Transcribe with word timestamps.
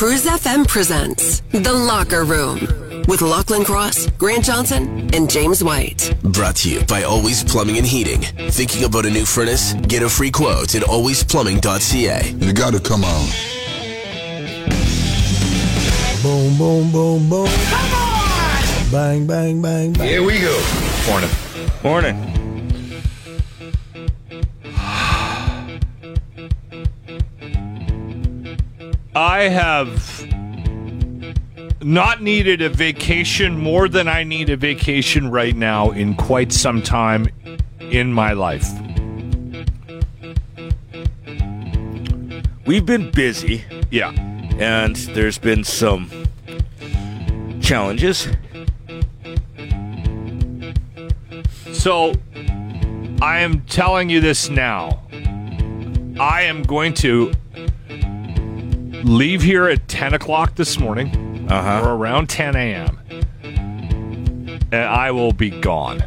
Cruise 0.00 0.24
FM 0.24 0.66
presents 0.66 1.40
The 1.50 1.74
Locker 1.74 2.24
Room 2.24 2.58
with 3.06 3.20
Lachlan 3.20 3.64
Cross, 3.64 4.06
Grant 4.12 4.42
Johnson, 4.42 5.14
and 5.14 5.28
James 5.28 5.62
White. 5.62 6.16
Brought 6.22 6.56
to 6.56 6.70
you 6.70 6.82
by 6.86 7.02
Always 7.02 7.44
Plumbing 7.44 7.76
and 7.76 7.86
Heating. 7.86 8.22
Thinking 8.50 8.84
about 8.84 9.04
a 9.04 9.10
new 9.10 9.26
furnace? 9.26 9.74
Get 9.74 10.02
a 10.02 10.08
free 10.08 10.30
quote 10.30 10.74
at 10.74 10.84
alwaysplumbing.ca. 10.84 12.30
You 12.30 12.52
gotta 12.54 12.80
come 12.80 13.04
on. 13.04 13.28
Boom, 16.22 16.56
boom, 16.56 16.90
boom, 16.90 17.28
boom. 17.28 17.48
Come 17.68 17.92
on! 17.92 18.90
Bang, 18.90 19.26
bang, 19.26 19.60
bang, 19.60 19.92
bang. 19.92 20.08
Here 20.08 20.22
we 20.22 20.40
go. 20.40 20.58
Morning. 21.10 21.30
Morning. 21.84 22.29
I 29.14 29.42
have 29.48 30.26
not 31.82 32.22
needed 32.22 32.62
a 32.62 32.68
vacation 32.68 33.58
more 33.58 33.88
than 33.88 34.06
I 34.06 34.22
need 34.22 34.50
a 34.50 34.56
vacation 34.56 35.30
right 35.30 35.56
now 35.56 35.90
in 35.90 36.14
quite 36.14 36.52
some 36.52 36.82
time 36.82 37.28
in 37.80 38.12
my 38.12 38.32
life. 38.34 38.68
We've 42.66 42.86
been 42.86 43.10
busy, 43.10 43.64
Yeah. 43.90 44.12
and 44.58 44.94
there's 45.14 45.38
been 45.38 45.64
some 45.64 46.08
challenges. 47.60 48.28
So 51.72 52.12
I 53.20 53.40
am 53.40 53.62
telling 53.62 54.08
you 54.10 54.20
this 54.20 54.48
now. 54.50 55.00
I 56.20 56.42
am 56.42 56.62
going 56.62 56.92
to 56.94 57.32
leave 59.04 59.42
here 59.42 59.68
at 59.68 59.86
10 59.88 60.14
o'clock 60.14 60.54
this 60.56 60.78
morning 60.78 61.46
Uh 61.50 61.62
huh. 61.62 61.88
or 61.88 61.94
around 61.94 62.28
10 62.28 62.56
a.m. 62.56 62.98
And 63.42 64.74
I 64.84 65.10
will 65.10 65.32
be 65.32 65.50
gone. 65.50 66.02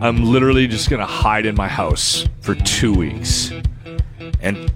I'm 0.00 0.24
literally 0.24 0.66
just 0.66 0.90
going 0.90 1.00
to 1.00 1.06
hide 1.06 1.46
in 1.46 1.54
my 1.54 1.68
house 1.68 2.26
for 2.40 2.54
two 2.56 2.92
weeks. 2.92 3.52
And 4.40 4.72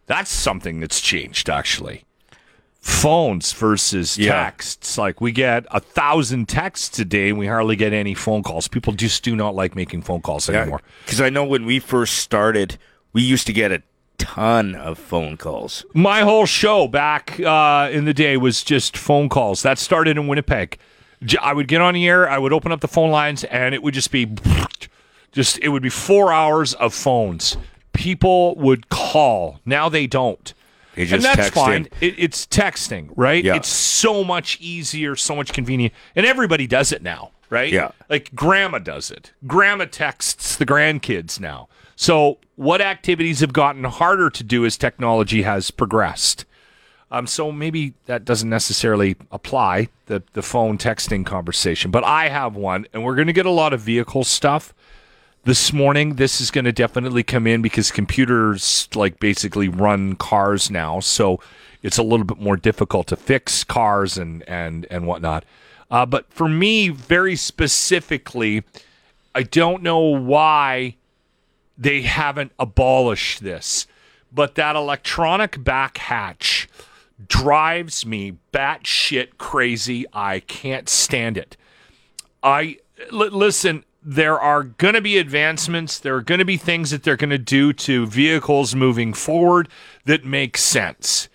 That's 0.05 0.31
something 0.31 0.79
that's 0.79 1.01
changed, 1.01 1.49
actually. 1.49 2.05
Phones 2.79 3.51
versus 3.51 4.17
Yeah. 4.17 4.31
texts. 4.43 4.97
Like, 4.97 5.19
we 5.19 5.33
get 5.33 5.65
a 5.71 5.81
thousand 5.81 6.47
texts 6.47 6.97
a 6.99 7.05
day, 7.05 7.27
and 7.29 7.37
we 7.37 7.47
hardly 7.47 7.75
get 7.75 7.91
any 7.91 8.13
phone 8.13 8.41
calls. 8.43 8.69
People 8.69 8.93
just 8.93 9.21
do 9.23 9.35
not 9.35 9.53
like 9.53 9.75
making 9.75 10.03
phone 10.03 10.21
calls 10.21 10.49
anymore. 10.49 10.81
Because 11.05 11.19
I 11.19 11.29
know 11.29 11.43
when 11.43 11.65
we 11.65 11.79
first 11.79 12.19
started, 12.19 12.77
we 13.11 13.21
used 13.21 13.47
to 13.47 13.53
get 13.53 13.71
a 13.73 13.83
ton 14.23 14.73
of 14.75 14.97
phone 14.97 15.35
calls. 15.35 15.85
My 15.93 16.21
whole 16.21 16.45
show 16.45 16.87
back 16.87 17.39
uh, 17.41 17.89
in 17.91 18.05
the 18.05 18.13
day 18.13 18.37
was 18.37 18.63
just 18.63 18.95
phone 18.95 19.27
calls. 19.27 19.63
That 19.63 19.77
started 19.77 20.17
in 20.17 20.27
Winnipeg. 20.27 20.77
I 21.41 21.53
would 21.53 21.67
get 21.67 21.81
on 21.81 21.93
the 21.93 22.07
air, 22.07 22.29
I 22.29 22.37
would 22.37 22.53
open 22.53 22.71
up 22.71 22.81
the 22.81 22.87
phone 22.87 23.11
lines, 23.11 23.43
and 23.45 23.75
it 23.75 23.83
would 23.83 23.93
just 23.93 24.11
be 24.11 24.33
just 25.31 25.59
it 25.59 25.69
would 25.69 25.83
be 25.83 25.89
four 25.89 26.31
hours 26.31 26.73
of 26.75 26.93
phones. 26.93 27.57
People 27.91 28.55
would 28.55 28.89
call. 28.89 29.59
Now 29.65 29.89
they 29.89 30.07
don't. 30.07 30.53
They 30.95 31.03
and 31.03 31.23
that's 31.23 31.35
text 31.35 31.53
fine. 31.53 31.87
It, 32.01 32.15
it's 32.17 32.45
texting, 32.45 33.11
right? 33.15 33.43
Yeah. 33.43 33.55
It's 33.55 33.67
so 33.69 34.23
much 34.23 34.59
easier, 34.61 35.15
so 35.15 35.35
much 35.35 35.51
convenient, 35.51 35.93
and 36.15 36.25
everybody 36.25 36.67
does 36.67 36.91
it 36.91 37.01
now, 37.01 37.31
right? 37.49 37.71
Yeah. 37.71 37.91
Like 38.09 38.33
grandma 38.33 38.79
does 38.79 39.11
it. 39.11 39.33
Grandma 39.47 39.85
texts 39.85 40.55
the 40.55 40.65
grandkids 40.65 41.39
now. 41.39 41.67
So, 41.95 42.39
what 42.55 42.81
activities 42.81 43.39
have 43.39 43.53
gotten 43.53 43.83
harder 43.83 44.29
to 44.29 44.43
do 44.43 44.65
as 44.65 44.77
technology 44.77 45.41
has 45.43 45.71
progressed? 45.71 46.45
Um, 47.13 47.27
so 47.27 47.51
maybe 47.51 47.93
that 48.07 48.25
doesn't 48.25 48.49
necessarily 48.49 49.15
apply 49.31 49.89
the 50.07 50.23
the 50.33 50.41
phone 50.41 50.79
texting 50.79 51.23
conversation, 51.23 51.91
but 51.91 52.03
I 52.03 52.29
have 52.29 52.55
one, 52.55 52.87
and 52.91 53.03
we're 53.03 53.13
going 53.13 53.27
to 53.27 53.33
get 53.33 53.45
a 53.45 53.51
lot 53.51 53.71
of 53.71 53.81
vehicle 53.81 54.23
stuff 54.23 54.73
this 55.43 55.71
morning. 55.71 56.15
This 56.15 56.41
is 56.41 56.49
going 56.49 56.65
to 56.65 56.71
definitely 56.71 57.21
come 57.21 57.45
in 57.45 57.61
because 57.61 57.91
computers 57.91 58.89
like 58.95 59.19
basically 59.19 59.69
run 59.69 60.15
cars 60.15 60.71
now, 60.71 60.99
so 60.99 61.39
it's 61.83 61.99
a 61.99 62.03
little 62.03 62.25
bit 62.25 62.39
more 62.39 62.57
difficult 62.57 63.05
to 63.07 63.15
fix 63.15 63.63
cars 63.63 64.17
and 64.17 64.43
and 64.49 64.87
and 64.89 65.05
whatnot. 65.05 65.45
Uh, 65.91 66.07
but 66.07 66.33
for 66.33 66.49
me, 66.49 66.89
very 66.89 67.35
specifically, 67.35 68.63
I 69.35 69.43
don't 69.43 69.83
know 69.83 69.99
why 69.99 70.95
they 71.77 72.01
haven't 72.01 72.51
abolished 72.59 73.43
this, 73.43 73.87
but 74.31 74.55
that 74.55 74.75
electronic 74.75 75.63
back 75.63 75.97
hatch 75.97 76.67
drives 77.27 78.05
me 78.05 78.37
batshit 78.51 79.37
crazy. 79.37 80.05
I 80.13 80.39
can't 80.41 80.89
stand 80.89 81.37
it. 81.37 81.57
I 82.41 82.77
listen. 83.11 83.85
There 84.05 84.37
are 84.37 84.63
going 84.63 84.95
to 84.95 85.01
be 85.01 85.17
advancements. 85.17 85.97
There 85.97 86.15
are 86.15 86.21
going 86.21 86.39
to 86.39 86.45
be 86.45 86.57
things 86.57 86.91
that 86.91 87.03
they're 87.03 87.15
going 87.15 87.29
to 87.29 87.37
do 87.37 87.71
to 87.71 88.05
vehicles 88.05 88.75
moving 88.75 89.13
forward 89.13 89.69
that 90.03 90.25
make 90.25 90.57
sense. 90.57 91.29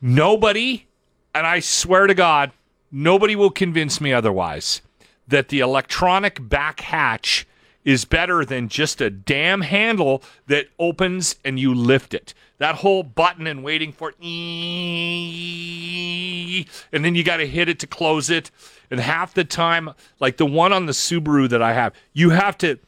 Nobody, 0.00 0.86
and 1.34 1.46
I 1.46 1.60
swear 1.60 2.06
to 2.06 2.14
God, 2.14 2.52
nobody 2.90 3.36
will 3.36 3.50
convince 3.50 4.00
me 4.00 4.10
otherwise 4.10 4.80
that 5.28 5.48
the 5.48 5.60
electronic 5.60 6.48
back 6.48 6.80
hatch 6.80 7.46
is 7.86 8.04
better 8.04 8.44
than 8.44 8.68
just 8.68 9.00
a 9.00 9.08
damn 9.08 9.62
handle 9.62 10.22
that 10.48 10.66
opens 10.78 11.36
and 11.44 11.58
you 11.58 11.72
lift 11.72 12.12
it. 12.12 12.34
That 12.58 12.74
whole 12.74 13.04
button 13.04 13.46
and 13.46 13.62
waiting 13.62 13.92
for 13.92 14.12
and 14.20 14.24
then 17.04 17.14
you 17.14 17.22
got 17.22 17.36
to 17.36 17.46
hit 17.46 17.68
it 17.68 17.78
to 17.78 17.86
close 17.86 18.28
it. 18.28 18.50
And 18.90 18.98
half 18.98 19.34
the 19.34 19.44
time, 19.44 19.90
like 20.18 20.36
the 20.36 20.46
one 20.46 20.72
on 20.72 20.86
the 20.86 20.92
Subaru 20.92 21.48
that 21.48 21.62
I 21.62 21.74
have, 21.74 21.94
you 22.12 22.30
have 22.30 22.58
to 22.58 22.78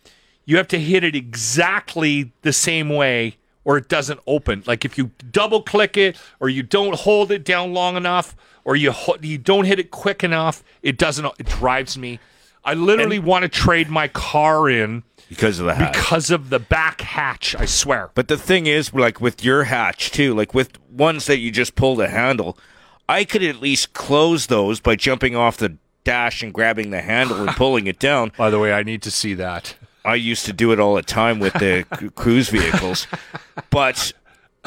you 0.45 0.57
have 0.57 0.69
to 0.69 0.81
hit 0.81 1.05
it 1.05 1.15
exactly 1.15 2.33
the 2.43 2.53
same 2.53 2.89
way 2.89 3.37
or 3.65 3.77
it 3.77 3.89
doesn't 3.89 4.19
open. 4.27 4.65
Like 4.67 4.85
if 4.85 4.99
you 4.99 5.13
double 5.31 5.63
click 5.63 5.97
it 5.97 6.17
or 6.41 6.49
you 6.49 6.65
don't 6.65 6.97
hold 6.97 7.31
it 7.31 7.45
down 7.45 7.73
long 7.73 7.97
enough 7.97 8.35
or 8.65 8.75
you 8.75 8.93
you 9.21 9.39
don't 9.39 9.67
hit 9.67 9.79
it 9.79 9.93
quick 9.93 10.25
enough, 10.25 10.65
it 10.83 10.99
doesn't 10.99 11.25
it 11.39 11.47
drives 11.47 11.97
me. 11.97 12.19
I 12.69 12.75
literally 12.75 13.19
want 13.19 13.43
to 13.45 13.49
trade 13.49 13.89
my 13.89 14.09
car 14.09 14.69
in 14.69 15.03
because 15.29 15.59
of 15.59 15.67
the 15.67 15.75
hatch. 15.75 15.93
because 15.95 16.31
of 16.31 16.51
the 16.51 16.59
back 16.59 17.01
hatch, 17.01 17.55
I 17.57 17.65
swear. 17.67 18.11
But 18.15 18.29
the 18.29 18.37
thing 18.39 18.67
is, 18.67 18.93
like 18.95 19.21
with 19.21 19.43
your 19.45 19.65
hatch 19.65 20.11
too, 20.11 20.35
like 20.35 20.55
with 20.55 20.79
ones 20.91 21.27
that 21.27 21.39
you 21.39 21.51
just 21.51 21.75
pull 21.75 21.97
the 21.97 22.09
handle, 22.09 22.59
I 23.09 23.25
could 23.25 23.43
at 23.43 23.57
least 23.61 23.93
close 23.93 24.47
those 24.47 24.81
by 24.81 24.97
jumping 24.97 25.35
off 25.37 25.57
the 25.57 25.77
dash 26.05 26.43
and 26.43 26.53
grabbing 26.53 26.91
the 26.91 27.01
handle 27.03 27.39
and 27.41 27.51
pulling 27.57 27.87
it 27.87 27.99
down. 27.99 28.33
By 28.37 28.51
the 28.51 28.59
way, 28.59 28.73
I 28.73 28.83
need 28.83 29.03
to 29.03 29.11
see 29.11 29.35
that. 29.35 29.75
I 30.05 30.15
used 30.15 30.47
to 30.47 30.53
do 30.53 30.73
it 30.73 30.81
all 30.81 30.95
the 30.95 31.03
time 31.03 31.39
with 31.39 31.53
the 31.55 31.85
cruise 32.15 32.49
vehicles, 32.49 33.07
but 33.71 34.13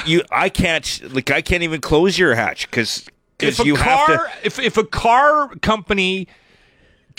you, 0.05 0.21
I 0.31 0.49
can't, 0.49 1.13
like, 1.13 1.31
I 1.31 1.41
can't 1.41 1.63
even 1.63 1.81
close 1.81 2.17
your 2.19 2.35
hatch 2.35 2.69
because 2.69 3.07
If 3.39 3.59
a 3.59 3.65
you 3.65 3.75
car 3.75 4.07
have 4.07 4.41
to. 4.41 4.45
if 4.45 4.59
if 4.59 4.77
a 4.77 4.83
car 4.83 5.47
company 5.63 6.27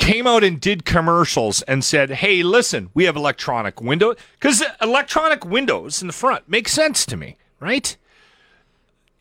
came 0.02 0.26
out 0.26 0.42
and 0.42 0.60
did 0.60 0.84
commercials 0.84 1.62
and 1.62 1.84
said, 1.84 2.10
"Hey, 2.10 2.42
listen, 2.42 2.90
we 2.92 3.04
have 3.04 3.14
electronic 3.14 3.80
window 3.80 4.16
cuz 4.40 4.60
electronic 4.80 5.44
windows 5.44 6.00
in 6.00 6.08
the 6.08 6.12
front 6.12 6.48
makes 6.48 6.72
sense 6.72 7.06
to 7.06 7.16
me, 7.16 7.36
right? 7.60 7.96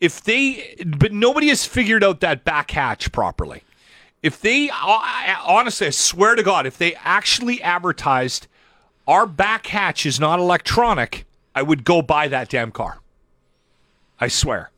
If 0.00 0.20
they 0.20 0.74
but 0.84 1.12
nobody 1.12 1.48
has 1.50 1.64
figured 1.64 2.02
out 2.02 2.18
that 2.20 2.44
back 2.44 2.72
hatch 2.72 3.12
properly. 3.12 3.62
If 4.24 4.40
they 4.40 4.70
honestly, 4.70 5.86
I 5.86 5.90
swear 5.90 6.34
to 6.34 6.42
God, 6.42 6.66
if 6.66 6.78
they 6.78 6.96
actually 6.96 7.62
advertised 7.62 8.48
our 9.06 9.24
back 9.24 9.68
hatch 9.68 10.04
is 10.04 10.18
not 10.18 10.40
electronic, 10.40 11.26
I 11.54 11.62
would 11.62 11.84
go 11.84 12.02
buy 12.02 12.26
that 12.26 12.48
damn 12.48 12.72
car. 12.72 12.98
I 14.18 14.26
swear. 14.26 14.71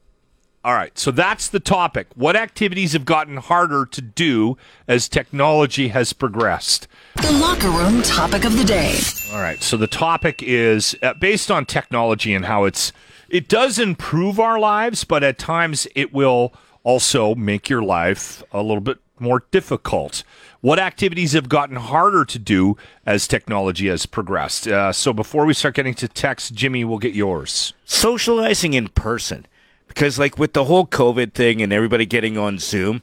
All 0.65 0.73
right, 0.73 0.99
so 0.99 1.11
that's 1.11 1.49
the 1.49 1.61
topic. 1.61 2.07
What 2.15 2.37
activities 2.37 2.95
have 2.95 3.05
gotten 3.05 3.37
harder 3.37 3.85
to 3.85 4.01
do 4.01 4.57
as 4.89 5.11
technology 5.11 5.89
has 5.89 6.15
progressed? 6.15 6.89
The 7.21 7.33
locker 7.33 7.69
room 7.69 8.01
topic 8.01 8.47
of 8.47 8.57
the 8.57 8.65
day. 8.65 8.99
All 9.35 9.43
right, 9.43 9.63
so 9.63 9.77
the 9.77 9.87
topic 9.87 10.43
is 10.43 10.97
uh, 11.03 11.13
based 11.15 11.51
on 11.51 11.67
technology 11.67 12.33
and 12.33 12.47
how 12.47 12.65
it's 12.65 12.93
it 13.29 13.47
does 13.47 13.79
improve 13.79 14.41
our 14.41 14.59
lives, 14.59 15.05
but 15.05 15.23
at 15.23 15.37
times 15.37 15.87
it 15.95 16.15
will 16.15 16.55
also 16.83 17.35
make 17.35 17.69
your 17.69 17.83
life 17.83 18.43
a 18.51 18.63
little 18.63 18.81
bit 18.81 18.97
more 19.19 19.45
difficult. 19.51 20.25
What 20.63 20.79
activities 20.79 21.35
have 21.35 21.51
gotten 21.51 21.77
harder 21.77 22.25
to 22.25 22.39
do 22.39 22.79
as 23.05 23.29
technology 23.29 23.89
has 23.89 24.07
progressed? 24.07 24.67
Uh, 24.67 24.93
so 24.95 25.13
before 25.13 25.45
we 25.45 25.53
start 25.53 25.75
getting 25.75 25.95
to 25.95 26.09
text, 26.09 26.55
Jimmy, 26.55 26.87
we'll 26.87 26.97
get 26.97 27.15
yours. 27.15 27.75
Socializing 27.85 28.73
in 28.73 28.89
person. 28.89 29.47
Because, 29.89 30.19
like, 30.19 30.39
with 30.39 30.53
the 30.55 30.65
whole 30.65 30.87
COVID 30.87 31.35
thing 31.35 31.63
and 31.63 31.73
everybody 31.73 32.05
getting 32.07 32.37
on 32.37 32.59
Zoom, 32.59 33.03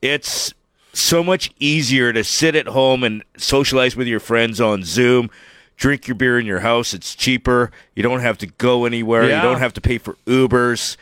it's 0.00 0.54
so 0.92 1.24
much 1.24 1.50
easier 1.58 2.12
to 2.12 2.22
sit 2.22 2.54
at 2.54 2.68
home 2.68 3.02
and 3.02 3.24
socialize 3.36 3.96
with 3.96 4.06
your 4.06 4.20
friends 4.20 4.60
on 4.60 4.84
Zoom, 4.84 5.30
drink 5.76 6.06
your 6.06 6.14
beer 6.14 6.38
in 6.38 6.46
your 6.46 6.60
house. 6.60 6.92
It's 6.94 7.14
cheaper. 7.14 7.70
You 7.96 8.02
don't 8.02 8.20
have 8.20 8.38
to 8.38 8.46
go 8.46 8.84
anywhere. 8.84 9.28
Yeah. 9.28 9.36
You 9.36 9.42
don't 9.48 9.58
have 9.58 9.72
to 9.74 9.80
pay 9.80 9.98
for 9.98 10.16
Ubers. 10.26 10.96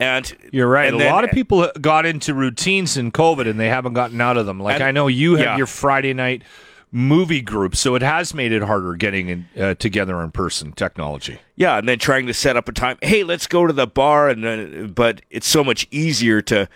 And 0.00 0.36
You're 0.52 0.66
right. 0.68 0.86
and 0.88 0.96
a 0.96 0.98
then- 0.98 1.12
lot 1.12 1.24
of 1.24 1.30
people 1.30 1.70
got 1.80 2.04
into 2.04 2.34
routines 2.34 2.96
in 2.96 3.12
COVID 3.12 3.48
and 3.48 3.58
they 3.60 3.68
haven't 3.68 3.92
gotten 3.94 4.20
out 4.20 4.36
of 4.36 4.44
them. 4.46 4.58
Like 4.60 4.74
And- 4.74 4.84
I 4.84 4.90
know 4.90 5.06
you 5.06 5.36
have 5.36 5.44
yeah. 5.46 5.56
your 5.56 5.66
Friday 5.68 6.12
night 6.12 6.42
movie 6.96 7.40
group, 7.40 7.74
so 7.74 7.96
it 7.96 8.02
has 8.02 8.32
made 8.32 8.52
it 8.52 8.62
harder 8.62 8.94
getting 8.94 9.28
in, 9.28 9.48
uh, 9.60 9.74
together 9.74 10.22
in 10.22 10.30
person. 10.30 10.70
Technology. 10.72 11.40
Yeah, 11.56 11.76
and 11.78 11.88
then 11.88 11.98
trying 11.98 12.26
to 12.28 12.32
set 12.34 12.56
up 12.56 12.68
a 12.68 12.72
time. 12.72 12.96
Hey, 13.02 13.24
let's 13.24 13.48
go 13.48 13.66
to 13.66 13.72
the 13.72 13.86
bar, 13.88 14.28
and 14.28 14.44
then, 14.44 14.92
but 14.92 15.20
it's 15.28 15.48
so 15.48 15.64
much 15.64 15.88
easier 15.90 16.40
to. 16.42 16.68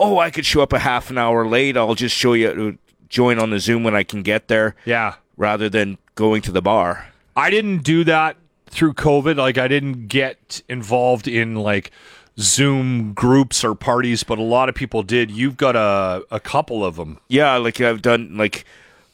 Oh, 0.00 0.18
I 0.18 0.30
could 0.32 0.44
show 0.44 0.60
up 0.60 0.72
a 0.72 0.80
half 0.80 1.08
an 1.08 1.18
hour 1.18 1.46
late. 1.46 1.76
I'll 1.76 1.94
just 1.94 2.16
show 2.16 2.32
you, 2.32 2.78
join 3.08 3.38
on 3.38 3.50
the 3.50 3.60
Zoom 3.60 3.84
when 3.84 3.94
I 3.94 4.02
can 4.02 4.22
get 4.24 4.48
there, 4.48 4.74
Yeah. 4.84 5.14
rather 5.36 5.68
than 5.68 5.98
going 6.16 6.42
to 6.42 6.52
the 6.52 6.60
bar. 6.60 7.06
I 7.36 7.48
didn't 7.50 7.84
do 7.84 8.02
that 8.04 8.36
through 8.66 8.94
COVID. 8.94 9.36
Like 9.36 9.56
I 9.56 9.68
didn't 9.68 10.08
get 10.08 10.62
involved 10.68 11.28
in 11.28 11.54
like 11.54 11.92
Zoom 12.40 13.12
groups 13.14 13.62
or 13.64 13.74
parties, 13.76 14.24
but 14.24 14.38
a 14.38 14.42
lot 14.42 14.68
of 14.68 14.74
people 14.74 15.02
did. 15.04 15.30
You've 15.30 15.56
got 15.56 15.76
a 15.76 16.24
a 16.32 16.40
couple 16.40 16.84
of 16.84 16.96
them. 16.96 17.18
Yeah, 17.28 17.56
like 17.58 17.80
I've 17.80 18.02
done 18.02 18.36
like. 18.36 18.64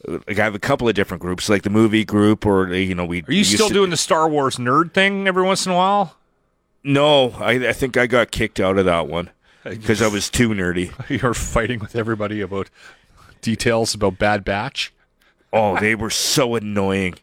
Like 0.06 0.38
I 0.38 0.44
have 0.44 0.54
a 0.54 0.60
couple 0.60 0.88
of 0.88 0.94
different 0.94 1.20
groups, 1.20 1.48
like 1.48 1.62
the 1.62 1.70
movie 1.70 2.04
group, 2.04 2.46
or 2.46 2.68
uh, 2.68 2.72
you 2.72 2.94
know, 2.94 3.04
we. 3.04 3.22
Are 3.22 3.32
you 3.32 3.44
still 3.44 3.68
doing 3.68 3.90
the 3.90 3.96
Star 3.96 4.28
Wars 4.28 4.56
nerd 4.56 4.92
thing 4.92 5.28
every 5.28 5.42
once 5.42 5.66
in 5.66 5.72
a 5.72 5.76
while? 5.76 6.16
No, 6.82 7.30
I, 7.32 7.68
I 7.68 7.72
think 7.72 7.96
I 7.96 8.06
got 8.06 8.30
kicked 8.30 8.58
out 8.58 8.78
of 8.78 8.86
that 8.86 9.08
one 9.08 9.30
because 9.64 10.00
I 10.00 10.08
was 10.08 10.30
too 10.30 10.48
nerdy. 10.50 10.92
You're 11.22 11.34
fighting 11.34 11.80
with 11.80 11.94
everybody 11.94 12.40
about 12.40 12.70
details 13.42 13.94
about 13.94 14.18
Bad 14.18 14.44
Batch. 14.44 14.92
Oh, 15.52 15.78
they 15.78 15.94
were 15.94 16.10
so 16.10 16.54
annoying. 16.54 17.16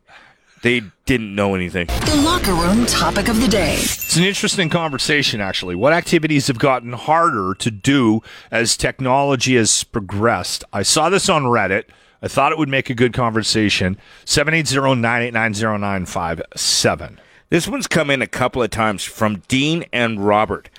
They 0.64 0.82
didn't 1.06 1.34
know 1.34 1.56
anything. 1.56 1.88
The 1.88 2.22
locker 2.26 2.54
room 2.54 2.86
topic 2.86 3.30
of 3.30 3.40
the 3.40 3.48
day. 3.48 3.76
It's 3.76 4.18
an 4.18 4.24
interesting 4.24 4.70
conversation, 4.70 5.40
actually. 5.40 5.76
What 5.76 5.94
activities 5.94 6.48
have 6.48 6.60
gotten 6.60 6.94
harder 6.94 7.54
to 7.56 7.72
do 7.72 8.22
as 8.52 8.76
technology 8.76 9.56
has 9.56 9.84
progressed? 9.84 10.64
I 10.74 10.84
saw 10.84 11.10
this 11.10 11.30
on 11.30 11.44
Reddit. 11.44 11.86
I 12.22 12.28
thought 12.28 12.52
it 12.52 12.58
would 12.58 12.70
make 12.70 12.90
a 12.90 12.96
good 12.96 13.14
conversation. 13.14 13.98
780-989-0957. 14.26 17.18
This 17.50 17.68
one's 17.68 17.88
come 17.88 18.10
in 18.10 18.22
a 18.22 18.28
couple 18.28 18.62
of 18.62 18.70
times 18.70 19.04
from 19.04 19.42
Dean 19.48 19.86
and 19.94 20.26
Robert. 20.26 20.70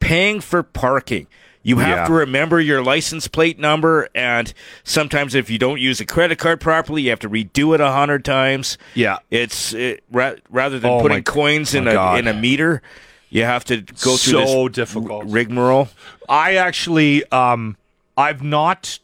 Paying 0.00 0.40
for 0.40 0.62
parking. 0.62 1.26
You 1.66 1.78
have 1.78 1.96
Yeah. 1.96 2.06
to 2.06 2.12
remember 2.12 2.60
your 2.60 2.82
license 2.82 3.26
plate 3.26 3.58
number, 3.58 4.06
and 4.14 4.52
sometimes 4.84 5.34
if 5.34 5.48
you 5.48 5.58
don't 5.58 5.80
use 5.80 5.98
a 5.98 6.04
credit 6.04 6.38
card 6.38 6.60
properly, 6.60 7.02
you 7.02 7.10
have 7.10 7.20
to 7.20 7.30
redo 7.30 7.74
it 7.74 7.80
a 7.80 7.90
hundred 7.90 8.22
times. 8.24 8.76
Yeah. 8.92 9.16
it's 9.30 9.72
it, 9.72 10.04
ra- 10.12 10.34
rather 10.50 10.78
than 10.78 10.90
Oh 10.90 11.00
putting 11.00 11.18
my- 11.18 11.22
coins 11.22 11.74
in 11.74 11.88
a 11.88 11.94
God. 11.94 12.18
in 12.18 12.28
a 12.28 12.34
meter, 12.34 12.82
you 13.30 13.44
have 13.44 13.64
to 13.64 13.78
go 13.80 14.16
through 14.18 14.46
So 14.46 14.68
difficult. 14.68 15.24
rigmarole. 15.26 15.88
I 16.28 16.56
actually, 16.56 17.24
um, 17.32 17.76
I've 18.16 18.42
not 18.42 18.98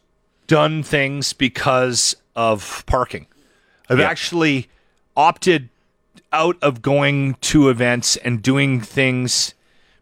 done 0.51 0.83
things 0.83 1.31
because 1.31 2.13
of 2.35 2.83
parking. 2.85 3.25
I've 3.89 3.99
Yeah. 3.99 4.09
actually 4.09 4.67
opted 5.15 5.69
out 6.33 6.57
of 6.61 6.81
going 6.81 7.35
to 7.41 7.69
events 7.69 8.17
and 8.17 8.41
doing 8.41 8.81
things 8.81 9.53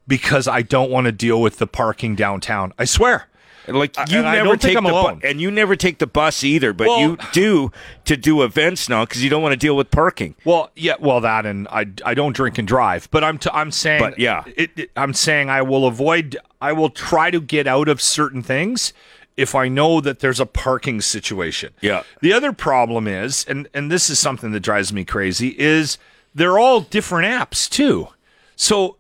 because 0.07 0.47
I 0.47 0.63
don't 0.63 0.89
want 0.89 1.05
to 1.05 1.11
deal 1.11 1.39
with 1.39 1.59
the 1.59 1.67
parking 1.67 2.15
downtown. 2.15 2.73
I 2.79 2.85
swear. 2.85 3.27
Like 3.67 3.95
you 4.09 4.17
and 4.17 4.27
I 4.27 4.35
never 4.37 4.57
think 4.57 4.61
take 4.61 4.75
the 4.75 4.81
bu- 4.81 5.27
and 5.27 5.39
you 5.39 5.51
never 5.51 5.75
take 5.75 5.99
the 5.99 6.07
bus 6.07 6.43
either, 6.43 6.73
but 6.73 6.87
Well- 6.87 6.99
you 6.99 7.17
do 7.31 7.71
to 8.05 8.17
do 8.17 8.41
events 8.41 8.89
now 8.89 9.05
because 9.05 9.23
you 9.23 9.29
don't 9.29 9.43
want 9.43 9.53
to 9.53 9.57
deal 9.57 9.75
with 9.75 9.91
parking. 9.91 10.33
Well, 10.43 10.71
yeah, 10.75 10.95
well 10.99 11.21
that 11.21 11.45
and 11.45 11.67
I, 11.67 11.85
I 12.03 12.15
don't 12.15 12.35
drink 12.35 12.57
and 12.57 12.67
drive, 12.67 13.07
but 13.11 13.23
I'm 13.23 13.37
t- 13.37 13.51
I'm 13.53 13.69
saying 13.69 14.01
But, 14.01 14.17
yeah. 14.17 14.41
it, 14.57 14.71
it- 14.75 14.91
I'm 14.95 15.13
saying 15.13 15.51
I 15.51 15.61
will 15.61 15.85
avoid 15.85 16.35
I 16.59 16.71
will 16.73 16.89
try 16.89 17.29
to 17.29 17.39
get 17.39 17.67
out 17.67 17.87
of 17.87 18.01
certain 18.01 18.41
things 18.41 18.91
if 19.39 19.55
I 19.55 19.67
know 19.67 20.01
that 20.01 20.19
there's 20.19 20.39
a 20.39 20.45
parking 20.45 21.01
situation. 21.01 21.73
Yeah. 21.81 22.03
The 22.21 22.33
other 22.33 22.51
problem 22.53 23.07
is 23.07 23.45
and 23.47 23.67
and 23.73 23.91
this 23.91 24.09
is 24.09 24.19
something 24.19 24.51
that 24.51 24.59
drives 24.59 24.91
me 24.93 25.03
crazy 25.05 25.49
is 25.59 25.97
they're 26.35 26.59
all 26.59 26.81
different 26.81 27.25
apps 27.27 27.67
too. 27.69 28.09
So 28.55 28.97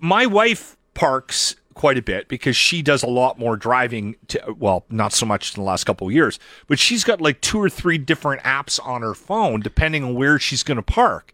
my 0.00 0.26
wife 0.26 0.76
parks 0.94 1.56
quite 1.74 1.96
a 1.96 2.02
bit 2.02 2.26
because 2.28 2.56
she 2.56 2.82
does 2.82 3.04
a 3.04 3.06
lot 3.08 3.38
more 3.38 3.56
driving 3.56 4.16
to 4.26 4.40
well 4.58 4.84
not 4.90 5.12
so 5.12 5.24
much 5.24 5.56
in 5.56 5.62
the 5.62 5.66
last 5.66 5.84
couple 5.84 6.08
of 6.08 6.12
years 6.12 6.40
but 6.66 6.76
she's 6.76 7.04
got 7.04 7.20
like 7.20 7.40
two 7.40 7.62
or 7.62 7.68
three 7.70 7.96
different 7.98 8.42
apps 8.42 8.84
on 8.84 9.00
her 9.02 9.14
phone 9.14 9.60
depending 9.60 10.02
on 10.02 10.12
where 10.14 10.40
she's 10.40 10.64
going 10.64 10.74
to 10.76 10.82
park 10.82 11.32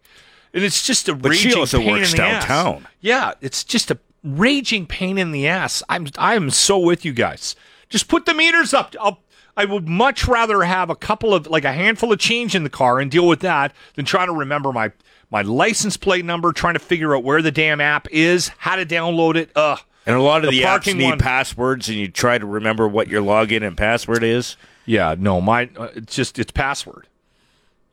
and 0.53 0.63
it's 0.63 0.85
just 0.85 1.09
a 1.09 1.15
But 1.15 1.33
she 1.33 1.47
raging 1.47 1.59
also 1.59 1.79
pain 1.79 1.91
works 1.93 2.11
in 2.11 2.17
the 2.17 2.23
ass. 2.23 2.45
downtown. 2.45 2.87
yeah 3.01 3.33
it's 3.41 3.63
just 3.63 3.89
a 3.89 3.97
raging 4.23 4.85
pain 4.85 5.17
in 5.17 5.31
the 5.31 5.47
ass 5.47 5.81
i'm 5.89 6.05
i'm 6.19 6.51
so 6.51 6.77
with 6.77 7.03
you 7.03 7.11
guys 7.13 7.55
just 7.95 8.09
put 8.09 8.25
the 8.25 8.33
meters 8.33 8.73
up 8.73 8.93
I'll, 8.99 9.19
I 9.57 9.63
would 9.63 9.87
much 9.87 10.27
rather 10.27 10.63
have 10.63 10.89
a 10.89 10.95
couple 10.95 11.33
of 11.33 11.47
like 11.47 11.63
a 11.63 11.71
handful 11.71 12.11
of 12.11 12.19
change 12.19 12.55
in 12.55 12.63
the 12.65 12.69
car 12.69 12.99
and 12.99 13.09
deal 13.09 13.25
with 13.25 13.39
that 13.39 13.73
than 13.95 14.03
trying 14.03 14.27
to 14.27 14.33
remember 14.33 14.73
my 14.73 14.91
my 15.31 15.41
license 15.41 15.95
plate 15.97 16.23
number, 16.25 16.51
trying 16.51 16.73
to 16.75 16.79
figure 16.79 17.15
out 17.15 17.23
where 17.23 17.41
the 17.41 17.51
damn 17.51 17.81
app 17.81 18.07
is, 18.11 18.49
how 18.57 18.75
to 18.75 18.85
download 18.85 19.35
it. 19.35 19.49
Ugh. 19.55 19.79
And 20.05 20.15
a 20.15 20.21
lot 20.21 20.43
of 20.45 20.51
the, 20.51 20.61
apps 20.61 20.65
parking 20.65 20.97
need 20.97 21.09
one- 21.09 21.19
passwords, 21.19 21.89
and 21.89 21.97
you 21.97 22.09
try 22.09 22.37
to 22.37 22.45
remember 22.45 22.87
what 22.87 23.07
your 23.07 23.23
login 23.23 23.65
and 23.65 23.75
password 23.75 24.23
is. 24.23 24.55
Yeah, 24.85 25.15
no, 25.17 25.39
mine 25.41 25.71
uh, 25.77 25.87
it's 25.95 26.15
just 26.15 26.37
it's 26.37 26.51
password. 26.51 27.07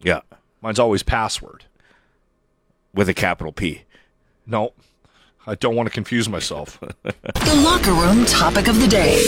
Yeah, 0.00 0.20
Mine's 0.60 0.78
always 0.80 1.02
password. 1.04 1.64
with 2.92 3.08
a 3.08 3.14
capital 3.14 3.52
P. 3.52 3.82
No. 4.46 4.72
I 5.46 5.54
don't 5.54 5.74
want 5.74 5.88
to 5.88 5.92
confuse 5.92 6.28
myself. 6.28 6.78
The 7.02 7.62
locker 7.64 7.92
room 7.92 8.24
topic 8.26 8.68
of 8.68 8.80
the 8.80 8.86
day. 8.88 9.20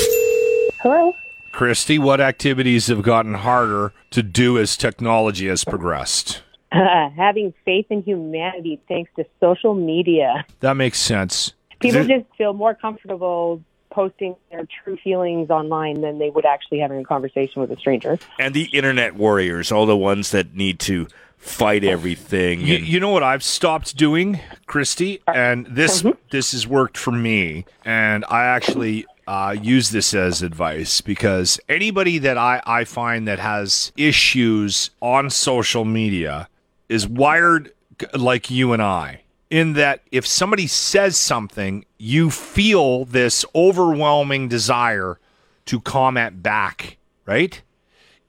Hello. 0.85 1.15
Christy, 1.51 1.99
what 1.99 2.21
activities 2.21 2.89
have 2.89 3.01
gotten 3.01 3.33
harder 3.33 3.95
to 4.11 4.23
do 4.23 4.59
as 4.59 4.77
technology 4.77 5.49
has 5.49 5.65
progressed? 5.65 6.43
Uh, 6.71 7.09
having 7.17 7.55
faith 7.65 7.87
in 7.89 8.03
humanity 8.03 8.79
thanks 8.87 9.11
to 9.17 9.25
social 9.41 9.75
media. 9.75 10.45
That 10.61 10.75
makes 10.75 10.99
sense. 11.01 11.55
People 11.81 12.03
it- 12.03 12.09
just 12.09 12.27
feel 12.37 12.53
more 12.53 12.75
comfortable 12.75 13.63
posting 13.91 14.37
their 14.51 14.67
true 14.85 14.99
feelings 15.03 15.49
online 15.49 16.03
than 16.03 16.19
they 16.19 16.29
would 16.29 16.45
actually 16.45 16.81
having 16.81 17.01
a 17.01 17.05
conversation 17.05 17.63
with 17.63 17.71
a 17.71 17.79
stranger. 17.79 18.19
And 18.39 18.53
the 18.53 18.65
internet 18.65 19.15
warriors, 19.15 19.73
all 19.73 19.87
the 19.87 19.97
ones 19.97 20.33
that 20.33 20.55
need 20.55 20.81
to 20.81 21.07
fight 21.39 21.83
everything. 21.83 22.61
You, 22.61 22.77
and- 22.77 22.87
you 22.87 23.01
know 23.01 23.09
what 23.11 23.23
I've 23.23 23.43
stopped 23.43 23.97
doing, 23.97 24.39
Christy, 24.67 25.23
and 25.27 25.65
this 25.67 26.05
this 26.31 26.53
has 26.53 26.67
worked 26.67 26.99
for 26.99 27.13
me, 27.13 27.65
and 27.87 28.23
I 28.29 28.45
actually 28.45 29.07
uh, 29.27 29.57
use 29.61 29.91
this 29.91 30.15
as 30.15 30.43
advice 30.43 31.01
because 31.01 31.59
anybody 31.69 32.19
that 32.19 32.37
I, 32.39 32.63
I 32.67 32.85
find 32.85 33.27
that 33.29 33.39
has 33.39 33.93
issues 33.97 34.91
on 35.01 35.31
social 35.31 35.85
media 35.85 36.49
is 36.89 37.07
wired 37.09 37.73
like 38.15 38.51
you 38.51 38.73
and 38.73 38.83
I. 38.83 39.23
In 39.51 39.75
that, 39.75 40.01
if 40.11 40.27
somebody 40.27 40.67
says 40.67 41.17
something, 41.17 41.85
you 41.99 42.31
feel 42.31 43.05
this 43.05 43.45
overwhelming 43.55 44.49
desire 44.49 45.19
to 45.67 45.81
comment 45.81 46.43
back, 46.43 46.97
right? 47.25 47.63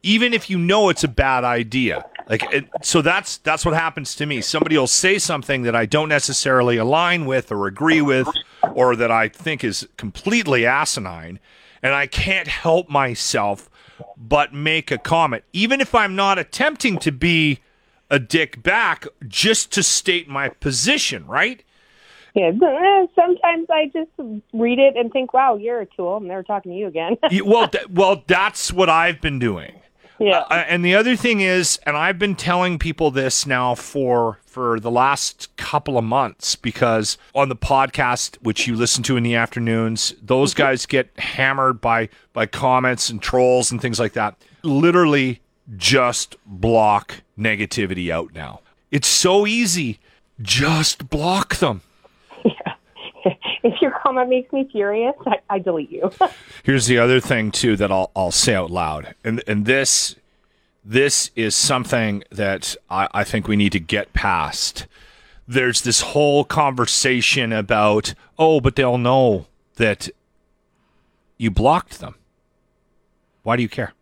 even 0.05 0.35
if 0.35 0.51
you 0.51 0.59
know 0.59 0.89
it's 0.89 1.03
a 1.03 1.07
bad 1.07 1.43
idea. 1.43 2.05
Like 2.27 2.43
it, 2.51 2.65
so 2.81 3.01
that's 3.01 3.37
that's 3.37 3.65
what 3.65 3.75
happens 3.75 4.15
to 4.15 4.25
me. 4.25 4.41
Somebody 4.41 4.77
will 4.77 4.87
say 4.87 5.19
something 5.19 5.63
that 5.63 5.75
I 5.75 5.85
don't 5.85 6.09
necessarily 6.09 6.77
align 6.77 7.25
with 7.25 7.51
or 7.51 7.67
agree 7.67 8.01
with 8.01 8.27
or 8.73 8.95
that 8.95 9.11
I 9.11 9.27
think 9.27 9.63
is 9.63 9.87
completely 9.97 10.65
asinine 10.65 11.39
and 11.83 11.93
I 11.93 12.07
can't 12.07 12.47
help 12.47 12.89
myself 12.89 13.69
but 14.17 14.53
make 14.53 14.91
a 14.91 14.97
comment 14.97 15.43
even 15.53 15.81
if 15.81 15.93
I'm 15.93 16.15
not 16.15 16.39
attempting 16.39 16.97
to 16.99 17.11
be 17.11 17.59
a 18.09 18.19
dick 18.19 18.61
back 18.61 19.07
just 19.27 19.71
to 19.73 19.83
state 19.83 20.27
my 20.27 20.49
position, 20.49 21.25
right? 21.25 21.63
Yeah, 22.33 22.47
eh, 22.47 23.05
sometimes 23.15 23.67
I 23.69 23.89
just 23.93 24.11
read 24.51 24.77
it 24.77 24.97
and 24.97 25.09
think, 25.11 25.33
"Wow, 25.33 25.55
you're 25.55 25.79
a 25.79 25.85
tool." 25.85 26.17
I'm 26.17 26.27
never 26.27 26.43
talking 26.43 26.73
to 26.73 26.77
you 26.77 26.87
again. 26.87 27.17
Well, 27.45 27.69
th- 27.69 27.87
well, 27.89 28.23
that's 28.27 28.73
what 28.73 28.89
I've 28.89 29.21
been 29.21 29.39
doing. 29.39 29.71
Yeah, 30.19 30.39
Uh, 30.49 30.63
and 30.67 30.83
the 30.83 30.95
other 30.95 31.15
thing 31.15 31.41
is, 31.41 31.79
and 31.85 31.95
I've 31.97 32.17
been 32.19 32.35
telling 32.35 32.79
people 32.79 33.11
this 33.11 33.45
now 33.45 33.75
for 33.75 34.39
for 34.45 34.79
the 34.79 34.91
last 34.91 35.49
couple 35.57 35.97
of 35.97 36.03
months 36.05 36.55
because 36.55 37.17
on 37.33 37.49
the 37.49 37.55
podcast, 37.57 38.37
which 38.41 38.67
you 38.67 38.75
listen 38.75 39.03
to 39.03 39.17
in 39.17 39.23
the 39.23 39.35
afternoons, 39.35 40.15
those 40.21 40.53
guys 40.53 40.85
get 40.85 41.11
hammered 41.19 41.81
by 41.81 42.09
by 42.33 42.45
comments 42.45 43.09
and 43.09 43.21
trolls 43.21 43.71
and 43.71 43.81
things 43.81 43.99
like 43.99 44.13
that. 44.13 44.35
Literally, 44.63 45.41
just 45.75 46.37
block 46.45 47.21
negativity 47.37 48.09
out 48.09 48.33
now. 48.33 48.61
It's 48.91 49.07
so 49.07 49.45
easy. 49.45 49.99
Just 50.41 51.09
block 51.09 51.57
them. 51.57 51.81
if 53.63 53.81
your 53.81 53.91
comment 54.03 54.29
makes 54.29 54.51
me 54.53 54.67
furious, 54.71 55.15
I, 55.25 55.39
I 55.49 55.59
delete 55.59 55.91
you. 55.91 56.11
Here's 56.63 56.85
the 56.87 56.97
other 56.99 57.19
thing 57.19 57.51
too 57.51 57.75
that 57.77 57.91
I'll 57.91 58.11
I'll 58.15 58.31
say 58.31 58.53
out 58.55 58.71
loud, 58.71 59.15
and 59.23 59.43
and 59.47 59.65
this 59.65 60.15
this 60.83 61.31
is 61.35 61.55
something 61.55 62.23
that 62.31 62.75
I, 62.89 63.07
I 63.13 63.23
think 63.23 63.47
we 63.47 63.55
need 63.55 63.71
to 63.71 63.79
get 63.79 64.13
past. 64.13 64.85
There's 65.47 65.81
this 65.81 66.01
whole 66.01 66.43
conversation 66.43 67.51
about 67.51 68.13
oh, 68.37 68.59
but 68.61 68.75
they'll 68.75 68.97
know 68.97 69.47
that 69.75 70.09
you 71.37 71.51
blocked 71.51 71.99
them. 71.99 72.15
Why 73.43 73.55
do 73.55 73.61
you 73.63 73.69
care? 73.69 73.93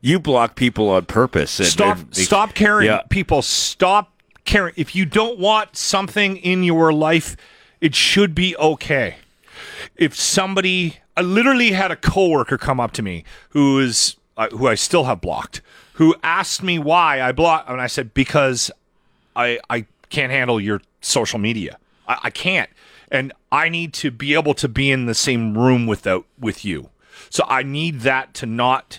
You 0.00 0.18
block 0.18 0.54
people 0.54 0.88
on 0.90 1.04
purpose. 1.06 1.58
and- 1.58 1.68
Stop 1.68 1.98
and- 1.98 2.16
stop 2.16 2.54
caring. 2.54 2.86
Yeah. 2.86 3.02
People 3.10 3.42
stop 3.42 4.12
caring. 4.44 4.72
If 4.76 4.94
you 4.94 5.04
don't 5.04 5.38
want 5.38 5.76
something 5.76 6.36
in 6.38 6.62
your 6.62 6.92
life, 6.92 7.36
it 7.84 7.94
should 7.94 8.34
be 8.34 8.56
okay. 8.56 9.16
If 9.96 10.14
somebody 10.16 10.96
I 11.16 11.20
literally 11.20 11.72
had 11.72 11.90
a 11.90 11.96
coworker 11.96 12.58
come 12.58 12.80
up 12.80 12.92
to 12.92 13.02
me 13.02 13.24
who 13.50 13.78
is 13.78 14.16
uh, 14.36 14.48
who 14.50 14.66
I 14.66 14.74
still 14.74 15.04
have 15.04 15.20
blocked, 15.20 15.60
who 15.94 16.16
asked 16.22 16.62
me 16.62 16.78
why 16.78 17.20
I 17.22 17.30
blocked 17.32 17.68
and 17.68 17.80
I 17.80 17.86
said 17.86 18.14
because 18.14 18.70
I 19.36 19.58
I 19.68 19.86
can't 20.08 20.32
handle 20.32 20.58
your 20.60 20.80
social 21.00 21.38
media. 21.38 21.78
I, 22.08 22.18
I 22.24 22.30
can't. 22.30 22.70
And 23.10 23.32
I 23.52 23.68
need 23.68 23.92
to 24.02 24.10
be 24.10 24.34
able 24.34 24.54
to 24.54 24.68
be 24.68 24.90
in 24.90 25.06
the 25.06 25.14
same 25.14 25.56
room 25.56 25.86
without 25.86 26.24
with 26.38 26.64
you. 26.64 26.88
So 27.30 27.44
I 27.48 27.62
need 27.62 28.00
that 28.00 28.34
to 28.40 28.46
not 28.46 28.98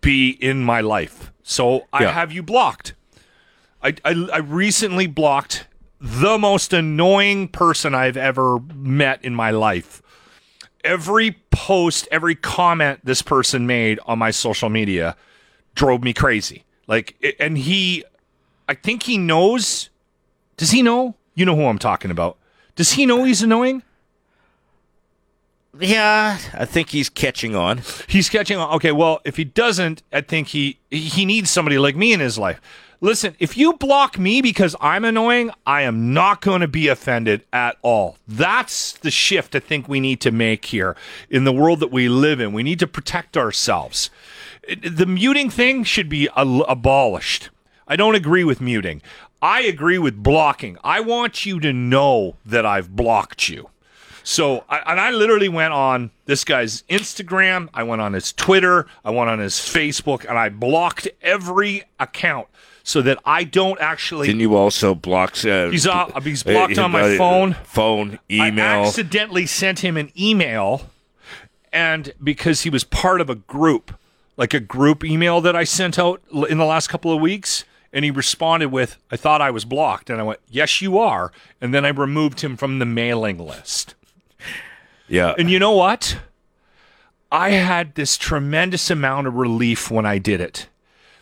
be 0.00 0.30
in 0.30 0.64
my 0.64 0.80
life. 0.80 1.30
So 1.42 1.86
I 1.92 2.04
Yeah. 2.04 2.12
have 2.12 2.32
you 2.32 2.42
blocked. 2.42 2.94
I, 3.82 3.94
I, 4.04 4.12
I 4.32 4.38
recently 4.38 5.06
blocked 5.06 5.66
the 6.04 6.36
most 6.36 6.74
annoying 6.74 7.48
person 7.48 7.94
I've 7.94 8.18
ever 8.18 8.58
met 8.74 9.24
in 9.24 9.34
my 9.34 9.50
life. 9.50 10.02
Every 10.84 11.32
post, 11.50 12.06
every 12.10 12.34
comment 12.34 13.00
this 13.04 13.22
person 13.22 13.66
made 13.66 13.98
on 14.04 14.18
my 14.18 14.30
social 14.30 14.68
media 14.68 15.16
drove 15.74 16.02
me 16.02 16.12
crazy. 16.12 16.64
Like, 16.86 17.16
and 17.40 17.56
he, 17.56 18.04
I 18.68 18.74
think 18.74 19.04
he 19.04 19.16
knows. 19.16 19.88
Does 20.58 20.72
he 20.72 20.82
know? 20.82 21.14
You 21.34 21.46
know 21.46 21.56
who 21.56 21.64
I'm 21.64 21.78
talking 21.78 22.10
about. 22.10 22.36
Does 22.76 22.92
he 22.92 23.06
know 23.06 23.24
he's 23.24 23.42
annoying? 23.42 23.82
Yeah, 25.80 26.38
I 26.52 26.66
think 26.66 26.90
he's 26.90 27.08
catching 27.08 27.56
on. 27.56 27.80
He's 28.08 28.28
catching 28.28 28.58
on. 28.58 28.74
Okay, 28.74 28.92
well, 28.92 29.22
if 29.24 29.38
he 29.38 29.44
doesn't, 29.44 30.02
I 30.12 30.20
think 30.20 30.48
he 30.48 30.78
he 30.90 31.24
needs 31.24 31.50
somebody 31.50 31.78
like 31.78 31.96
me 31.96 32.12
in 32.12 32.20
his 32.20 32.38
life. 32.38 32.60
Listen, 33.00 33.34
if 33.38 33.56
you 33.56 33.74
block 33.74 34.18
me 34.18 34.40
because 34.40 34.76
I'm 34.80 35.04
annoying, 35.04 35.50
I 35.66 35.82
am 35.82 36.14
not 36.14 36.40
going 36.40 36.60
to 36.60 36.68
be 36.68 36.88
offended 36.88 37.44
at 37.52 37.76
all. 37.82 38.16
That's 38.26 38.92
the 38.92 39.10
shift 39.10 39.54
I 39.54 39.60
think 39.60 39.88
we 39.88 40.00
need 40.00 40.20
to 40.22 40.30
make 40.30 40.66
here 40.66 40.96
in 41.28 41.44
the 41.44 41.52
world 41.52 41.80
that 41.80 41.90
we 41.90 42.08
live 42.08 42.40
in. 42.40 42.52
We 42.52 42.62
need 42.62 42.78
to 42.78 42.86
protect 42.86 43.36
ourselves. 43.36 44.10
The 44.82 45.06
muting 45.06 45.50
thing 45.50 45.84
should 45.84 46.08
be 46.08 46.28
abolished. 46.34 47.50
I 47.86 47.96
don't 47.96 48.14
agree 48.14 48.44
with 48.44 48.60
muting. 48.60 49.02
I 49.42 49.62
agree 49.62 49.98
with 49.98 50.22
blocking. 50.22 50.78
I 50.82 51.00
want 51.00 51.44
you 51.44 51.60
to 51.60 51.72
know 51.72 52.36
that 52.46 52.64
I've 52.64 52.96
blocked 52.96 53.48
you. 53.48 53.68
So, 54.22 54.64
I, 54.70 54.78
and 54.86 54.98
I 54.98 55.10
literally 55.10 55.50
went 55.50 55.74
on 55.74 56.10
this 56.24 56.44
guy's 56.44 56.80
Instagram. 56.88 57.68
I 57.74 57.82
went 57.82 58.00
on 58.00 58.14
his 58.14 58.32
Twitter. 58.32 58.86
I 59.04 59.10
went 59.10 59.28
on 59.28 59.38
his 59.38 59.56
Facebook, 59.56 60.26
and 60.26 60.38
I 60.38 60.48
blocked 60.48 61.08
every 61.20 61.84
account 62.00 62.48
so 62.86 63.00
that 63.00 63.18
I 63.24 63.42
don't 63.44 63.80
actually. 63.80 64.28
Didn't 64.28 64.42
you 64.42 64.54
also 64.54 64.94
block? 64.94 65.42
Uh, 65.44 65.70
He's, 65.70 65.86
uh, 65.86 66.20
he's 66.22 66.42
blocked 66.44 66.78
uh, 66.78 66.84
on 66.84 66.92
my 66.92 67.14
uh, 67.14 67.16
phone. 67.16 67.54
Phone, 67.64 68.20
I 68.30 68.50
accidentally 68.50 69.46
sent 69.46 69.80
him 69.80 69.96
an 69.96 70.12
email, 70.16 70.90
and 71.72 72.12
because 72.22 72.60
he 72.60 72.70
was 72.70 72.84
part 72.84 73.20
of 73.20 73.28
a 73.30 73.34
group, 73.34 73.98
like 74.36 74.54
a 74.54 74.60
group 74.60 75.02
email 75.02 75.40
that 75.40 75.56
I 75.56 75.64
sent 75.64 75.98
out 75.98 76.22
in 76.48 76.58
the 76.58 76.66
last 76.66 76.88
couple 76.88 77.10
of 77.12 77.20
weeks, 77.20 77.64
and 77.90 78.04
he 78.04 78.10
responded 78.10 78.68
with, 78.68 78.98
"I 79.10 79.16
thought 79.16 79.40
I 79.40 79.50
was 79.50 79.64
blocked," 79.64 80.10
and 80.10 80.20
I 80.20 80.22
went, 80.22 80.40
"Yes, 80.50 80.82
you 80.82 80.98
are," 80.98 81.32
and 81.62 81.72
then 81.72 81.86
I 81.86 81.88
removed 81.88 82.42
him 82.42 82.56
from 82.56 82.78
the 82.78 82.86
mailing 82.86 83.38
list. 83.38 83.94
yeah. 85.08 85.34
And 85.38 85.50
you 85.50 85.58
know 85.58 85.72
what? 85.72 86.18
I 87.32 87.50
had 87.52 87.94
this 87.94 88.18
tremendous 88.18 88.90
amount 88.90 89.26
of 89.26 89.34
relief 89.34 89.90
when 89.90 90.04
I 90.06 90.18
did 90.18 90.40
it 90.40 90.68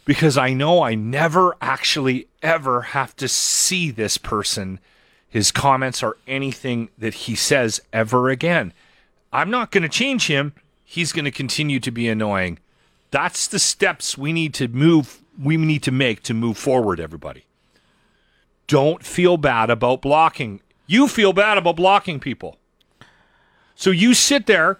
because 0.04 0.36
I 0.36 0.52
know 0.52 0.82
I 0.82 0.94
never 0.94 1.56
actually 1.60 2.28
ever 2.42 2.82
have 2.82 3.14
to 3.16 3.28
see 3.28 3.90
this 3.90 4.18
person, 4.18 4.80
his 5.28 5.52
comments, 5.52 6.02
or 6.02 6.16
anything 6.26 6.90
that 6.98 7.14
he 7.14 7.34
says 7.34 7.80
ever 7.92 8.28
again. 8.28 8.72
I'm 9.32 9.50
not 9.50 9.70
going 9.70 9.82
to 9.82 9.88
change 9.88 10.26
him. 10.26 10.54
He's 10.84 11.12
going 11.12 11.24
to 11.24 11.30
continue 11.30 11.80
to 11.80 11.90
be 11.90 12.08
annoying. 12.08 12.58
That's 13.10 13.46
the 13.46 13.58
steps 13.58 14.18
we 14.18 14.32
need 14.32 14.54
to 14.54 14.68
move, 14.68 15.20
we 15.40 15.56
need 15.56 15.82
to 15.84 15.92
make 15.92 16.22
to 16.24 16.34
move 16.34 16.58
forward, 16.58 16.98
everybody. 16.98 17.44
Don't 18.66 19.04
feel 19.04 19.36
bad 19.36 19.70
about 19.70 20.02
blocking. 20.02 20.60
You 20.86 21.08
feel 21.08 21.32
bad 21.32 21.58
about 21.58 21.76
blocking 21.76 22.20
people. 22.20 22.58
So 23.74 23.90
you 23.90 24.14
sit 24.14 24.46
there, 24.46 24.78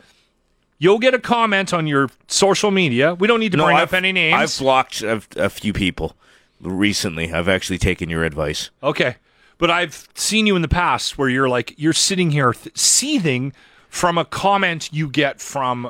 you'll 0.83 0.99
get 0.99 1.15
a 1.15 1.19
comment 1.19 1.73
on 1.73 1.87
your 1.87 2.11
social 2.27 2.73
media. 2.73 3.15
We 3.15 3.29
don't 3.29 3.39
need 3.39 3.53
to 3.53 3.59
bring 3.59 3.77
up 3.77 3.83
I've- 3.85 3.97
any 3.97 4.11
names. 4.11 4.35
I've 4.35 4.59
blocked 4.59 5.01
a, 5.03 5.23
a 5.37 5.49
few 5.49 5.73
people 5.73 6.17
recently. 6.61 7.33
I've 7.33 7.49
actually 7.49 7.79
taken 7.79 8.11
your 8.11 8.25
advice. 8.25 8.71
Okay. 8.83 9.17
But 9.59 9.71
I've 9.71 10.09
seen 10.15 10.49
you 10.49 10.57
in 10.57 10.62
the 10.62 10.69
past 10.69 11.17
where 11.17 11.29
you're 11.29 11.49
like, 11.49 11.73
you're 11.77 11.93
sitting 11.93 12.33
here 12.33 12.53
th- 12.53 12.77
seething 12.77 13.53
from 13.89 14.19
a 14.19 14.25
comment 14.25 14.93
you 14.93 15.09
get 15.09 15.41
from 15.41 15.89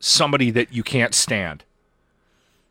somebody 0.00 0.50
that 0.50 0.72
you 0.72 0.82
can't 0.82 1.14
stand. 1.14 1.62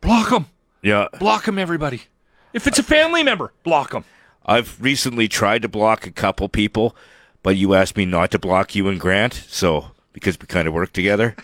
Block 0.02 0.32
them. 0.32 0.48
Yeah. 0.82 1.08
Block 1.18 1.46
them, 1.46 1.58
everybody. 1.58 2.04
If 2.52 2.68
it's 2.68 2.78
a 2.78 2.84
family 2.84 3.24
member, 3.24 3.54
block 3.64 3.92
them. 3.92 4.04
I've 4.46 4.82
recently 4.82 5.30
tried 5.30 5.62
to 5.62 5.70
block 5.70 6.06
a 6.06 6.12
couple 6.12 6.50
people, 6.50 6.94
but 7.42 7.56
you 7.56 7.74
asked 7.74 7.96
me 7.96 8.06
not 8.06 8.32
to 8.32 8.40
block 8.40 8.76
you 8.76 8.90
and 8.90 9.00
Grant, 9.00 9.46
so 9.48 9.92
because 10.14 10.40
we 10.40 10.48
kind 10.48 10.68
of 10.68 10.74
work 10.74 10.94
together. 10.94 11.36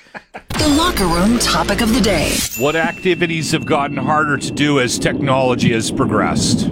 The 0.58 0.68
locker 0.70 1.06
room 1.06 1.38
topic 1.40 1.82
of 1.82 1.94
the 1.94 2.02
day. 2.02 2.32
What 2.58 2.76
activities 2.76 3.52
have 3.52 3.66
gotten 3.66 3.98
harder 3.98 4.38
to 4.38 4.52
do 4.52 4.80
as 4.80 4.98
technology 4.98 5.72
has 5.74 5.92
progressed? 5.92 6.70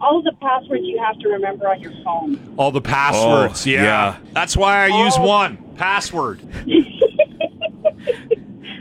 all 0.00 0.22
the 0.22 0.32
passwords 0.40 0.82
you 0.84 0.98
have 0.98 1.18
to 1.18 1.28
remember 1.28 1.68
on 1.68 1.80
your 1.80 1.92
phone. 2.04 2.54
All 2.56 2.70
the 2.70 2.80
passwords. 2.80 3.66
Oh, 3.66 3.70
yeah. 3.70 3.82
yeah. 3.82 4.16
That's 4.32 4.56
why 4.56 4.84
I 4.84 5.04
use 5.04 5.14
Oh. 5.18 5.26
one 5.26 5.56
password. 5.76 6.40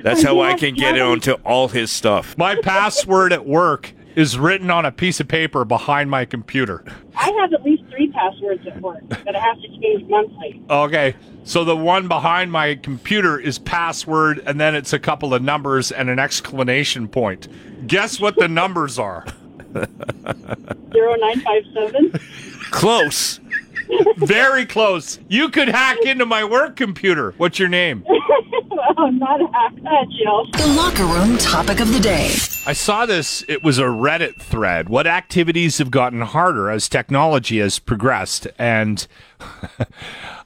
That's 0.03 0.21
how 0.23 0.39
I 0.41 0.53
can 0.53 0.75
get 0.75 0.95
yes. 0.95 1.03
onto 1.03 1.33
all 1.43 1.67
his 1.67 1.91
stuff. 1.91 2.37
My 2.37 2.55
password 2.55 3.33
at 3.33 3.45
work 3.45 3.93
is 4.15 4.37
written 4.37 4.69
on 4.69 4.85
a 4.85 4.91
piece 4.91 5.19
of 5.19 5.27
paper 5.27 5.65
behind 5.65 6.09
my 6.09 6.23
computer. 6.23 6.85
I 7.17 7.31
have 7.41 7.53
at 7.53 7.63
least 7.63 7.83
three 7.89 8.11
passwords 8.11 8.65
at 8.67 8.79
work 8.81 9.07
that 9.09 9.35
I 9.35 9.39
have 9.39 9.59
to 9.61 9.67
change 9.81 10.07
monthly. 10.09 10.61
Okay. 10.69 11.15
So 11.43 11.63
the 11.63 11.75
one 11.75 12.07
behind 12.07 12.51
my 12.51 12.75
computer 12.75 13.39
is 13.39 13.57
password, 13.57 14.43
and 14.45 14.59
then 14.59 14.75
it's 14.75 14.93
a 14.93 14.99
couple 14.99 15.33
of 15.33 15.41
numbers 15.41 15.91
and 15.91 16.09
an 16.09 16.19
exclamation 16.19 17.07
point. 17.07 17.47
Guess 17.87 18.19
what 18.19 18.35
the 18.35 18.47
numbers 18.47 18.99
are? 18.99 19.25
Zero 20.93 21.15
nine 21.15 21.39
five 21.41 21.63
seven. 21.73 22.11
Close. 22.71 23.39
Very 24.17 24.65
close. 24.65 25.19
You 25.27 25.49
could 25.49 25.67
hack 25.67 25.99
into 26.05 26.25
my 26.25 26.43
work 26.43 26.75
computer. 26.75 27.33
What's 27.37 27.59
your 27.59 27.69
name? 27.69 28.03
Not 28.97 29.41
a 29.41 29.47
hack, 29.53 29.73
uh, 29.85 30.05
Jill. 30.17 30.45
The 30.51 30.73
locker 30.75 31.05
room 31.05 31.37
topic 31.37 31.79
of 31.79 31.93
the 31.93 31.99
day. 31.99 32.25
I 32.65 32.73
saw 32.73 33.05
this. 33.05 33.43
It 33.47 33.63
was 33.63 33.77
a 33.79 33.83
Reddit 33.83 34.41
thread. 34.41 34.89
What 34.89 35.07
activities 35.07 35.77
have 35.77 35.91
gotten 35.91 36.21
harder 36.21 36.69
as 36.69 36.89
technology 36.89 37.59
has 37.59 37.79
progressed? 37.79 38.47
And 38.57 39.05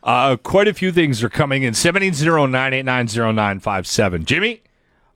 uh, 0.03 0.37
quite 0.37 0.67
a 0.67 0.73
few 0.73 0.91
things 0.91 1.23
are 1.23 1.29
coming 1.29 1.63
in. 1.63 1.73
780-989-0957. 1.73 4.25
Jimmy? 4.25 4.61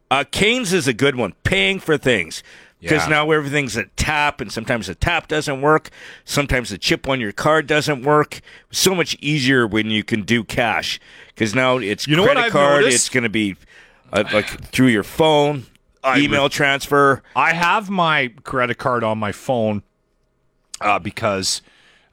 Uh, 0.09 0.23
Canes 0.31 0.73
is 0.73 0.87
a 0.87 0.93
good 0.93 1.15
one. 1.15 1.33
Paying 1.43 1.79
for 1.79 1.97
things. 1.97 2.41
Because 2.85 3.03
Yeah. 3.05 3.09
now 3.23 3.31
everything's 3.31 3.75
a 3.75 3.85
tap, 3.95 4.41
and 4.41 4.51
sometimes 4.51 4.87
the 4.87 4.95
tap 4.95 5.27
doesn't 5.27 5.61
work. 5.61 5.89
Sometimes 6.23 6.69
the 6.69 6.77
chip 6.77 7.07
on 7.07 7.19
your 7.19 7.31
card 7.31 7.67
doesn't 7.67 8.03
work. 8.03 8.41
So 8.71 8.93
much 8.93 9.15
easier 9.21 9.65
when 9.67 9.89
you 9.89 10.03
can 10.03 10.21
do 10.21 10.43
cash 10.43 10.99
because 11.27 11.55
now 11.55 11.77
it's 11.77 12.07
You 12.07 12.15
know 12.15 12.23
what 12.23 12.33
credit 12.33 12.51
card. 12.51 12.81
noticed? 12.81 12.95
It's 12.95 13.09
going 13.09 13.23
to 13.23 13.29
be 13.29 13.55
uh, 14.13 14.23
like 14.33 14.47
through 14.71 14.87
your 14.87 15.03
phone, 15.03 15.65
I 16.03 16.19
email 16.19 16.43
would- 16.43 16.51
transfer. 16.51 17.23
I 17.35 17.53
have 17.53 17.89
my 17.89 18.31
credit 18.43 18.77
card 18.77 19.03
on 19.03 19.17
my 19.17 19.31
phone 19.31 19.81
uh, 20.81 20.99
because 20.99 21.61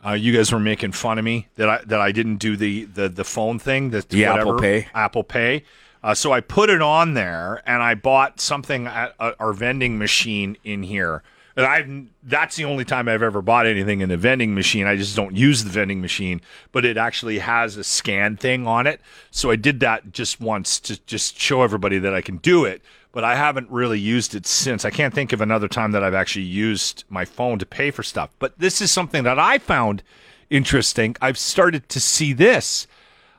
uh, 0.04 0.12
you 0.12 0.34
guys 0.34 0.50
were 0.52 0.58
making 0.58 0.92
fun 0.92 1.18
of 1.18 1.24
me 1.24 1.48
that 1.56 1.68
I 1.68 1.80
that 1.86 2.00
I 2.00 2.10
didn't 2.12 2.36
do 2.36 2.56
the 2.56 2.84
the, 2.86 3.08
the 3.08 3.24
phone 3.24 3.58
thing, 3.58 3.90
the, 3.90 4.00
The 4.08 4.24
Apple 4.24 4.58
Pay. 4.58 4.88
Apple 4.94 5.22
Pay. 5.24 5.64
Uh, 6.02 6.14
so 6.14 6.32
I 6.32 6.40
put 6.40 6.68
it 6.68 6.82
on 6.82 7.14
there, 7.14 7.62
and 7.64 7.82
I 7.82 7.94
bought 7.94 8.40
something 8.40 8.86
at 8.86 9.14
uh, 9.20 9.32
our 9.38 9.52
vending 9.52 9.98
machine 9.98 10.56
in 10.64 10.82
here. 10.82 11.22
And 11.56 11.66
I 11.66 12.06
that's 12.22 12.56
the 12.56 12.64
only 12.64 12.84
time 12.84 13.08
I've 13.08 13.22
ever 13.22 13.42
bought 13.42 13.66
anything 13.66 14.00
in 14.00 14.10
a 14.10 14.16
vending 14.16 14.54
machine. 14.54 14.86
I 14.86 14.96
just 14.96 15.14
don't 15.14 15.36
use 15.36 15.64
the 15.64 15.70
vending 15.70 16.00
machine, 16.00 16.40
but 16.72 16.84
it 16.84 16.96
actually 16.96 17.40
has 17.40 17.76
a 17.76 17.84
scan 17.84 18.36
thing 18.36 18.66
on 18.66 18.86
it. 18.86 19.00
So 19.30 19.50
I 19.50 19.56
did 19.56 19.80
that 19.80 20.12
just 20.12 20.40
once 20.40 20.80
to 20.80 20.98
just 21.04 21.38
show 21.38 21.62
everybody 21.62 21.98
that 21.98 22.14
I 22.14 22.22
can 22.22 22.38
do 22.38 22.64
it. 22.64 22.80
But 23.12 23.24
I 23.24 23.34
haven't 23.34 23.70
really 23.70 24.00
used 24.00 24.34
it 24.34 24.46
since. 24.46 24.86
I 24.86 24.90
can't 24.90 25.12
think 25.12 25.34
of 25.34 25.42
another 25.42 25.68
time 25.68 25.92
that 25.92 26.02
I've 26.02 26.14
actually 26.14 26.46
used 26.46 27.04
my 27.10 27.26
phone 27.26 27.58
to 27.58 27.66
pay 27.66 27.90
for 27.90 28.02
stuff. 28.02 28.30
But 28.38 28.58
this 28.58 28.80
is 28.80 28.90
something 28.90 29.22
that 29.24 29.38
I 29.38 29.58
found 29.58 30.02
interesting. 30.48 31.16
I've 31.20 31.36
started 31.36 31.90
to 31.90 32.00
see 32.00 32.32
this. 32.32 32.86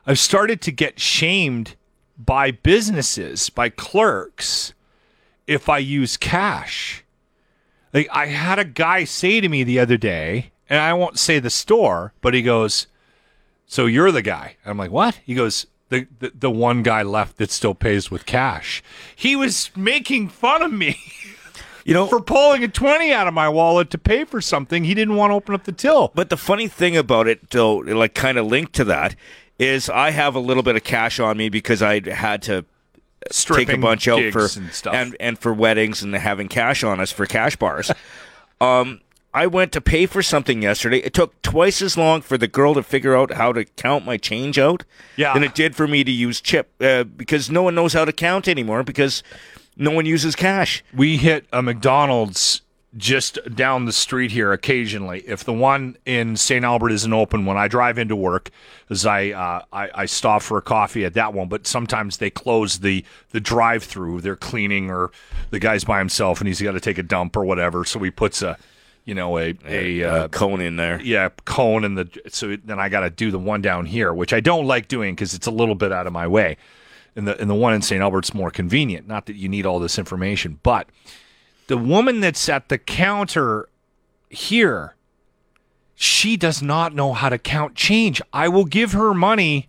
I've 0.06 0.20
started 0.20 0.60
to 0.62 0.70
get 0.70 1.00
shamed 1.00 1.74
by 2.18 2.50
businesses, 2.50 3.50
by 3.50 3.68
clerks, 3.68 4.72
if 5.46 5.68
I 5.68 5.78
use 5.78 6.16
cash. 6.16 7.04
Like 7.92 8.08
I 8.12 8.26
had 8.26 8.58
a 8.58 8.64
guy 8.64 9.04
say 9.04 9.40
to 9.40 9.48
me 9.48 9.62
the 9.64 9.78
other 9.78 9.96
day, 9.96 10.52
and 10.68 10.80
I 10.80 10.92
won't 10.94 11.18
say 11.18 11.38
the 11.38 11.50
store, 11.50 12.12
but 12.20 12.34
he 12.34 12.42
goes, 12.42 12.86
"So 13.66 13.86
you're 13.86 14.12
the 14.12 14.22
guy?" 14.22 14.56
I'm 14.64 14.78
like, 14.78 14.90
"What?" 14.90 15.20
He 15.24 15.34
goes, 15.34 15.66
"The 15.90 16.06
the, 16.18 16.32
the 16.34 16.50
one 16.50 16.82
guy 16.82 17.02
left 17.02 17.36
that 17.38 17.50
still 17.50 17.74
pays 17.74 18.10
with 18.10 18.26
cash." 18.26 18.82
He 19.14 19.36
was 19.36 19.70
making 19.76 20.28
fun 20.28 20.62
of 20.62 20.72
me 20.72 20.98
You 21.84 21.92
know, 21.92 22.06
for 22.06 22.20
pulling 22.20 22.64
a 22.64 22.68
20 22.68 23.12
out 23.12 23.28
of 23.28 23.34
my 23.34 23.48
wallet 23.48 23.90
to 23.90 23.98
pay 23.98 24.24
for 24.24 24.40
something 24.40 24.84
he 24.84 24.94
didn't 24.94 25.16
want 25.16 25.30
to 25.30 25.34
open 25.34 25.54
up 25.54 25.64
the 25.64 25.72
till. 25.72 26.12
But 26.14 26.30
the 26.30 26.36
funny 26.38 26.66
thing 26.66 26.96
about 26.96 27.28
it, 27.28 27.50
though, 27.50 27.76
like 27.76 28.14
kind 28.14 28.38
of 28.38 28.46
linked 28.46 28.72
to 28.76 28.84
that, 28.84 29.14
is 29.58 29.88
I 29.88 30.10
have 30.10 30.34
a 30.34 30.40
little 30.40 30.62
bit 30.62 30.76
of 30.76 30.84
cash 30.84 31.20
on 31.20 31.36
me 31.36 31.48
because 31.48 31.82
I 31.82 32.08
had 32.08 32.42
to 32.42 32.64
take 33.30 33.68
a 33.68 33.78
bunch 33.78 34.08
out 34.08 34.32
for 34.32 34.48
and 34.58 34.72
stuff. 34.72 34.94
and 34.94 35.16
and 35.20 35.38
for 35.38 35.52
weddings 35.52 36.02
and 36.02 36.14
having 36.14 36.48
cash 36.48 36.82
on 36.84 37.00
us 37.00 37.12
for 37.12 37.26
cash 37.26 37.56
bars. 37.56 37.90
um, 38.60 39.00
I 39.32 39.46
went 39.48 39.72
to 39.72 39.80
pay 39.80 40.06
for 40.06 40.22
something 40.22 40.62
yesterday. 40.62 40.98
It 40.98 41.12
took 41.12 41.40
twice 41.42 41.82
as 41.82 41.96
long 41.96 42.20
for 42.22 42.38
the 42.38 42.46
girl 42.46 42.74
to 42.74 42.82
figure 42.84 43.16
out 43.16 43.32
how 43.32 43.52
to 43.52 43.64
count 43.64 44.04
my 44.04 44.16
change 44.16 44.58
out 44.60 44.84
Yeah. 45.16 45.34
than 45.34 45.42
it 45.42 45.54
did 45.56 45.74
for 45.74 45.88
me 45.88 46.04
to 46.04 46.10
use 46.12 46.40
chip 46.40 46.70
uh, 46.80 47.02
because 47.02 47.50
no 47.50 47.62
one 47.62 47.74
knows 47.74 47.94
how 47.94 48.04
to 48.04 48.12
count 48.12 48.46
anymore 48.46 48.84
because 48.84 49.24
no 49.76 49.90
one 49.90 50.06
uses 50.06 50.36
cash. 50.36 50.84
we 50.94 51.16
hit 51.16 51.46
a 51.52 51.62
McDonald's 51.62 52.62
just 52.96 53.38
down 53.54 53.84
the 53.86 53.92
street 53.92 54.30
here 54.30 54.52
occasionally. 54.52 55.20
If 55.26 55.42
the 55.44 55.52
one 55.52 55.96
in 56.06 56.36
St. 56.36 56.64
Albert 56.64 56.90
isn't 56.92 57.12
open 57.12 57.44
when 57.44 57.56
I 57.56 57.66
drive 57.68 57.98
into 57.98 58.14
work, 58.16 58.50
as 58.90 59.04
I, 59.06 59.30
uh, 59.30 59.62
I 59.72 59.90
I 59.94 60.06
stop 60.06 60.42
for 60.42 60.58
a 60.58 60.62
coffee 60.62 61.04
at 61.04 61.14
that 61.14 61.34
one, 61.34 61.48
but 61.48 61.66
sometimes 61.66 62.18
they 62.18 62.30
close 62.30 62.78
the 62.80 63.04
the 63.30 63.40
drive 63.40 63.82
through. 63.84 64.20
They're 64.20 64.36
cleaning 64.36 64.90
or 64.90 65.10
the 65.50 65.58
guy's 65.58 65.84
by 65.84 65.98
himself 65.98 66.40
and 66.40 66.48
he's 66.48 66.60
got 66.62 66.72
to 66.72 66.80
take 66.80 66.98
a 66.98 67.02
dump 67.02 67.36
or 67.36 67.44
whatever. 67.44 67.84
So 67.84 67.98
he 68.00 68.10
puts 68.10 68.42
a 68.42 68.56
you 69.04 69.14
know 69.14 69.38
a 69.38 69.54
a 69.66 70.02
uh, 70.04 70.10
Uh, 70.24 70.28
cone 70.28 70.60
in 70.60 70.76
there. 70.76 71.00
yeah 71.02 71.28
cone 71.44 71.84
in 71.84 71.94
the 71.94 72.08
so 72.28 72.56
then 72.64 72.78
I 72.78 72.88
got 72.88 73.00
to 73.00 73.10
do 73.10 73.30
the 73.30 73.38
one 73.38 73.60
down 73.60 73.86
here, 73.86 74.14
which 74.14 74.32
I 74.32 74.40
don't 74.40 74.66
like 74.66 74.88
doing 74.88 75.14
because 75.14 75.34
it's 75.34 75.46
a 75.46 75.50
little 75.50 75.74
bit 75.74 75.92
out 75.92 76.06
of 76.06 76.12
my 76.12 76.26
way. 76.26 76.56
And 77.16 77.28
the 77.28 77.40
and 77.40 77.50
the 77.50 77.54
one 77.54 77.74
in 77.74 77.82
St. 77.82 78.00
Albert's 78.02 78.32
more 78.34 78.50
convenient. 78.50 79.06
Not 79.06 79.26
that 79.26 79.36
you 79.36 79.48
need 79.48 79.66
all 79.66 79.78
this 79.78 79.98
information, 79.98 80.58
but 80.62 80.88
the 81.66 81.76
woman 81.78 82.20
that's 82.20 82.48
at 82.48 82.68
the 82.68 82.78
counter 82.78 83.68
here, 84.28 84.94
she 85.94 86.36
does 86.36 86.62
not 86.62 86.94
know 86.94 87.12
how 87.12 87.28
to 87.28 87.38
count 87.38 87.74
change. 87.74 88.20
I 88.32 88.48
will 88.48 88.64
give 88.64 88.92
her 88.92 89.14
money. 89.14 89.68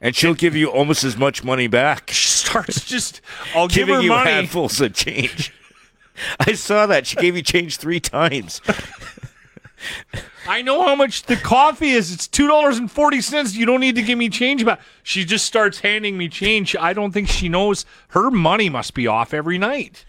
And 0.00 0.16
she'll 0.16 0.34
give 0.34 0.56
you 0.56 0.68
almost 0.70 1.04
as 1.04 1.16
much 1.16 1.44
money 1.44 1.66
back. 1.66 2.10
She 2.20 2.28
starts 2.54 2.84
just 2.84 3.20
I'll 3.54 3.68
give 3.68 3.86
giving 3.86 3.94
her 3.96 4.00
you 4.02 4.08
money. 4.10 4.30
handfuls 4.30 4.80
of 4.80 4.92
change. 4.92 5.52
I 6.40 6.54
saw 6.54 6.86
that. 6.86 7.06
She 7.06 7.14
gave 7.16 7.36
you 7.36 7.42
change 7.42 7.76
three 7.76 8.00
times. 8.00 8.60
I 10.48 10.62
know 10.62 10.82
how 10.82 10.94
much 10.96 11.22
the 11.24 11.36
coffee 11.36 11.90
is. 11.90 12.12
It's 12.12 12.26
two 12.26 12.48
dollars 12.48 12.76
and 12.78 12.90
forty 12.90 13.20
cents. 13.20 13.54
You 13.54 13.66
don't 13.66 13.80
need 13.80 13.94
to 13.94 14.02
give 14.02 14.18
me 14.18 14.28
change 14.28 14.64
back. 14.64 14.80
She 15.04 15.24
just 15.24 15.46
starts 15.46 15.80
handing 15.80 16.18
me 16.18 16.28
change. 16.28 16.74
I 16.74 16.92
don't 16.92 17.12
think 17.12 17.28
she 17.28 17.48
knows 17.48 17.86
her 18.08 18.30
money 18.30 18.68
must 18.68 18.94
be 18.94 19.06
off 19.06 19.32
every 19.32 19.58
night. 19.58 20.04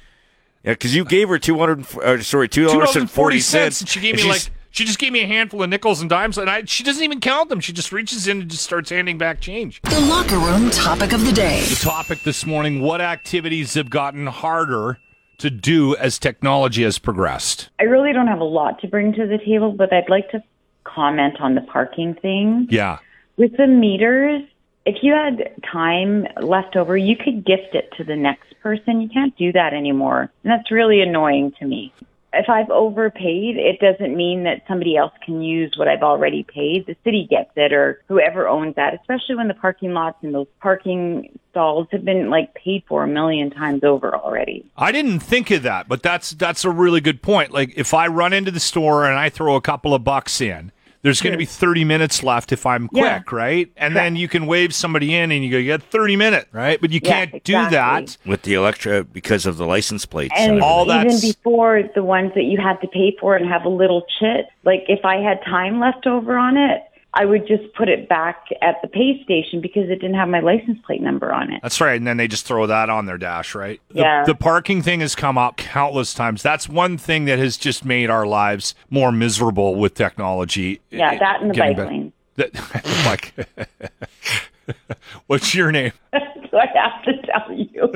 Yeah, 0.64 0.74
because 0.74 0.96
you 0.96 1.06
gave 1.06 1.30
her 1.30 1.40
two 1.40 1.58
hundred. 1.58 1.86
Uh, 1.98 2.22
sorry, 2.22 2.48
two 2.48 2.68
Two 2.68 2.74
dollars 2.74 2.94
dollars 2.94 3.12
forty 3.12 3.40
cents. 3.40 3.82
And 3.82 3.90
she 3.90 4.00
gave 4.00 4.16
me 4.16 4.30
like 4.30 4.50
she 4.70 4.86
just 4.86 5.00
gave 5.00 5.12
me 5.12 5.22
a 5.22 5.28
handful 5.28 5.62
of 5.64 5.70
nickels 5.70 6.02
and 6.02 6.10
dimes, 6.10 6.38
and 6.38 6.50
I 6.50 6.64
she 6.66 6.84
doesn't 6.84 7.04
even 7.04 7.20
count 7.20 7.50
them. 7.50 7.60
She 7.60 7.74
just 7.74 7.92
reaches 7.92 8.28
in 8.28 8.42
and 8.42 8.50
just 8.50 8.64
starts 8.64 8.90
handing 8.90 9.18
back 9.18 9.42
change. 9.42 9.82
The 9.82 10.00
locker 10.02 10.38
room 10.38 10.70
topic 10.70 11.14
of 11.14 11.26
the 11.26 11.32
day. 11.32 11.62
The 11.62 11.76
topic 11.76 12.24
this 12.24 12.46
morning: 12.46 12.82
What 12.82 13.02
activities 13.02 13.74
have 13.74 13.90
gotten 13.90 14.28
harder 14.28 15.00
to 15.40 15.50
do 15.50 15.96
as 15.98 16.20
technology 16.20 16.84
has 16.84 17.00
progressed? 17.00 17.70
I 17.80 17.84
really 17.84 18.14
don't 18.14 18.28
have 18.28 18.40
a 18.40 18.46
lot 18.46 18.80
to 18.82 18.88
bring 18.88 19.14
to 19.14 19.28
the 19.28 19.40
table, 19.40 19.72
but 19.72 19.92
I'd 19.92 20.10
like 20.10 20.30
to 20.32 20.44
comment 20.84 21.42
on 21.42 21.56
the 21.56 21.62
parking 21.62 22.16
thing. 22.16 22.68
Yeah. 22.70 23.00
With 23.38 23.58
the 23.58 23.68
meters, 23.68 24.44
if 24.86 24.98
you 25.04 25.14
had 25.14 25.54
time 25.72 26.28
left 26.42 26.76
over, 26.76 26.98
you 26.98 27.16
could 27.16 27.46
gift 27.46 27.74
it 27.76 27.92
to 27.98 28.04
the 28.04 28.16
next 28.16 28.60
person. 28.62 29.02
You 29.02 29.10
can't 29.10 29.36
do 29.38 29.52
that 29.52 29.74
anymore. 29.74 30.32
And 30.44 30.52
that's 30.52 30.72
really 30.72 31.02
annoying 31.02 31.54
to 31.60 31.66
me. 31.66 31.94
If 32.34 32.48
I've 32.48 32.70
overpaid, 32.70 33.58
it 33.58 33.80
doesn't 33.82 34.16
mean 34.16 34.44
that 34.44 34.64
somebody 34.66 34.96
else 34.96 35.12
can 35.24 35.42
use 35.42 35.74
what 35.78 35.90
I've 35.90 36.02
already 36.02 36.44
paid. 36.44 36.86
The 36.86 36.96
city 37.04 37.28
gets 37.30 37.52
it 37.58 37.74
or 37.74 38.02
whoever 38.08 38.48
owns 38.48 38.76
that, 38.76 38.94
especially 38.94 39.36
when 39.36 39.50
the 39.50 39.54
parking 39.54 39.94
lots 39.94 40.24
and 40.24 40.34
those 40.34 40.48
parking 40.62 41.38
stalls 41.52 41.88
have 41.92 42.06
been 42.06 42.30
like 42.30 42.54
paid 42.54 42.84
for 42.88 43.04
a 43.04 43.08
million 43.08 43.50
times 43.50 43.84
over 43.84 44.16
already. 44.16 44.66
I 44.78 44.94
didn't 44.94 45.20
think 45.20 45.52
of 45.52 45.64
that, 45.64 45.90
but 45.90 46.02
that's 46.04 46.32
that's 46.32 46.64
a 46.64 46.72
really 46.72 47.02
good 47.02 47.22
point. 47.22 47.52
Like 47.52 47.74
if 47.76 47.94
I 47.94 48.08
run 48.08 48.32
into 48.32 48.52
the 48.52 48.62
store 48.62 49.06
and 49.06 49.20
I 49.20 49.28
throw 49.28 49.56
a 49.58 49.62
couple 49.62 49.94
of 49.94 50.06
bucks 50.06 50.40
in, 50.40 50.72
there's 51.04 51.22
going 51.22 51.32
to 51.32 51.38
be 51.38 51.46
30 51.46 51.84
minutes 51.84 52.24
left 52.24 52.52
if 52.52 52.66
I'm 52.66 52.90
Yeah. 52.92 53.20
quick, 53.20 53.32
right? 53.32 53.70
And 53.78 53.96
then 53.96 54.16
you 54.16 54.28
can 54.28 54.46
wave 54.46 54.74
somebody 54.74 55.16
in 55.16 55.32
and 55.32 55.44
you 55.44 55.50
go, 55.52 55.58
you 55.58 55.68
got 55.68 55.82
30 55.84 56.16
minutes, 56.16 56.48
right? 56.54 56.80
But 56.80 56.92
you 56.92 57.00
Yeah, 57.04 57.26
can't 57.26 57.44
do 57.44 57.58
exactly. 57.58 58.06
that. 58.06 58.18
with 58.26 58.44
the 58.44 58.54
Electra 58.54 59.04
because 59.04 59.46
of 59.46 59.58
the 59.58 59.66
license 59.66 60.06
plates. 60.06 60.34
And 60.38 60.54
and 60.54 60.62
all 60.62 60.86
that. 60.86 61.06
even 61.06 61.20
before 61.20 61.84
the 61.96 62.04
ones 62.04 62.32
that 62.36 62.44
you 62.44 62.60
had 62.60 62.80
to 62.82 62.88
pay 62.88 63.16
for 63.20 63.36
and 63.36 63.48
have 63.50 63.66
a 63.66 63.70
little 63.70 64.04
chit, 64.20 64.46
like 64.64 64.84
if 64.88 65.04
I 65.06 65.18
had 65.18 65.44
time 65.46 65.80
left 65.80 66.06
over 66.08 66.38
on 66.38 66.58
it, 66.58 66.82
I 67.14 67.26
would 67.26 67.46
just 67.46 67.74
put 67.74 67.90
it 67.90 68.08
back 68.08 68.46
at 68.62 68.82
the 68.82 68.88
pay 68.88 69.22
station 69.24 69.60
because 69.60 69.90
it 69.90 69.96
didn't 69.96 70.16
have 70.16 70.30
my 70.30 70.40
license 70.40 70.80
plate 70.86 71.02
number 71.02 71.34
on 71.34 71.52
it. 71.52 71.60
That's 71.62 71.82
right. 71.82 71.98
And 71.98 72.08
then 72.08 72.16
they 72.18 72.28
just 72.28 72.46
throw 72.46 72.66
that 72.68 72.90
on 72.90 73.06
their 73.06 73.18
dash, 73.18 73.54
right? 73.54 73.82
The, 73.90 74.00
Yeah. 74.00 74.24
The 74.24 74.34
parking 74.36 74.82
thing 74.82 75.02
has 75.02 75.14
come 75.14 75.38
up 75.38 75.58
countless 75.58 76.14
times. 76.14 76.42
That's 76.42 76.70
one 76.70 76.98
thing 76.98 77.26
that 77.26 77.38
has 77.38 77.58
just 77.58 77.84
made 77.84 78.10
our 78.10 78.26
lives 78.26 78.76
more 78.90 79.12
miserable 79.12 79.76
with 79.76 79.94
technology. 79.94 80.80
Yeah, 80.90 81.18
that 81.20 81.42
and 81.42 81.50
the 81.50 81.56
getting 81.56 81.76
bike 81.78 81.88
lane. 81.88 82.14
That, 82.38 82.52
oh 82.86 83.04
like, 83.06 84.78
what's 85.28 85.54
your 85.54 85.72
name? 85.72 85.92
Do 86.14 86.58
I 86.58 86.68
have 86.76 87.04
to 87.04 87.22
tell 87.24 87.52
you. 87.52 87.94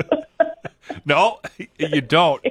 No, 1.06 1.40
you 1.78 2.00
don't. 2.00 2.42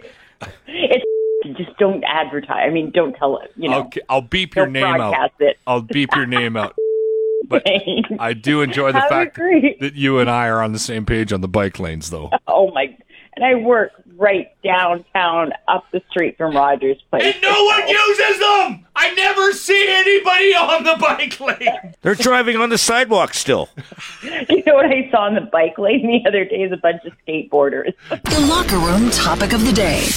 it's 0.67 1.05
just 1.53 1.77
don't 1.77 2.03
advertise. 2.03 2.63
I 2.65 2.69
mean, 2.69 2.91
don't 2.91 3.13
tell 3.13 3.37
it. 3.39 3.51
You 3.55 3.69
know, 3.69 3.83
Okay, 3.85 4.01
I'll 4.09 4.21
beep 4.21 4.55
your 4.55 4.65
don't 4.65 4.73
name 4.73 4.83
out. 4.85 4.97
broadcast 5.11 5.33
it. 5.39 5.57
I'll 5.67 5.81
beep 5.81 6.09
your 6.15 6.25
name 6.25 6.57
out. 6.57 6.75
But 7.47 7.63
I 8.19 8.33
do 8.33 8.61
enjoy 8.61 8.91
the 8.91 9.01
Have 9.01 9.09
fact 9.09 9.35
great- 9.35 9.79
that 9.79 9.93
you 9.93 10.19
and 10.19 10.29
I 10.29 10.47
are 10.47 10.61
on 10.63 10.73
the 10.73 10.79
same 10.79 11.05
page 11.05 11.31
on 11.31 11.41
the 11.41 11.47
bike 11.47 11.79
lanes, 11.79 12.09
though. 12.09 12.31
Oh 12.47 12.71
my! 12.71 12.95
And 13.35 13.43
I 13.45 13.55
work 13.55 13.91
right 14.17 14.47
downtown, 14.63 15.51
up 15.67 15.83
the 15.91 16.01
street 16.09 16.37
from 16.37 16.55
Rogers 16.55 16.97
Place. 17.11 17.23
And 17.35 17.41
no 17.41 17.63
one 17.65 17.85
uses 17.87 18.39
them. 18.39 18.85
I 18.95 19.13
never 19.13 19.51
see 19.51 19.85
anybody 19.89 20.55
on 20.55 20.83
the 20.85 20.95
bike 20.97 21.37
lane. 21.41 21.93
They're 22.01 22.15
driving 22.15 22.55
on 22.55 22.69
the 22.69 22.77
sidewalk 22.77 23.33
still. 23.33 23.69
You 24.49 24.63
know 24.65 24.75
what 24.75 24.85
I 24.85 25.07
saw 25.11 25.23
on 25.25 25.35
the 25.35 25.41
bike 25.41 25.77
lane 25.77 26.07
the 26.23 26.27
other 26.27 26.45
day 26.45 26.63
is 26.63 26.71
a 26.71 26.77
bunch 26.77 27.03
of 27.05 27.13
skateboarders. 27.27 27.93
The 28.09 28.47
locker 28.49 28.77
room 28.77 29.11
topic 29.11 29.53
of 29.53 29.63
the 29.65 29.71
day. 29.73 30.07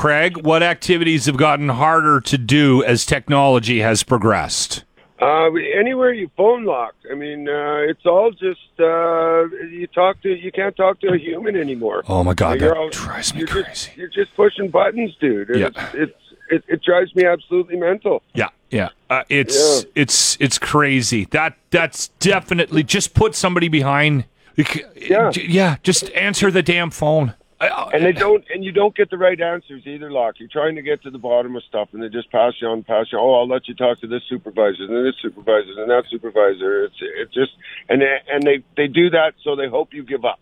Craig, 0.00 0.46
what 0.46 0.62
activities 0.62 1.26
have 1.26 1.36
gotten 1.36 1.68
harder 1.68 2.22
to 2.22 2.38
do 2.38 2.82
as 2.82 3.04
technology 3.04 3.80
has 3.80 4.02
progressed? 4.02 4.84
Uh, 5.20 5.50
anywhere 5.78 6.10
you 6.14 6.30
phone 6.38 6.64
lock. 6.64 6.94
I 7.10 7.14
mean, 7.14 7.46
uh, 7.46 7.80
it's 7.86 8.06
all 8.06 8.30
just 8.30 8.80
uh, 8.80 9.44
you 9.66 9.86
talk 9.94 10.22
to. 10.22 10.34
You 10.34 10.50
can't 10.52 10.74
talk 10.74 11.00
to 11.00 11.08
a 11.08 11.18
human 11.18 11.54
anymore. 11.54 12.02
Oh 12.08 12.24
my 12.24 12.32
god, 12.32 12.58
You're 12.62 12.70
that 12.70 12.78
all- 12.78 12.88
drives 12.88 13.34
me 13.34 13.40
you're 13.40 13.48
crazy. 13.48 13.68
Just, 13.68 13.96
you're 13.98 14.08
just 14.08 14.34
pushing 14.34 14.70
buttons, 14.70 15.14
dude. 15.20 15.50
Yeah. 15.54 15.66
It's, 15.66 15.78
it's 15.92 16.12
it, 16.48 16.64
it 16.66 16.82
drives 16.82 17.14
me 17.14 17.26
absolutely 17.26 17.76
mental. 17.76 18.22
Yeah, 18.32 18.48
yeah. 18.70 18.88
Uh, 19.10 19.24
it's 19.28 19.84
Yeah. 19.84 19.90
it's 19.96 20.38
it's 20.40 20.56
crazy. 20.56 21.26
That 21.26 21.58
that's 21.68 22.08
definitely 22.20 22.84
just 22.84 23.12
put 23.12 23.34
somebody 23.34 23.68
behind. 23.68 24.24
Yeah. 24.96 25.30
yeah. 25.36 25.76
Just 25.82 26.10
answer 26.12 26.50
the 26.50 26.62
damn 26.62 26.90
phone. 26.90 27.34
I- 27.60 27.90
And 27.92 28.04
they 28.04 28.12
don't, 28.12 28.44
and 28.54 28.64
you 28.64 28.72
don't 28.72 28.94
get 28.96 29.10
the 29.10 29.18
right 29.18 29.38
answers 29.40 29.82
either. 29.86 30.10
Lock. 30.10 30.40
You're 30.40 30.48
trying 30.48 30.76
to 30.76 30.82
get 30.82 31.02
to 31.02 31.10
the 31.10 31.18
bottom 31.18 31.54
of 31.56 31.62
stuff, 31.64 31.90
and 31.92 32.02
they 32.02 32.08
just 32.08 32.30
pass 32.32 32.54
you 32.60 32.68
on, 32.68 32.82
pass 32.82 33.06
you. 33.12 33.18
Oh, 33.18 33.34
I'll 33.34 33.48
let 33.48 33.68
you 33.68 33.74
talk 33.74 34.00
to 34.00 34.06
this 34.06 34.22
supervisor, 34.28 34.84
and 34.84 35.06
this 35.06 35.14
supervisor, 35.20 35.72
and 35.76 35.90
that 35.90 36.04
supervisor. 36.10 36.84
It's 36.84 36.94
it's 37.00 37.34
just, 37.34 37.52
and 37.88 38.00
they, 38.00 38.16
and 38.32 38.42
they 38.42 38.62
they 38.76 38.86
do 38.88 39.10
that 39.10 39.34
so 39.44 39.56
they 39.56 39.68
hope 39.68 39.92
you 39.92 40.02
give 40.02 40.24
up. 40.24 40.40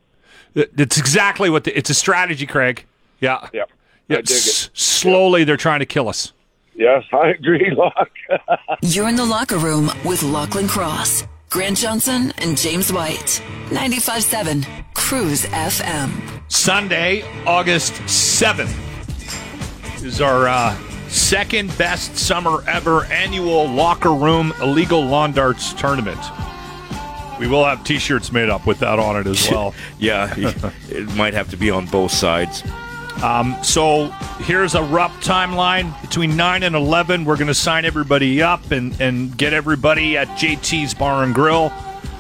It's 0.55 0.97
exactly 0.99 1.51
what 1.51 1.65
the, 1.65 1.77
it's 1.77 1.91
a 1.91 1.95
strategy, 1.95 2.47
Craig. 2.47 2.85
Yeah, 3.21 3.49
Yeah. 3.53 3.65
yeah. 4.09 4.19
I 4.19 4.21
dig 4.23 4.31
it. 4.37 4.47
s- 4.49 4.71
slowly, 4.75 5.45
they're 5.45 5.57
trying 5.57 5.81
to 5.81 5.87
kill 5.87 6.09
us. 6.09 6.33
Yes, 6.75 7.03
I 7.13 7.31
agree, 7.31 7.71
Lock. 7.77 8.11
You're 8.83 9.09
in 9.09 9.17
the 9.17 9.25
locker 9.25 9.59
room 9.59 9.91
with 10.05 10.23
Lachlan 10.23 10.69
Cross, 10.69 11.25
Grant 11.49 11.79
Johnson, 11.79 12.33
and 12.39 12.59
James 12.59 12.93
White. 12.93 13.43
95.7 13.71 14.67
Cruise 14.95 15.45
FM. 15.47 16.11
Sunday, 16.49 17.23
August 17.47 17.95
7th 18.05 18.75
is 20.05 20.21
our 20.21 20.47
uh, 20.49 20.77
second 21.09 21.77
best 21.79 22.17
summer 22.17 22.63
ever 22.69 23.05
annual 23.07 23.67
locker 23.67 24.13
room 24.13 24.53
illegal 24.61 25.03
lawn 25.05 25.33
darts 25.33 25.73
tournament. 25.75 26.21
We 27.41 27.47
will 27.49 27.65
have 27.65 27.83
t-shirts 27.85 28.31
made 28.33 28.51
up 28.51 28.67
with 28.67 28.81
that 28.81 28.99
on 28.99 29.17
it 29.17 29.27
as 29.27 29.49
well. 29.51 29.75
Yeah, 29.99 30.33
it 30.37 31.09
might 31.17 31.35
have 31.35 31.49
to 31.51 31.57
be 31.57 31.71
on 31.71 31.87
both 31.87 32.11
sides. 32.13 32.63
So 33.63 34.07
here's 34.41 34.75
a 34.75 34.83
rough 34.83 35.13
timeline. 35.23 36.01
Between 36.01 36.37
9 36.37 36.63
and 36.63 36.75
11, 36.75 37.25
we're 37.25 37.37
going 37.37 37.49
to 37.49 37.55
sign 37.55 37.85
everybody 37.85 38.41
up 38.43 38.71
and, 38.71 38.99
and 39.01 39.37
get 39.37 39.53
everybody 39.53 40.17
at 40.17 40.29
JT's 40.29 40.95
Bar 40.95 41.25
and 41.25 41.35
Grill. 41.35 41.73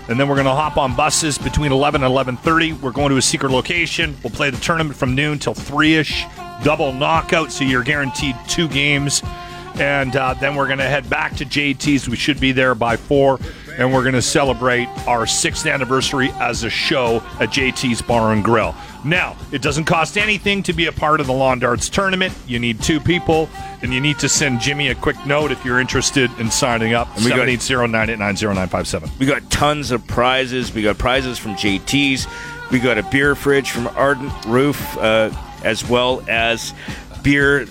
And 0.08 0.18
then 0.18 0.28
we're 0.28 0.36
going 0.36 0.46
to 0.46 0.52
hop 0.52 0.76
on 0.76 0.96
buses 0.96 1.38
between 1.38 1.70
11 1.70 2.02
and 2.02 2.12
11.30. 2.12 2.80
We're 2.80 2.92
going 2.92 3.10
to 3.10 3.16
a 3.18 3.22
secret 3.22 3.50
location. 3.50 4.16
We'll 4.22 4.32
play 4.32 4.50
the 4.50 4.58
tournament 4.58 4.96
from 4.96 5.14
noon 5.14 5.38
till 5.38 5.54
3-ish. 5.54 6.24
Double 6.64 6.92
knockout, 6.92 7.52
so 7.52 7.64
you're 7.64 7.84
guaranteed 7.84 8.34
two 8.48 8.68
games. 8.68 9.22
And 9.74 10.16
uh, 10.16 10.34
then 10.34 10.56
we're 10.56 10.66
going 10.66 10.78
to 10.78 10.84
head 10.84 11.08
back 11.08 11.36
to 11.36 11.44
JT's. 11.44 12.08
We 12.08 12.16
should 12.16 12.40
be 12.40 12.52
there 12.52 12.74
by 12.74 12.96
4. 12.96 13.38
And 13.78 13.94
we're 13.94 14.02
going 14.02 14.14
to 14.16 14.22
celebrate 14.22 14.88
our 15.06 15.24
sixth 15.24 15.64
anniversary 15.64 16.30
as 16.40 16.64
a 16.64 16.68
show 16.70 17.18
at 17.38 17.50
JT's 17.50 18.02
Bar 18.02 18.32
and 18.32 18.42
Grill. 18.42 18.74
Now, 19.04 19.36
it 19.52 19.62
doesn't 19.62 19.84
cost 19.84 20.18
anything 20.18 20.64
to 20.64 20.72
be 20.72 20.86
a 20.86 20.92
part 20.92 21.20
of 21.20 21.28
the 21.28 21.32
Lawn 21.32 21.60
Darts 21.60 21.88
tournament. 21.88 22.34
You 22.48 22.58
need 22.58 22.82
two 22.82 22.98
people, 22.98 23.48
and 23.80 23.94
you 23.94 24.00
need 24.00 24.18
to 24.18 24.28
send 24.28 24.60
Jimmy 24.60 24.88
a 24.88 24.96
quick 24.96 25.14
note 25.24 25.52
if 25.52 25.64
you're 25.64 25.78
interested 25.78 26.28
in 26.40 26.50
signing 26.50 26.92
up. 26.92 27.06
we 27.18 27.28
got- 27.28 27.38
780-989-0957. 27.46 29.10
We 29.20 29.26
got 29.26 29.48
tons 29.50 29.92
of 29.92 30.04
prizes. 30.08 30.74
We 30.74 30.82
got 30.82 30.98
prizes 30.98 31.38
from 31.38 31.54
JT's. 31.54 32.26
We 32.72 32.80
got 32.80 32.98
a 32.98 33.02
beer 33.04 33.34
fridge 33.36 33.70
from 33.70 33.86
Ardent 33.96 34.32
Roof, 34.44 34.98
uh, 34.98 35.30
as 35.62 35.88
well 35.88 36.22
as 36.28 36.74
beer 37.22 37.66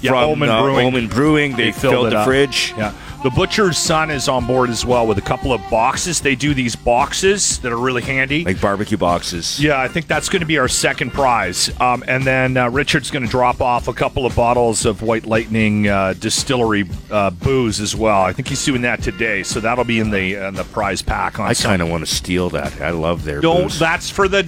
Yeah, 0.00 0.10
from 0.10 0.30
Omen 0.30 0.48
uh, 0.48 0.62
Brewing. 0.62 0.86
Omen 0.88 1.08
Brewing. 1.08 1.56
They, 1.56 1.70
filled, 1.72 2.08
it 2.08 2.10
the 2.10 2.18
up. 2.18 2.26
fridge. 2.26 2.74
Yeah. 2.76 2.92
The 3.24 3.30
butcher's 3.30 3.78
son 3.78 4.10
is 4.10 4.28
on 4.28 4.46
board 4.46 4.68
as 4.68 4.84
well 4.84 5.06
with 5.06 5.16
a 5.16 5.22
couple 5.22 5.54
of 5.54 5.62
boxes. 5.70 6.20
They 6.20 6.34
do 6.34 6.52
these 6.52 6.76
boxes 6.76 7.58
that 7.60 7.72
are 7.72 7.78
really 7.78 8.02
handy. 8.02 8.44
Like 8.44 8.60
barbecue 8.60 8.98
boxes. 8.98 9.58
Yeah, 9.58 9.80
I 9.80 9.88
think 9.88 10.06
that's 10.06 10.28
going 10.28 10.40
to 10.40 10.46
be 10.46 10.58
our 10.58 10.68
second 10.68 11.14
prize. 11.14 11.70
Um, 11.80 12.04
and 12.06 12.22
then 12.22 12.58
uh, 12.58 12.68
Richard's 12.68 13.10
going 13.10 13.24
to 13.24 13.30
drop 13.30 13.62
off 13.62 13.88
a 13.88 13.94
couple 13.94 14.26
of 14.26 14.36
bottles 14.36 14.84
of 14.84 15.00
White 15.00 15.24
Lightning 15.24 15.88
uh, 15.88 16.12
Distillery 16.12 16.84
uh, 17.10 17.30
booze 17.30 17.80
as 17.80 17.96
well. 17.96 18.20
I 18.20 18.34
think 18.34 18.46
he's 18.46 18.62
doing 18.62 18.82
that 18.82 19.02
today, 19.02 19.42
so 19.42 19.58
that'll 19.58 19.84
be 19.84 20.00
in 20.00 20.10
the 20.10 20.46
in 20.46 20.54
the 20.54 20.64
prize 20.64 21.00
pack. 21.00 21.40
On 21.40 21.48
I 21.48 21.54
kind 21.54 21.80
of 21.80 21.88
want 21.88 22.06
to 22.06 22.14
steal 22.14 22.50
that. 22.50 22.78
I 22.82 22.90
love 22.90 23.24
their 23.24 23.40
don't. 23.40 23.62
booze. 23.62 23.78
That's 23.78 24.10
for 24.10 24.28
the. 24.28 24.46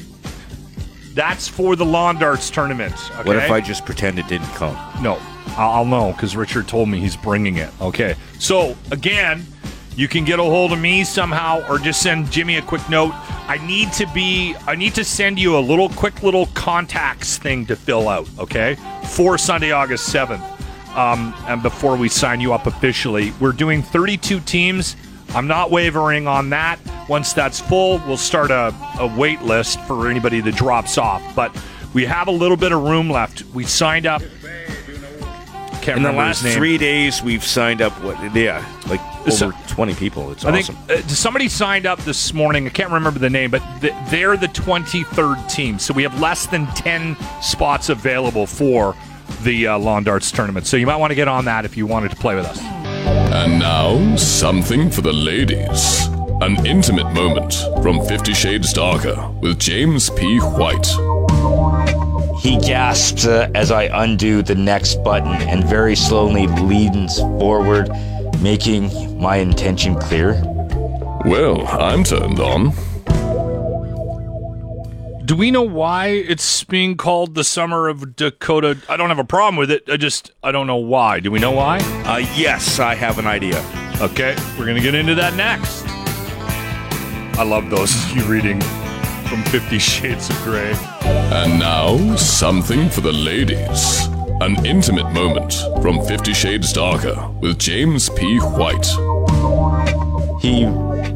That's 1.17 1.49
for 1.49 1.77
the 1.77 1.85
lawn 1.85 2.19
darts 2.19 2.51
tournament. 2.51 2.93
Okay? 3.13 3.23
What 3.23 3.37
if 3.37 3.51
I 3.51 3.63
just 3.63 3.87
pretend 3.87 4.19
it 4.19 4.29
didn't 4.29 4.49
come? 4.49 4.77
No, 5.03 5.19
I'll, 5.57 5.71
I'll 5.71 5.85
know 5.87 6.13
because 6.13 6.37
Richard 6.37 6.69
told 6.69 6.91
me 6.91 7.01
he's 7.01 7.17
bringing 7.17 7.57
it. 7.57 7.71
Okay. 7.81 8.17
So 8.39 8.77
again, 8.91 9.47
you 9.97 10.09
can 10.09 10.27
get 10.27 10.39
a 10.39 10.43
hold 10.43 10.73
of 10.73 10.79
me 10.79 11.05
somehow, 11.05 11.67
or 11.71 11.79
just 11.79 12.03
send 12.03 12.31
Jimmy 12.31 12.57
a 12.59 12.63
quick 12.63 12.87
note. 12.91 13.15
I 13.49 13.59
need 13.67 13.95
to 13.95 14.07
be. 14.13 14.55
I 14.67 14.75
need 14.75 14.95
to 14.97 15.05
send 15.05 15.39
you 15.39 15.57
a 15.57 15.59
little 15.59 15.89
quick 15.89 16.23
little 16.23 16.47
contacts 16.49 17.39
thing 17.39 17.65
to 17.67 17.77
fill 17.77 18.11
out. 18.11 18.29
Okay, 18.39 18.77
for 19.13 19.39
Sunday, 19.39 19.73
August 19.73 20.13
seventh. 20.13 20.45
Um, 20.95 21.35
and 21.47 21.63
before 21.63 21.97
we 21.97 22.11
sign 22.11 22.43
you 22.43 22.53
up 22.53 22.67
officially, 22.67 23.33
we're 23.41 23.53
doing 23.53 23.83
32 23.83 24.41
teams. 24.41 24.97
I'm 25.31 25.47
not 25.47 25.71
wavering 25.71 26.27
on 26.27 26.51
that. 26.51 26.79
Once 27.09 27.33
that's 27.33 27.61
full, 27.61 27.99
we'll 28.07 28.17
start 28.17 28.51
a, 28.51 28.75
a 28.99 29.07
wait 29.17 29.41
list 29.43 29.81
for 29.83 30.09
anybody 30.11 30.41
that 30.41 30.55
drops 30.57 30.99
off. 30.99 31.23
But 31.37 31.57
we 31.95 32.05
have 32.05 32.29
a 32.29 32.33
little 32.33 32.57
bit 32.57 32.73
of 32.73 32.83
room 32.83 33.09
left. 33.09 33.45
We 33.55 33.65
signed 33.65 34.07
up. 34.07 34.23
Can't 35.83 35.99
In 35.99 36.03
the 36.03 36.09
remember 36.09 36.19
last 36.27 36.39
his 36.39 36.45
name. 36.47 36.55
three 36.59 36.79
days, 36.79 37.23
we've 37.23 37.45
signed 37.45 37.81
up. 37.81 37.93
What? 38.03 38.35
Yeah, 38.35 38.65
like 38.89 39.01
So- 39.31 39.47
over 39.49 39.57
twenty 39.69 39.95
people. 39.95 40.33
It's 40.33 40.45
I 40.45 40.51
awesome. 40.51 40.75
think 40.75 41.05
uh, 41.05 41.09
somebody 41.09 41.49
signed 41.49 41.87
up 41.87 42.01
this 42.01 42.33
morning. 42.35 42.67
I 42.67 42.71
can't 42.71 42.91
remember 42.91 43.21
the 43.21 43.31
name, 43.31 43.53
but 43.53 43.63
th- 43.81 43.95
they're 44.11 44.37
the 44.37 44.49
23rd 44.49 45.49
team. 45.49 45.79
So 45.79 45.95
we 45.95 46.03
have 46.03 46.19
less 46.21 46.47
than 46.49 46.67
10 46.69 47.17
spots 47.41 47.89
available 47.89 48.47
for 48.49 48.97
the 49.43 49.69
uh, 49.69 49.79
lawn 49.79 50.03
darts 50.03 50.33
tournament. 50.33 50.67
So 50.67 50.77
you 50.77 50.87
might 50.87 50.97
want 50.97 51.13
to 51.13 51.15
get 51.15 51.29
on 51.29 51.45
that 51.45 51.65
if 51.65 51.77
you 51.77 51.87
wanted 51.87 52.11
to 52.11 52.17
play 52.17 52.35
with 52.35 52.47
us. 52.47 52.59
And 52.61 53.61
now, 53.61 54.17
something 54.17 54.91
for 54.91 55.03
the 55.03 55.13
ladies. 55.13 56.09
An 56.43 56.65
intimate 56.67 57.13
moment 57.15 57.55
from 57.83 58.05
Fifty 58.07 58.35
Shades 58.35 58.73
Darker 58.73 59.29
with 59.41 59.59
James 59.59 60.11
P. 60.11 60.39
White. 60.39 60.87
He 62.41 62.59
gasps 62.59 63.27
uh, 63.27 63.51
as 63.55 63.71
I 63.71 63.85
undo 63.85 64.43
the 64.43 64.55
next 64.55 65.03
button 65.03 65.33
and 65.49 65.65
very 65.65 65.97
slowly 65.97 66.47
leans 66.47 67.19
forward, 67.19 67.89
making 68.43 69.19
my 69.19 69.37
intention 69.37 69.99
clear. 69.99 70.35
Well, 71.25 71.67
I'm 71.69 72.05
turned 72.05 72.39
on. 72.39 72.73
Do 75.25 75.35
we 75.35 75.51
know 75.51 75.63
why 75.63 76.09
it's 76.09 76.63
being 76.65 76.97
called 76.97 77.35
the 77.35 77.45
summer 77.45 77.89
of 77.89 78.15
Dakota? 78.15 78.77
I 78.89 78.97
don't 78.97 79.09
have 79.09 79.19
a 79.19 79.25
problem 79.25 79.57
with 79.57 79.71
it. 79.71 79.89
I 79.89 79.97
just 79.97 80.33
I 80.43 80.53
don't 80.53 80.67
know 80.67 80.77
why. 80.77 81.21
Do 81.21 81.31
we 81.31 81.39
know 81.39 81.53
why? 81.53 81.79
uh, 82.05 82.19
yes, 82.37 82.79
I 82.79 82.95
have 82.95 83.19
an 83.19 83.27
idea. 83.27 83.65
Okay, 84.03 84.37
we're 84.59 84.67
gonna 84.67 84.81
get 84.83 84.95
into 84.95 85.15
that 85.15 85.35
next. 85.35 85.86
I 87.39 87.43
love 87.43 87.69
those 87.71 87.93
you 88.15 88.23
reading 88.25 88.61
from 89.29 89.43
Fifty 89.45 89.79
Shades 89.79 90.31
of 90.31 90.37
Grey. 90.43 90.73
And 91.03 91.59
now, 91.61 92.17
something 92.17 92.89
for 92.89 93.03
the 93.03 93.13
ladies. 93.13 94.07
An 94.41 94.65
intimate 94.65 95.11
moment 95.13 95.53
from 95.83 96.05
Fifty 96.07 96.33
Shades 96.33 96.73
Darker 96.73 97.29
with 97.41 97.59
James 97.59 98.09
P. 98.11 98.39
White. 98.39 98.87
He 100.41 100.65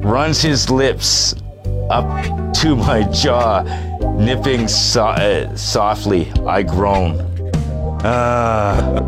runs 0.00 0.42
his 0.42 0.68
lips 0.70 1.35
up 1.90 2.54
to 2.56 2.76
my 2.76 3.02
jaw, 3.12 3.62
nipping 4.18 4.68
so- 4.68 5.06
uh, 5.06 5.56
softly. 5.56 6.30
I 6.46 6.62
groan. 6.62 7.20
Ah. 8.04 9.00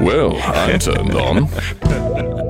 Well, 0.00 0.36
I'm 0.42 0.78
turned 0.78 1.14
on. 1.14 1.48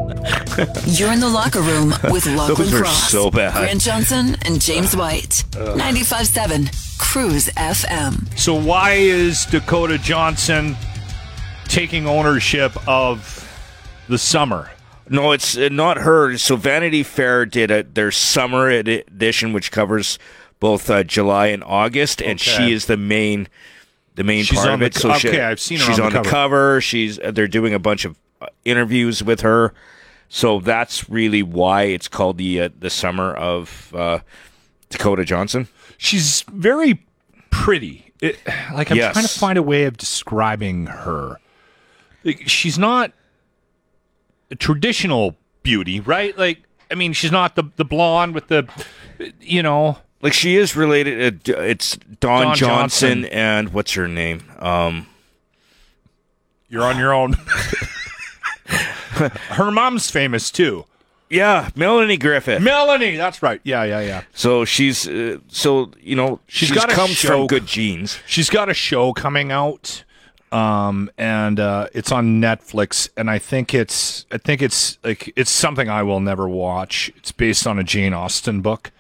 You're 0.87 1.13
in 1.13 1.21
the 1.21 1.31
locker 1.33 1.61
room 1.61 1.91
with 2.13 2.27
Lachlan 2.27 2.57
Those 2.71 2.81
Cross, 2.81 3.11
so 3.11 3.31
bad. 3.31 3.55
Grant 3.55 3.81
Johnson, 3.81 4.37
and 4.45 4.61
James 4.61 4.95
White. 4.97 5.45
95.7 5.53 6.99
Cruise 6.99 7.49
FM. 7.51 8.39
So 8.39 8.55
why 8.55 8.93
is 8.93 9.47
Dakota 9.47 9.97
Johnson 9.99 10.77
taking 11.65 12.07
ownership 12.07 12.73
of 12.87 13.49
the 14.09 14.19
summer? 14.19 14.71
No, 15.09 15.33
it's 15.33 15.57
uh, 15.57 15.69
not 15.73 15.99
her. 15.99 16.37
So 16.37 16.57
Vanity 16.57 17.03
Fair 17.03 17.47
did 17.47 17.71
a, 17.71 17.83
their 17.83 18.11
summer 18.11 18.69
edition, 18.69 19.53
which 19.53 19.73
covers 19.73 20.19
both 20.61 20.91
uh, 20.91 21.03
July 21.03 21.47
and 21.47 21.65
August, 21.65 22.21
and 22.21 22.39
Okay. 22.39 22.67
she 22.67 22.73
is 22.73 22.85
the 22.87 22.97
main, 22.99 23.49
the 24.17 24.25
main 24.25 24.45
She's 24.45 24.59
part 24.59 24.69
on 24.69 24.75
of 24.75 24.81
the 24.81 24.87
it. 24.87 24.95
co- 24.95 25.01
So 25.01 25.19
she- 25.19 25.29
okay, 25.31 25.41
I've 25.41 25.59
seen 25.61 25.79
her 25.79 25.85
she's 25.87 25.99
on 25.99 26.13
the 26.13 26.19
on, 26.19 26.25
cover. 26.25 26.29
cover. 26.31 26.81
She's 26.83 27.19
uh, 27.19 27.31
they're 27.31 27.49
doing 27.49 27.73
a 27.73 27.79
bunch 27.79 28.05
of 28.05 28.17
uh, 28.43 28.47
interviews 28.67 29.23
with 29.25 29.41
her. 29.41 29.73
So 30.33 30.61
that's 30.61 31.11
really 31.11 31.43
why 31.43 31.83
it's 31.83 32.07
called 32.07 32.39
the 32.39 32.61
uh, 32.63 32.69
the 32.79 32.89
summer 32.89 33.35
of 33.35 33.93
uh, 33.97 34.21
Dakota 34.89 35.25
Johnson. 35.25 35.67
She's 35.99 36.43
very 36.53 37.05
pretty. 37.51 38.13
It, 38.23 38.39
like 38.73 38.91
I'm 38.93 38.97
Yes. 38.97 39.13
trying 39.15 39.27
to 39.27 39.39
find 39.39 39.59
a 39.59 39.63
way 39.63 39.85
of 39.85 39.97
describing 39.97 40.87
her. 40.87 41.39
Like, 42.23 42.49
She's 42.49 42.79
not 42.79 43.13
a 44.53 44.55
traditional 44.55 45.37
beauty, 45.65 45.99
right? 46.01 46.37
Like, 46.39 46.59
I 46.91 46.95
mean, 46.95 47.13
she's 47.13 47.33
not 47.33 47.57
the 47.57 47.65
the 47.77 47.85
blonde 47.85 48.35
with 48.35 48.47
the, 48.47 48.69
you 49.41 49.63
know, 49.65 49.99
Like 50.23 50.33
she 50.33 50.55
is 50.57 50.77
related. 50.77 51.51
Uh, 51.51 51.61
it's 51.61 51.97
Dawn, 52.21 52.45
Don 52.47 52.55
Johnson, 52.57 53.23
Johnson. 53.23 53.25
and 53.37 53.73
what's 53.73 53.95
her 53.95 54.07
name? 54.07 54.45
Um, 54.61 55.07
you're 56.69 56.85
on 56.85 56.99
your 56.99 57.13
own. 57.13 57.35
Her 59.51 59.71
mom's 59.71 60.11
famous 60.11 60.51
too. 60.51 60.85
yeah, 61.29 61.71
Melanie 61.77 62.17
Griffith. 62.17 62.61
Melanie, 62.63 63.17
that's 63.17 63.43
right. 63.43 63.61
Yeah, 63.65 63.85
yeah, 63.85 64.01
yeah. 64.01 64.23
so 64.35 64.65
she's 64.65 65.07
uh, 65.09 65.39
so 65.49 65.93
you 66.01 66.17
know 66.17 66.41
She's 66.49 66.69
she's, 66.69 66.77
got 66.77 66.91
a 66.91 66.95
comes 66.95 67.11
show- 67.17 67.29
from 67.29 67.47
good 67.47 67.67
genes. 67.67 68.19
She's 68.27 68.51
got 68.51 68.69
a 68.69 68.75
show 68.75 69.13
coming 69.13 69.53
out, 69.53 70.05
um, 70.53 71.11
and 71.19 71.61
uh, 71.61 71.87
it's 71.95 72.11
on 72.13 72.41
Netflix. 72.41 73.09
And 73.17 73.31
I 73.31 73.39
think 73.39 73.73
it's, 73.75 74.27
I 74.33 74.39
think 74.39 74.61
it's 74.63 74.99
like 75.05 75.33
it's 75.37 75.51
something 75.51 75.89
I 75.89 76.03
will 76.03 76.21
never 76.21 76.49
watch. 76.49 77.13
It's 77.17 77.33
based 77.33 77.67
on 77.67 77.79
a 77.79 77.85
Jane 77.85 78.13
Austen 78.15 78.61
book 78.61 78.91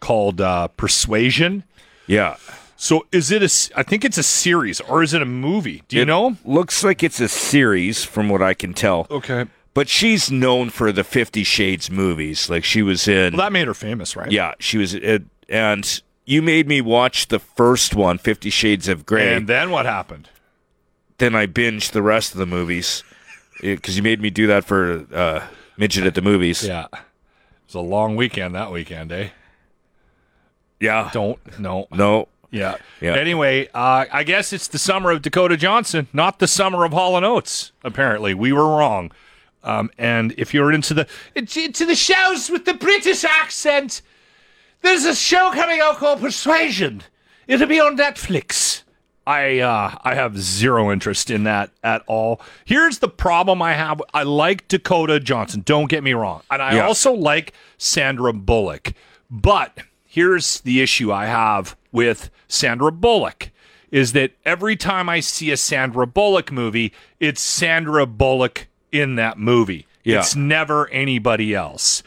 called 0.00 0.40
uh, 0.40 0.68
Persuasion. 0.68 1.64
Yeah, 2.08 2.36
So 2.76 3.06
is 3.10 3.30
it 3.32 3.42
a? 3.42 3.78
I 3.78 3.82
think 3.82 4.04
it's 4.04 4.18
a 4.18 4.22
series, 4.22 4.80
or 4.82 5.02
is 5.02 5.12
it 5.14 5.22
a 5.22 5.24
movie? 5.24 5.82
Do 5.88 5.96
you 5.96 6.02
It 6.02 6.06
know? 6.06 6.36
Looks 6.44 6.84
like 6.84 7.02
it's 7.02 7.20
a 7.20 7.28
series, 7.28 8.04
from 8.04 8.28
what 8.28 8.42
I 8.42 8.54
can 8.54 8.74
tell. 8.74 9.06
Okay. 9.10 9.46
But 9.76 9.88
she's 9.88 10.30
known 10.30 10.70
for 10.70 10.90
the 10.90 11.04
Fifty 11.04 11.44
Shades 11.44 11.90
movies. 11.90 12.50
Like 12.50 12.64
she 12.64 12.82
was 12.82 13.06
in. 13.06 13.34
Well, 13.36 13.46
that 13.46 13.52
made 13.52 13.68
her 13.68 13.74
famous, 13.74 14.16
right? 14.16 14.32
yeah, 14.32 14.54
she 14.58 14.78
was. 14.78 14.96
Uh, 14.96 15.18
and 15.48 16.02
you 16.24 16.42
made 16.42 16.66
me 16.66 16.80
watch 16.80 17.28
the 17.28 17.38
first 17.38 17.94
one, 17.94 18.18
Fifty 18.18 18.50
Shades 18.50 18.88
of 18.88 19.06
Grey. 19.06 19.34
And 19.34 19.46
then 19.46 19.70
what 19.70 19.86
happened? 19.86 20.30
then 21.18 21.34
I 21.34 21.46
binged 21.46 21.92
the 21.92 22.02
rest 22.02 22.32
of 22.32 22.38
the 22.38 22.46
movies 22.46 23.02
because 23.60 23.96
you 23.96 24.02
made 24.02 24.20
me 24.20 24.30
do 24.30 24.46
that 24.46 24.64
for 24.64 25.06
uh, 25.12 25.46
midget 25.76 26.04
at 26.04 26.14
the 26.14 26.22
movies. 26.22 26.64
Yeah. 26.64 26.86
It 26.92 26.98
was 27.66 27.74
a 27.74 27.80
long 27.80 28.16
weekend 28.16 28.54
that 28.54 28.70
weekend, 28.70 29.12
eh? 29.12 29.28
Yeah. 30.80 31.10
Don't 31.12 31.38
no. 31.58 31.86
No. 31.90 32.28
Yeah. 32.50 32.76
Yeah. 33.00 33.14
Anyway, 33.14 33.68
uh, 33.74 34.06
I 34.12 34.22
guess 34.24 34.52
it's 34.52 34.68
the 34.68 34.78
summer 34.78 35.10
of 35.10 35.22
Dakota 35.22 35.56
Johnson, 35.56 36.06
not 36.12 36.38
the 36.38 36.46
summer 36.46 36.84
of 36.84 36.92
Hall 36.92 37.16
and 37.16 37.24
Oates. 37.24 37.72
Apparently, 37.82 38.34
we 38.34 38.52
were 38.52 38.68
wrong. 38.68 39.10
Um, 39.66 39.90
and 39.98 40.32
if 40.38 40.54
you're 40.54 40.72
into 40.72 40.94
the 40.94 41.06
into 41.34 41.84
the 41.84 41.94
shows 41.96 42.48
with 42.50 42.64
the 42.64 42.74
British 42.74 43.24
accent, 43.24 44.00
there's 44.82 45.04
a 45.04 45.14
show 45.14 45.50
coming 45.52 45.80
out 45.80 45.96
called 45.96 46.20
Persuasion. 46.20 47.02
It'll 47.48 47.66
be 47.66 47.80
on 47.80 47.96
Netflix. 47.96 48.82
I 49.26 49.58
uh, 49.58 49.96
I 50.04 50.14
have 50.14 50.38
zero 50.38 50.92
interest 50.92 51.30
in 51.30 51.44
that 51.44 51.70
at 51.82 52.02
all. 52.06 52.40
Here's 52.64 52.98
the 53.00 53.08
problem 53.08 53.60
I 53.60 53.72
have. 53.72 54.00
I 54.14 54.22
like 54.22 54.68
Dakota 54.68 55.18
Johnson. 55.18 55.62
Don't 55.64 55.90
get 55.90 56.04
me 56.04 56.12
wrong, 56.14 56.42
and 56.50 56.62
I 56.62 56.76
Yeah. 56.76 56.86
also 56.86 57.12
like 57.12 57.52
Sandra 57.76 58.32
Bullock. 58.32 58.92
But 59.28 59.78
here's 60.04 60.60
the 60.60 60.80
issue 60.80 61.12
I 61.12 61.26
have 61.26 61.76
with 61.90 62.30
Sandra 62.46 62.92
Bullock 62.92 63.50
is 63.90 64.12
that 64.12 64.30
every 64.44 64.76
time 64.76 65.08
I 65.08 65.18
see 65.20 65.50
a 65.50 65.56
Sandra 65.56 66.06
Bullock 66.06 66.52
movie, 66.52 66.92
it's 67.18 67.40
Sandra 67.40 68.06
Bullock 68.06 68.68
in 68.92 69.16
that 69.16 69.38
movie. 69.38 69.86
Yeah. 70.04 70.20
It's 70.20 70.36
never 70.36 70.88
anybody 70.90 71.54
else. 71.54 72.02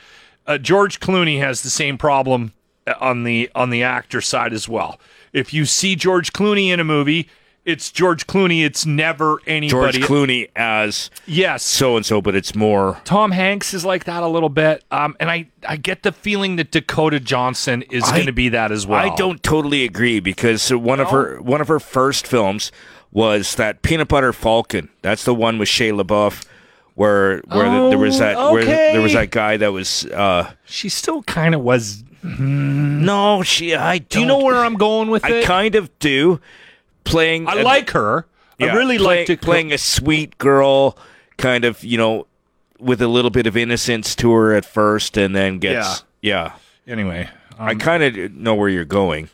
Uh, 0.48 0.58
George 0.58 1.00
Clooney 1.00 1.40
has 1.40 1.62
the 1.62 1.70
same 1.70 1.98
problem 1.98 2.54
uh, 2.88 2.94
on 3.00 3.24
the 3.24 3.50
on 3.54 3.70
the 3.70 3.84
actor 3.84 4.22
side 4.22 4.54
as 4.54 4.68
well. 4.68 5.00
If 5.34 5.54
you 5.54 5.66
see 5.66 5.96
George 5.96 6.34
Clooney 6.34 6.70
in 6.70 6.80
a 6.80 6.84
movie, 6.84 7.30
it's 7.66 7.92
George 7.92 8.26
Clooney. 8.26 8.66
It's 8.66 8.86
never 8.86 9.40
anybody. 9.46 10.00
George. 10.00 10.10
Clooney 10.10 10.50
as 10.56 11.12
yes, 11.28 11.62
so 11.62 11.98
and 11.98 12.06
so, 12.06 12.22
but 12.22 12.34
it's 12.36 12.56
more. 12.56 13.00
Tom 13.04 13.32
Hanks 13.32 13.74
is 13.74 13.86
like 13.86 14.06
that 14.06 14.24
a 14.24 14.28
little 14.28 14.50
bit. 14.50 14.84
Um, 14.90 15.16
and 15.20 15.30
I, 15.30 15.48
I 15.68 15.76
get 15.76 16.04
the 16.04 16.12
feeling 16.12 16.56
that 16.56 16.72
Dakota 16.72 17.20
Johnson 17.20 17.84
is 17.84 18.04
going 18.06 18.26
to 18.26 18.32
be 18.32 18.50
that 18.50 18.72
as 18.72 18.88
well. 18.88 19.00
I 19.00 19.16
don't 19.16 19.44
totally 19.44 19.84
agree 19.84 20.20
because 20.20 20.74
one 20.74 21.00
of 21.00 21.10
her 21.10 21.40
one 21.42 21.62
of 21.62 21.68
her 21.68 21.80
first 21.80 22.26
films 22.26 22.72
was 23.12 23.56
that 23.56 23.82
Peanut 23.82 24.08
Butter 24.08 24.34
Falcon. 24.34 24.90
That's 25.02 25.24
the 25.24 25.36
one 25.36 25.60
with 25.60 25.70
Shia 25.70 26.00
LaBeouf, 26.02 26.46
where 26.96 27.40
where 27.48 27.70
the- 27.70 27.90
there 27.90 27.98
was 27.98 28.20
that 28.20 28.38
where 28.52 28.66
there 28.66 29.02
was 29.02 29.14
that 29.14 29.32
guy 29.32 29.58
that 29.58 29.72
was. 29.72 30.06
uh 30.06 30.52
She 30.66 30.90
still 30.90 31.24
kind 31.24 31.56
of 31.56 31.62
was. 31.62 32.04
No, 32.22 33.44
she. 33.44 33.74
I 33.76 34.00
Do 34.00 34.20
you 34.20 34.26
know 34.26 34.40
where 34.40 34.58
I'm 34.58 34.76
going 34.76 35.10
with 35.10 35.24
I 35.26 35.30
it? 35.36 35.46
kind 35.46 35.76
of 35.76 35.98
do. 36.00 36.40
Playing. 37.06 37.48
I 37.48 37.60
a- 37.62 37.64
like 37.64 37.92
her. 37.92 38.26
I 38.62 38.74
really 38.76 38.98
play- 38.98 39.20
liked 39.20 39.30
it. 39.30 39.42
playing 39.42 39.72
a 39.72 39.78
sweet 39.78 40.38
girl, 40.38 40.98
kind 41.38 41.64
of 41.64 41.82
you 41.84 41.98
know, 41.98 42.28
with 42.80 43.02
a 43.02 43.08
little 43.08 43.32
bit 43.32 43.48
of 43.48 43.56
innocence 43.56 44.16
to 44.16 44.32
her 44.34 44.54
at 44.54 44.66
first, 44.66 45.16
and 45.18 45.34
then 45.36 45.60
gets 45.60 46.04
yeah. 46.22 46.54
Anyway, 46.86 47.30
I 47.58 47.72
um, 47.72 47.80
kind 47.80 48.04
of 48.04 48.34
know 48.34 48.56
where 48.56 48.68
you're 48.70 48.84
going. 48.84 49.30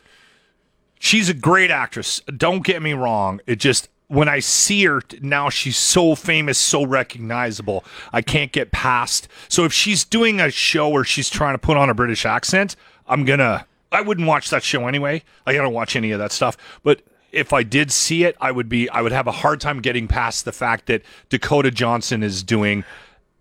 she's 1.00 1.28
a 1.28 1.34
great 1.34 1.70
actress. 1.72 2.20
Don't 2.36 2.64
get 2.64 2.80
me 2.82 2.92
wrong. 2.92 3.40
It 3.46 3.56
just 3.56 3.88
when 4.08 4.28
I 4.28 4.38
see 4.38 4.84
her 4.84 5.02
now, 5.20 5.48
she's 5.50 5.76
so 5.76 6.14
famous, 6.14 6.58
so 6.58 6.84
recognizable. 6.84 7.84
I 8.12 8.22
can't 8.22 8.52
get 8.52 8.70
past. 8.70 9.28
So 9.48 9.64
if 9.64 9.72
she's 9.72 10.04
doing 10.04 10.40
a 10.40 10.50
show 10.50 10.88
where 10.88 11.04
she's 11.04 11.28
trying 11.28 11.54
to 11.54 11.58
put 11.58 11.76
on 11.76 11.90
a 11.90 11.94
British 11.94 12.24
accent, 12.24 12.76
I'm 13.06 13.24
gonna. 13.24 13.66
I 13.90 14.00
wouldn't 14.00 14.26
watch 14.26 14.50
that 14.50 14.62
show 14.62 14.86
anyway. 14.86 15.22
I 15.46 15.54
don't 15.54 15.72
watch 15.72 15.96
any 15.96 16.10
of 16.10 16.18
that 16.18 16.32
stuff. 16.32 16.56
But 16.82 17.02
if 17.32 17.52
I 17.52 17.62
did 17.62 17.92
see 17.92 18.24
it, 18.24 18.36
I 18.40 18.52
would 18.52 18.68
be. 18.68 18.88
I 18.90 19.00
would 19.02 19.12
have 19.12 19.26
a 19.26 19.32
hard 19.32 19.60
time 19.60 19.80
getting 19.80 20.06
past 20.06 20.44
the 20.44 20.52
fact 20.52 20.86
that 20.86 21.02
Dakota 21.28 21.70
Johnson 21.70 22.22
is 22.22 22.42
doing 22.42 22.84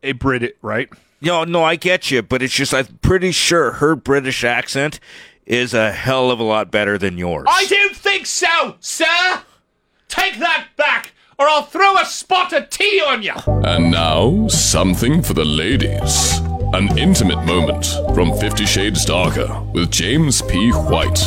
a 0.01 0.13
Brit. 0.13 0.58
Right? 0.62 0.89
No, 1.21 1.43
no, 1.43 1.63
I 1.63 1.75
get 1.75 2.12
you, 2.12 2.21
but 2.21 2.41
it's 2.41 2.54
just 2.54 2.73
I'm 2.73 2.99
pretty 3.01 3.32
sure 3.32 3.73
her 3.73 3.95
British 3.95 4.43
accent 4.43 4.99
is 5.45 5.73
a 5.73 5.91
hell 5.91 6.32
of 6.32 6.39
a 6.39 6.43
lot 6.43 6.71
better 6.71 6.97
than 6.97 7.17
yours. 7.17 7.45
I 7.49 7.65
don't 7.65 7.95
think 7.95 8.25
so, 8.25 8.75
sir. 8.80 9.43
Take 10.15 10.39
that 10.39 10.67
back, 10.78 11.12
or 11.38 11.45
I'll 11.45 11.63
throw 11.63 11.97
a 11.97 12.06
spot 12.06 12.54
of 12.54 12.69
tea 12.69 13.01
on 13.06 13.21
you. 13.21 13.34
And 13.45 13.91
now, 13.91 14.47
something 14.47 15.21
for 15.21 15.34
the 15.34 15.43
ladies. 15.43 16.39
An 16.73 16.97
intimate 16.97 17.43
moment 17.45 17.86
from 18.15 18.38
Fifty 18.39 18.65
Shades 18.65 19.04
Darker 19.04 19.62
with 19.73 19.91
James 19.91 20.41
P. 20.43 20.71
White. 20.71 21.21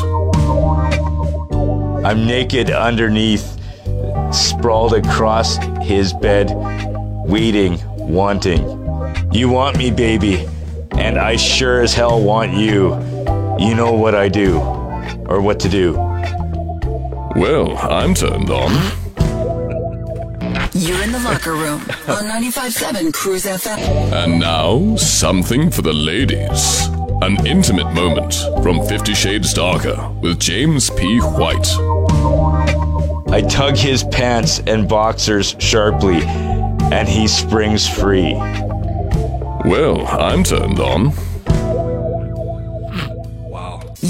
I'm 2.03 2.27
naked 2.27 2.71
underneath, 2.71 3.59
sprawled 4.33 4.95
across 4.95 5.59
his 5.83 6.15
bed, 6.15 6.51
waiting, 7.27 7.79
wanting. 7.97 8.63
You 9.33 9.51
want 9.51 9.77
me, 9.77 9.91
baby, 9.91 10.49
and 10.93 11.19
I 11.19 11.37
sure 11.37 11.83
as 11.83 11.93
hell 11.93 12.23
want 12.23 12.55
you. 12.55 12.95
You 13.59 13.75
know 13.75 13.93
what 13.93 14.15
I 14.15 14.31
do, 14.31 14.59
or 15.27 15.43
what 15.43 15.61
to 15.61 15.69
do. 15.69 16.08
Well, 17.37 17.77
I'm 17.79 18.15
turned 18.15 18.51
on. 18.51 18.73
You're 20.73 21.03
in 21.03 21.13
the 21.13 21.21
locker 21.25 21.53
room 21.53 21.81
on 22.09 22.25
95.7 22.25 23.13
Cruise 23.13 23.45
FM. 23.45 23.79
And 24.13 24.41
now, 24.41 24.97
something 24.97 25.71
for 25.71 25.83
the 25.83 25.93
ladies. 25.93 26.89
An 27.21 27.45
intimate 27.47 27.93
moment 27.95 28.35
from 28.63 28.87
Fifty 28.87 29.13
Shades 29.15 29.53
Darker 29.53 30.09
with 30.21 30.39
James 30.39 30.89
P. 30.91 31.19
White. 31.19 31.69
I 33.33 33.43
tug 33.43 33.77
his 33.77 34.05
pants 34.05 34.61
and 34.67 34.89
boxers 34.89 35.57
sharply, 35.59 36.23
and 36.23 37.09
he 37.09 37.27
springs 37.27 37.89
free. 37.89 38.35
Well, 39.65 40.07
I'm 40.07 40.45
turned 40.45 40.79
on. 40.79 41.13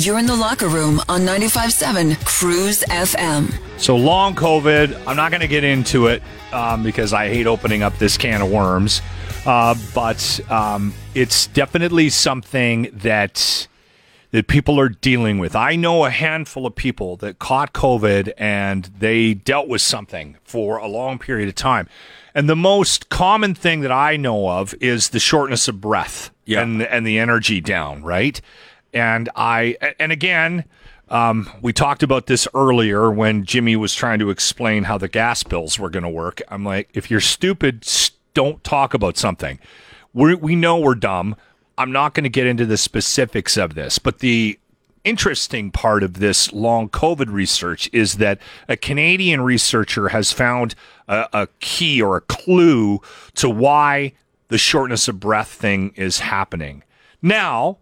You're 0.00 0.20
in 0.20 0.26
the 0.26 0.36
locker 0.36 0.68
room 0.68 1.00
on 1.08 1.22
95.7 1.22 2.24
Cruise 2.24 2.84
FM. 2.84 3.52
So 3.80 3.96
long 3.96 4.36
COVID. 4.36 4.96
I'm 5.08 5.16
not 5.16 5.32
going 5.32 5.40
to 5.40 5.48
get 5.48 5.64
into 5.64 6.06
it 6.06 6.22
um, 6.52 6.84
because 6.84 7.12
I 7.12 7.28
hate 7.28 7.48
opening 7.48 7.82
up 7.82 7.98
this 7.98 8.16
can 8.16 8.40
of 8.40 8.48
worms. 8.48 9.02
Uh, 9.44 9.74
but 9.96 10.38
um, 10.50 10.94
it's 11.14 11.48
definitely 11.48 12.10
something 12.10 12.90
that 12.92 13.66
that 14.30 14.46
people 14.46 14.78
are 14.78 14.90
dealing 14.90 15.38
with. 15.38 15.56
I 15.56 15.74
know 15.74 16.04
a 16.04 16.10
handful 16.10 16.64
of 16.66 16.76
people 16.76 17.16
that 17.16 17.38
caught 17.40 17.72
COVID 17.72 18.32
and 18.38 18.84
they 18.98 19.32
dealt 19.34 19.66
with 19.68 19.80
something 19.80 20.36
for 20.44 20.76
a 20.76 20.86
long 20.86 21.18
period 21.18 21.48
of 21.48 21.54
time. 21.54 21.88
And 22.34 22.46
the 22.48 22.54
most 22.54 23.08
common 23.08 23.54
thing 23.54 23.80
that 23.80 23.90
I 23.90 24.16
know 24.18 24.48
of 24.50 24.74
is 24.80 25.08
the 25.08 25.18
shortness 25.18 25.66
of 25.66 25.80
breath 25.80 26.30
Yeah. 26.44 26.60
and 26.60 26.82
and 26.82 27.04
the 27.06 27.18
energy 27.18 27.60
down, 27.60 28.02
right? 28.02 28.40
And 28.92 29.28
I 29.36 29.76
and 29.98 30.12
again, 30.12 30.64
um, 31.08 31.50
we 31.62 31.72
talked 31.72 32.02
about 32.02 32.26
this 32.26 32.46
earlier 32.54 33.10
when 33.10 33.44
Jimmy 33.44 33.76
was 33.76 33.94
trying 33.94 34.18
to 34.18 34.30
explain 34.30 34.84
how 34.84 34.98
the 34.98 35.08
gas 35.08 35.42
bills 35.42 35.78
were 35.78 35.90
going 35.90 36.02
to 36.02 36.08
work. 36.08 36.42
I'm 36.48 36.64
like, 36.64 36.88
if 36.94 37.10
you're 37.10 37.20
stupid, 37.20 37.86
don't 38.34 38.62
talk 38.64 38.94
about 38.94 39.16
something. 39.16 39.58
We 40.12 40.34
we 40.34 40.56
know 40.56 40.78
we're 40.78 40.94
dumb. 40.94 41.36
I'm 41.76 41.92
not 41.92 42.14
going 42.14 42.24
to 42.24 42.30
get 42.30 42.46
into 42.46 42.66
the 42.66 42.76
specifics 42.76 43.56
of 43.56 43.74
this, 43.74 43.98
but 43.98 44.18
the 44.18 44.58
interesting 45.04 45.70
part 45.70 46.02
of 46.02 46.14
this 46.14 46.52
long 46.52 46.88
COVID 46.88 47.32
research 47.32 47.88
is 47.92 48.14
that 48.14 48.40
a 48.68 48.76
Canadian 48.76 49.40
researcher 49.40 50.08
has 50.08 50.32
found 50.32 50.74
a, 51.06 51.26
a 51.32 51.48
key 51.60 52.02
or 52.02 52.16
a 52.16 52.20
clue 52.20 53.00
to 53.34 53.48
why 53.48 54.12
the 54.48 54.58
shortness 54.58 55.08
of 55.08 55.20
breath 55.20 55.48
thing 55.48 55.92
is 55.94 56.20
happening. 56.20 56.82
Now, 57.22 57.78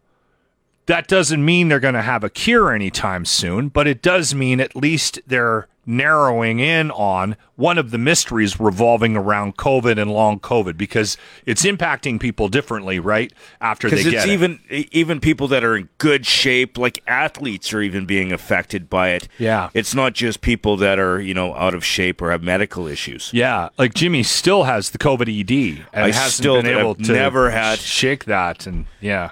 that 0.87 1.09
doesn't 1.09 1.45
mean 1.45 1.69
they're 1.69 1.81
going 1.81 1.95
to 1.95 2.03
have 2.03 2.25
a 2.25 2.31
cure 2.31 2.73
anytime 2.73 3.25
soon, 3.25 3.69
but 3.69 3.87
it 3.87 4.03
does 4.03 4.35
mean 4.35 4.61
at 4.61 4.75
least 4.77 5.19
they're 5.27 5.69
narrowing 5.89 6.59
in 6.59 6.91
on 6.91 7.37
one 7.55 7.79
of 7.79 7.93
the 7.93 7.99
mysteries 7.99 8.59
revolving 8.59 9.17
around 9.17 9.57
COVID 9.57 10.01
and 10.03 10.11
long 10.11 10.41
COVID 10.41 10.77
because 10.77 11.17
it's 11.47 11.65
impacting 11.65 12.19
people 12.19 12.49
differently, 12.49 12.99
right? 12.99 13.33
After 13.61 13.89
they 13.89 14.03
get 14.03 14.15
it's 14.15 14.25
it. 14.25 14.31
even 14.31 14.61
even 14.69 15.21
people 15.21 15.47
that 15.49 15.63
are 15.63 15.77
in 15.77 15.89
good 15.99 16.27
shape, 16.27 16.77
like 16.77 17.03
athletes, 17.07 17.73
are 17.73 17.81
even 17.81 18.05
being 18.05 18.33
affected 18.33 18.91
by 18.91 19.11
it. 19.11 19.29
Yeah. 19.39 19.71
it's 19.75 19.95
not 19.95 20.13
just 20.13 20.41
people 20.41 20.77
that 20.79 20.99
are 20.99 21.21
you 21.21 21.35
know 21.35 21.55
out 21.55 21.73
of 21.75 21.85
shape 21.85 22.21
or 22.21 22.33
have 22.33 22.43
medical 22.43 22.87
issues. 22.89 23.31
Yeah, 23.33 23.69
like 23.79 23.95
Jimmy 23.95 24.25
still 24.25 24.65
has 24.65 24.91
the 24.91 24.99
COVID 24.99 25.29
ED 25.41 25.87
and 25.93 26.05
I 26.05 26.11
hasn't 26.11 26.33
still 26.33 26.61
been 26.63 26.77
able 26.77 26.97
to 26.97 27.13
never 27.13 27.51
had- 27.51 27.79
shake 27.79 28.25
that. 28.25 28.67
And 28.67 28.87
yeah, 29.01 29.31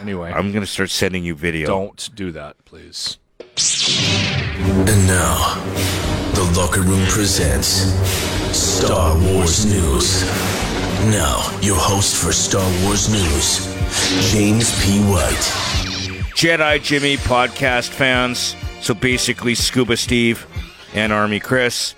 anyway, 0.00 0.32
I'm 0.32 0.52
gonna 0.52 0.66
start 0.66 0.90
sending 0.90 1.24
you 1.24 1.34
video. 1.34 1.66
don't 1.66 2.10
do 2.14 2.32
that, 2.32 2.56
please. 2.64 3.18
And 3.40 5.06
now, 5.06 5.54
the 6.34 6.52
locker 6.56 6.82
room 6.82 7.04
presents 7.06 7.92
Star 8.56 9.16
Wars 9.18 9.66
News. 9.66 10.24
Now, 11.10 11.58
your 11.62 11.76
host 11.76 12.16
for 12.16 12.32
Star 12.32 12.68
Wars 12.84 13.08
News, 13.08 13.66
James 14.32 14.70
P. 14.84 15.00
White. 15.00 15.68
Jedi 16.34 16.82
Jimmy 16.82 17.16
podcast 17.16 17.88
fans. 17.88 18.54
So 18.80 18.94
basically, 18.94 19.54
Scuba 19.56 19.96
Steve 19.96 20.46
and 20.94 21.12
Army 21.12 21.40
Chris. 21.40 21.94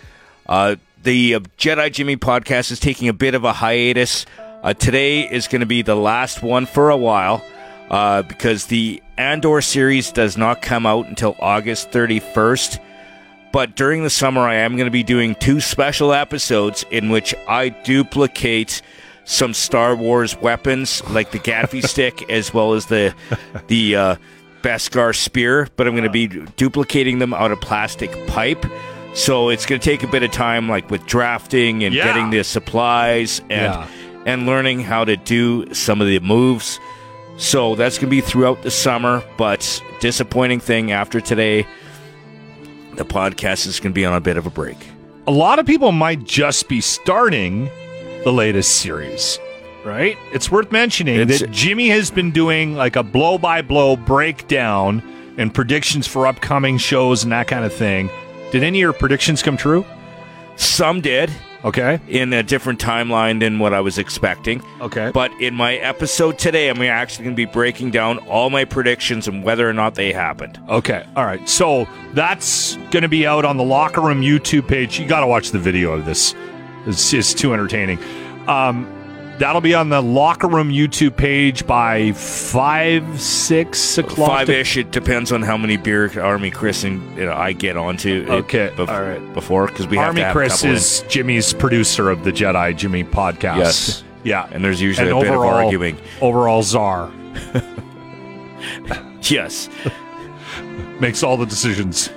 Uh, 0.47 0.77
the 1.03 1.35
uh, 1.35 1.41
Jedi 1.59 1.93
Jimmy 1.93 2.17
podcast 2.17 2.71
is 2.71 2.81
taking 2.81 3.09
a 3.09 3.13
bit 3.13 3.35
of 3.35 3.45
a 3.45 3.53
hiatus. 3.53 4.25
Uh, 4.63 4.73
today 4.73 5.31
is 5.31 5.47
going 5.47 5.61
to 5.61 5.67
be 5.67 5.83
the 5.83 5.95
last 5.95 6.43
one 6.43 6.65
for 6.67 6.91
a 6.91 6.97
while 6.97 7.45
uh, 7.91 8.23
because 8.23 8.67
the 8.67 9.03
Andor 9.19 9.61
series 9.61 10.13
does 10.13 10.37
not 10.37 10.63
come 10.63 10.87
out 10.87 11.07
until 11.07 11.37
August 11.41 11.91
31st. 11.91 12.79
But 13.53 13.75
during 13.75 14.05
the 14.05 14.11
summer, 14.11 14.43
I 14.43 14.55
am 14.57 14.77
going 14.77 14.87
to 14.87 14.93
be 14.93 15.03
doing 15.03 15.35
two 15.35 15.61
special 15.61 16.13
episodes 16.13 16.85
in 16.91 17.11
which 17.11 17.35
I 17.49 17.71
duplicate 17.71 18.81
some 19.25 19.55
Star 19.55 19.95
Wars 19.97 20.37
weapons, 20.37 21.03
like 21.11 21.33
the 21.33 21.39
Gaffi 21.41 21.83
stick, 21.87 22.31
as 22.31 22.55
well 22.55 22.75
as 22.75 22.87
the 22.87 23.15
the 23.67 23.97
uh, 23.97 24.17
Beskar 24.63 25.15
spear. 25.17 25.67
But 25.77 25.87
I'm 25.89 25.95
going 25.95 26.05
to 26.05 26.11
be 26.11 26.29
duplicating 26.57 27.19
them 27.19 27.35
out 27.35 27.51
of 27.51 27.61
plastic 27.61 28.11
pipe. 28.29 28.65
So 29.15 29.49
it's 29.49 29.67
going 29.67 29.81
to 29.81 29.85
take 29.85 30.05
a 30.05 30.07
bit 30.07 30.23
of 30.23 30.31
time, 30.31 30.69
like 30.69 30.89
with 30.89 31.05
drafting 31.07 31.83
and 31.83 31.93
Yeah. 31.93 32.05
getting 32.05 32.31
the 32.31 32.45
supplies 32.45 33.41
and 33.51 33.75
Yeah. 33.75 33.87
and 34.27 34.47
learning 34.47 34.81
how 34.81 35.05
to 35.05 35.17
do 35.17 35.75
some 35.75 36.01
of 36.01 36.07
the 36.07 36.21
moves. 36.21 36.79
So 37.41 37.75
that's 37.75 37.97
going 37.97 38.09
to 38.09 38.11
be 38.11 38.21
throughout 38.21 38.63
the 38.63 38.71
summer. 38.71 39.25
But 39.39 39.83
disappointing 40.01 40.61
thing 40.61 40.93
after 40.93 41.21
today, 41.21 41.67
the 42.97 43.05
podcast 43.05 43.67
is 43.67 43.81
going 43.81 43.93
to 43.93 43.95
be 43.95 44.05
on 44.05 44.15
a 44.15 44.21
bit 44.21 44.37
of 44.37 44.47
a 44.47 44.51
break. 44.51 44.77
A 45.27 45.31
lot 45.31 45.59
of 45.59 45.65
people 45.67 45.91
might 45.91 46.23
just 46.25 46.69
be 46.69 46.81
starting 46.81 47.71
the 48.25 48.33
latest 48.33 48.77
series, 48.77 49.39
right? 49.85 50.19
It's 50.35 50.51
worth 50.51 50.71
mentioning 50.71 51.19
It's- 51.21 51.41
that 51.41 51.51
Jimmy 51.51 51.89
has 51.89 52.11
been 52.11 52.31
doing 52.31 52.75
like 52.75 52.97
a 52.97 53.03
blow 53.03 53.39
by 53.39 53.63
blow 53.63 53.97
breakdown 53.97 55.03
and 55.39 55.55
predictions 55.55 56.07
for 56.07 56.27
upcoming 56.27 56.77
shows 56.77 57.23
and 57.23 57.33
that 57.33 57.47
kind 57.49 57.65
of 57.65 57.73
thing. 57.73 58.11
Did 58.53 58.63
any 58.63 58.79
of 58.79 58.83
your 58.83 58.93
predictions 58.93 59.43
come 59.43 59.57
true? 59.57 59.87
Some 60.57 61.01
did 61.01 61.31
Okay. 61.65 62.01
in 62.09 62.33
a 62.33 62.43
different 62.43 62.81
timeline 62.81 63.41
than 63.41 63.59
what 63.59 63.75
I 63.75 63.81
was 63.81 63.99
expecting. 63.99 64.63
Okay. 64.81 65.11
But 65.13 65.33
in 65.41 65.55
my 65.55 65.77
episode 65.77 66.39
today, 66.39 66.69
I'm 66.69 66.81
actually 66.83 67.25
going 67.25 67.37
to 67.37 67.47
be 67.47 67.51
breaking 67.51 67.91
down 67.91 68.19
all 68.29 68.51
my 68.51 68.65
predictions 68.65 69.29
and 69.29 69.45
whether 69.45 69.69
or 69.69 69.73
not 69.73 69.95
they 69.95 70.13
happened. 70.13 70.59
Okay. 70.69 71.05
All 71.17 71.25
right. 71.25 71.47
So 71.49 71.87
that's 72.13 72.77
going 72.91 73.03
to 73.03 73.09
be 73.09 73.27
out 73.27 73.45
on 73.45 73.57
the 73.57 73.65
Locker 73.65 74.01
Room 74.01 74.23
YouTube 74.23 74.67
page. 74.69 74.99
You 74.99 75.07
got 75.07 75.21
to 75.21 75.27
watch 75.27 75.51
the 75.51 75.59
video 75.59 75.93
of 75.93 76.07
this. 76.07 76.35
It's 76.87 77.11
just 77.11 77.39
too 77.39 77.53
entertaining. 77.53 77.99
Um, 78.49 78.91
that'll 79.41 79.61
be 79.61 79.75
on 79.75 79.89
the 79.89 80.01
Locker 80.01 80.47
Room 80.47 80.71
YouTube 80.71 81.17
page 81.17 81.67
by 81.67 82.13
five, 82.13 83.21
six 83.21 83.99
o'clock. 83.99 84.29
Five 84.31 84.51
ish. 84.51 84.77
It 84.77 84.93
depends 84.93 85.33
on 85.33 85.43
how 85.43 85.57
many 85.57 85.77
beer 85.77 86.09
Army 86.23 86.51
Chris 86.53 86.85
and 86.85 87.03
you 87.19 87.25
know, 87.27 87.33
I 87.35 87.53
get 87.53 87.77
onto. 87.77 88.23
it 88.23 88.31
Okay, 88.31 88.71
bef- 88.77 88.89
all 88.89 89.03
right. 89.03 89.35
Before 89.35 89.67
because 89.67 89.89
we 89.89 89.97
have 89.97 90.07
Army 90.09 90.21
have 90.21 90.31
a 90.31 90.33
Chris 90.33 90.53
couple 90.57 90.69
in. 90.71 90.77
is 90.77 91.05
Jimmy's 91.09 91.53
producer 91.53 92.09
of 92.11 92.23
the 92.23 92.31
Jedi 92.31 92.77
Jimmy 92.77 93.03
podcast. 93.03 93.57
Yes. 93.59 94.05
Yeah. 94.23 94.49
and 94.53 94.63
there's 94.65 94.81
usually 94.81 95.09
and 95.09 95.17
a 95.19 95.21
bit 95.21 95.31
of 95.31 95.37
overall, 95.39 95.65
arguing. 95.65 95.97
overall 96.21 96.63
czar 96.63 97.11
Yes. 99.25 99.69
makes 101.01 101.23
all 101.23 101.37
the 101.37 101.47
decisions. 101.47 102.11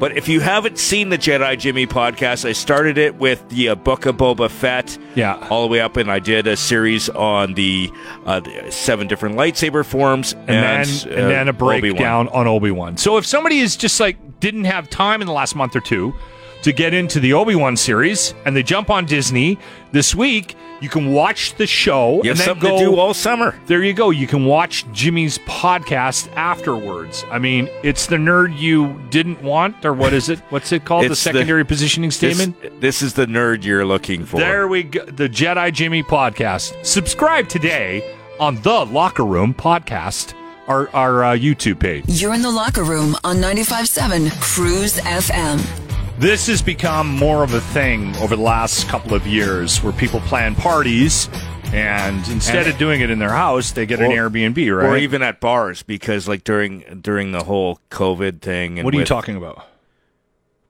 But 0.00 0.16
if 0.16 0.28
you 0.28 0.40
haven't 0.40 0.78
seen 0.78 1.10
the 1.10 1.18
Jedi 1.18 1.58
Jimmy 1.58 1.86
podcast, 1.86 2.48
I 2.48 2.52
started 2.52 2.96
it 2.96 3.16
with 3.16 3.46
the 3.50 3.68
uh, 3.68 3.74
Book 3.74 4.06
of 4.06 4.16
Boba 4.16 4.50
Fett. 4.50 4.98
Yeah. 5.14 5.46
All 5.50 5.60
the 5.60 5.68
way 5.68 5.80
up, 5.80 5.98
and 5.98 6.10
I 6.10 6.18
did 6.18 6.46
a 6.46 6.56
series 6.56 7.10
on 7.10 7.52
the, 7.52 7.90
uh, 8.24 8.40
the 8.40 8.70
seven 8.70 9.08
different 9.08 9.36
lightsaber 9.36 9.84
forms, 9.84 10.32
and, 10.32 10.48
then 10.48 10.86
uh, 10.88 11.20
and 11.20 11.30
then 11.30 11.48
a 11.48 11.50
Obi-Wan. 11.50 11.80
breakdown 11.80 12.28
on 12.28 12.46
Obi 12.46 12.70
Wan. 12.70 12.96
So 12.96 13.18
if 13.18 13.26
somebody 13.26 13.58
is 13.58 13.76
just 13.76 14.00
like 14.00 14.16
didn't 14.40 14.64
have 14.64 14.88
time 14.88 15.20
in 15.20 15.26
the 15.26 15.34
last 15.34 15.54
month 15.54 15.76
or 15.76 15.80
two 15.80 16.14
to 16.62 16.72
get 16.72 16.94
into 16.94 17.20
the 17.20 17.34
Obi 17.34 17.54
Wan 17.54 17.76
series, 17.76 18.34
and 18.46 18.56
they 18.56 18.62
jump 18.62 18.88
on 18.88 19.04
Disney 19.04 19.58
this 19.92 20.14
week, 20.14 20.56
you 20.80 20.88
can 20.88 21.12
watch 21.12 21.54
the 21.56 21.66
show 21.66 22.22
You 22.24 22.30
and 22.30 22.38
have 22.38 22.38
then 22.38 22.46
something 22.46 22.70
go. 22.70 22.78
to 22.78 22.84
do 22.84 22.96
all 22.96 23.14
summer. 23.14 23.54
there 23.66 23.82
you 23.82 23.92
go. 23.92 24.10
You 24.10 24.26
can 24.26 24.44
watch 24.46 24.84
Jimmy's 24.92 25.38
podcast 25.40 26.34
afterwards. 26.36 27.24
I 27.30 27.38
mean, 27.38 27.68
it's 27.82 28.06
the 28.06 28.16
nerd 28.16 28.58
you 28.58 28.98
didn't 29.10 29.42
want, 29.42 29.84
or 29.84 29.92
what 29.92 30.12
is 30.12 30.28
it? 30.28 30.38
What's 30.50 30.72
it 30.72 30.84
called? 30.84 31.02
the 31.04 31.12
It's 31.12 31.22
the- 31.24 31.32
secondary 31.32 31.64
positioning 31.64 32.08
This, 32.08 32.16
statement. 32.16 32.80
this 32.80 33.02
is 33.02 33.14
the 33.14 33.26
nerd 33.26 33.64
you're 33.64 33.84
looking 33.84 34.24
for. 34.24 34.38
There 34.38 34.68
we 34.68 34.84
go. 34.84 35.04
The 35.04 35.28
Jedi 35.28 35.72
Jimmy 35.72 36.02
podcast. 36.02 36.84
Subscribe 36.84 37.48
today 37.48 38.16
on 38.38 38.56
the 38.62 38.86
Locker 38.86 39.24
Room 39.24 39.52
podcast, 39.54 40.34
our 40.66 40.88
our 40.94 41.24
uh, 41.24 41.32
YouTube 41.36 41.78
page. 41.80 42.04
You're 42.08 42.34
in 42.34 42.42
the 42.42 42.50
locker 42.50 42.84
room 42.84 43.16
on 43.24 43.36
95.7 43.36 44.30
Cruise 44.40 44.96
FM. 45.00 45.79
This 46.20 46.48
has 46.48 46.60
become 46.60 47.08
more 47.08 47.42
of 47.42 47.54
a 47.54 47.62
thing 47.62 48.14
over 48.16 48.36
the 48.36 48.42
last 48.42 48.86
couple 48.88 49.14
of 49.14 49.26
years, 49.26 49.82
where 49.82 49.90
people 49.94 50.20
plan 50.20 50.54
parties, 50.54 51.30
and 51.72 52.18
instead 52.28 52.66
And- 52.66 52.74
of 52.74 52.78
doing 52.78 53.00
it 53.00 53.08
in 53.08 53.18
their 53.18 53.30
house, 53.32 53.72
they 53.72 53.86
get 53.86 54.00
an 54.00 54.10
Airbnb, 54.10 54.70
right? 54.70 54.86
Or 54.86 54.96
even 54.98 55.22
at 55.22 55.40
bars, 55.40 55.82
because 55.82 56.28
like 56.28 56.44
during 56.44 57.00
during 57.00 57.32
the 57.32 57.44
whole 57.44 57.80
COVID 57.90 58.42
thing. 58.42 58.78
And 58.78 58.84
what 58.84 58.94
are 58.94 58.98
you 58.98 59.06
talking 59.06 59.34
about? 59.34 59.66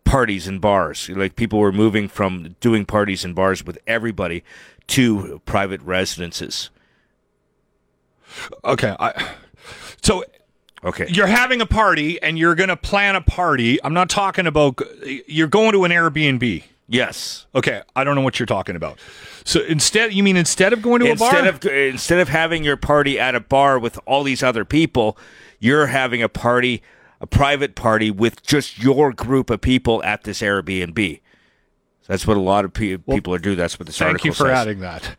Parties 0.04 0.46
and 0.46 0.60
bars, 0.60 1.08
like 1.08 1.34
people 1.34 1.58
were 1.58 1.72
moving 1.72 2.06
from 2.06 2.54
doing 2.60 2.84
parties 2.86 3.24
and 3.24 3.34
bars 3.34 3.64
with 3.66 3.76
everybody 3.88 4.44
to 4.86 5.42
private 5.46 5.82
residences. 5.82 6.70
Okay, 8.64 8.94
I, 9.00 9.30
so 10.00 10.24
Okay. 10.82 11.06
you're 11.10 11.26
having 11.26 11.60
a 11.60 11.66
party 11.66 12.20
and 12.22 12.38
you're 12.38 12.54
going 12.54 12.68
to 12.70 12.76
plan 12.76 13.14
a 13.14 13.20
party. 13.20 13.82
I'm 13.84 13.92
not 13.94 14.08
talking 14.08 14.46
about 14.46 14.80
you're 15.26 15.46
going 15.48 15.72
to 15.72 15.84
an 15.84 15.90
Airbnb. 15.90 16.64
yes. 16.88 17.46
Okay, 17.54 17.82
I 17.94 18.04
don't 18.04 18.14
know 18.14 18.22
what 18.22 18.38
you're 18.38 18.46
talking 18.46 18.76
about. 18.76 18.98
So 19.44 19.60
instead, 19.64 20.14
you 20.14 20.22
mean 20.22 20.36
instead 20.36 20.72
of 20.72 20.80
going 20.82 21.00
to 21.00 21.06
a 21.08 21.10
instead 21.10 21.44
bar? 21.44 21.48
of 21.48 21.64
instead 21.66 22.20
of 22.20 22.28
having 22.28 22.64
your 22.64 22.76
party 22.76 23.18
at 23.18 23.34
a 23.34 23.40
bar 23.40 23.78
with 23.78 23.98
all 24.06 24.22
these 24.22 24.42
other 24.42 24.64
people, 24.64 25.18
you're 25.58 25.86
having 25.86 26.22
a 26.22 26.28
party, 26.28 26.82
a 27.20 27.26
private 27.26 27.74
party 27.74 28.10
with 28.10 28.42
just 28.42 28.78
your 28.78 29.12
group 29.12 29.50
of 29.50 29.60
people 29.60 30.02
at 30.02 30.24
this 30.24 30.40
Airbnb. 30.40 31.20
That's 32.10 32.26
what 32.26 32.36
a 32.36 32.40
lot 32.40 32.64
of 32.64 32.72
pe- 32.74 32.96
people 32.96 33.32
are 33.32 33.38
doing. 33.38 33.56
That's 33.56 33.78
what 33.78 33.86
this 33.86 33.96
Thank 33.96 34.08
article 34.08 34.24
Thank 34.24 34.38
you 34.40 34.44
for 34.44 34.48
says. 34.50 34.58
adding 34.66 34.80
that. 34.80 35.14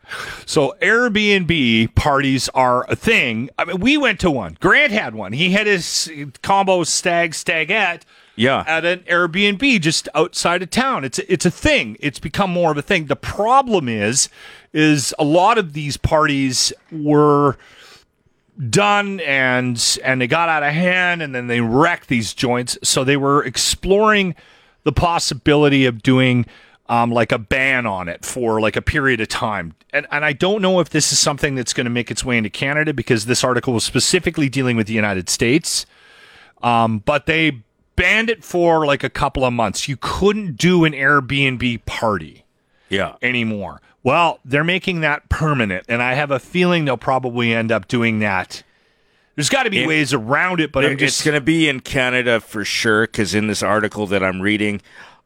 So 0.45 0.75
Airbnb 0.81 1.95
parties 1.95 2.49
are 2.49 2.85
a 2.91 2.97
thing. 2.97 3.49
I 3.57 3.63
mean, 3.63 3.79
we 3.79 3.95
went 3.95 4.19
to 4.19 4.29
one. 4.29 4.57
Grant 4.59 4.91
had 4.91 5.15
one. 5.15 5.31
He 5.31 5.51
had 5.51 5.67
his 5.67 6.11
combo 6.43 6.83
stag 6.83 7.33
stagette 7.33 8.03
Yeah. 8.35 8.65
at 8.67 8.83
an 8.83 8.99
Airbnb 9.09 9.79
just 9.79 10.09
outside 10.13 10.61
of 10.61 10.69
town. 10.69 11.05
It's 11.05 11.17
it's 11.19 11.45
a 11.45 11.51
thing. 11.51 11.95
It's 12.01 12.19
become 12.19 12.49
more 12.51 12.71
of 12.71 12.77
a 12.77 12.81
thing. 12.81 13.05
The 13.05 13.15
problem 13.15 13.87
is 13.87 14.27
is 14.73 15.13
a 15.17 15.23
lot 15.23 15.57
of 15.57 15.71
these 15.71 15.95
parties 15.95 16.73
were 16.91 17.57
done 18.69 19.21
and 19.21 19.97
and 20.03 20.19
they 20.21 20.27
got 20.27 20.49
out 20.49 20.61
of 20.61 20.73
hand 20.73 21.21
and 21.21 21.33
then 21.33 21.47
they 21.47 21.61
wrecked 21.61 22.09
these 22.09 22.33
joints. 22.33 22.77
So 22.83 23.05
they 23.05 23.15
were 23.15 23.43
exploring 23.45 24.35
the 24.83 24.91
possibility 24.91 25.85
of 25.85 26.01
doing 26.03 26.45
um, 26.87 27.11
like 27.11 27.31
a 27.31 27.37
ban 27.39 27.85
on 27.85 28.07
it 28.09 28.25
for 28.25 28.59
like 28.59 28.75
a 28.75 28.81
period 28.81 29.21
of 29.21 29.27
time. 29.29 29.75
And 29.93 30.07
and 30.11 30.23
I 30.25 30.33
don't 30.33 30.61
know 30.61 30.79
if 30.79 30.89
this 30.89 31.11
is 31.11 31.19
something 31.19 31.55
that's 31.55 31.73
going 31.73 31.85
to 31.85 31.91
make 31.91 32.11
its 32.11 32.23
way 32.25 32.37
into 32.37 32.49
Canada 32.49 32.93
because 32.93 33.25
this 33.25 33.43
article 33.43 33.73
was 33.73 33.83
specifically 33.83 34.49
dealing 34.49 34.77
with 34.77 34.87
the 34.87 34.93
United 34.93 35.29
States. 35.29 35.85
Um, 36.63 36.99
but 36.99 37.25
they 37.25 37.61
banned 37.95 38.29
it 38.29 38.43
for 38.43 38.85
like 38.85 39.03
a 39.03 39.09
couple 39.09 39.43
of 39.45 39.53
months. 39.53 39.87
You 39.87 39.97
couldn't 39.99 40.57
do 40.57 40.83
an 40.85 40.93
Airbnb 40.93 41.85
party. 41.85 42.45
Yeah. 42.89 43.15
anymore. 43.21 43.81
Well, 44.03 44.39
they're 44.43 44.65
making 44.65 44.99
that 44.99 45.29
permanent, 45.29 45.85
and 45.87 46.01
I 46.03 46.15
have 46.15 46.29
a 46.29 46.39
feeling 46.39 46.83
they'll 46.83 46.97
probably 46.97 47.53
end 47.53 47.71
up 47.71 47.87
doing 47.87 48.19
that. 48.19 48.63
There's 49.35 49.47
got 49.47 49.63
to 49.63 49.69
be 49.69 49.83
It- 49.83 49.87
ways 49.87 50.11
around 50.13 50.59
it, 50.59 50.73
but 50.73 50.83
I'm 50.83 50.97
just 50.97 51.19
it's 51.19 51.25
going 51.25 51.35
to 51.35 51.41
be 51.41 51.69
in 51.69 51.79
Canada 51.79 52.41
for 52.41 52.65
sure 52.65 53.03
because 53.07 53.33
in 53.33 53.47
this 53.47 53.63
article 53.63 54.07
that 54.07 54.21
I'm 54.23 54.41
reading, 54.41 54.81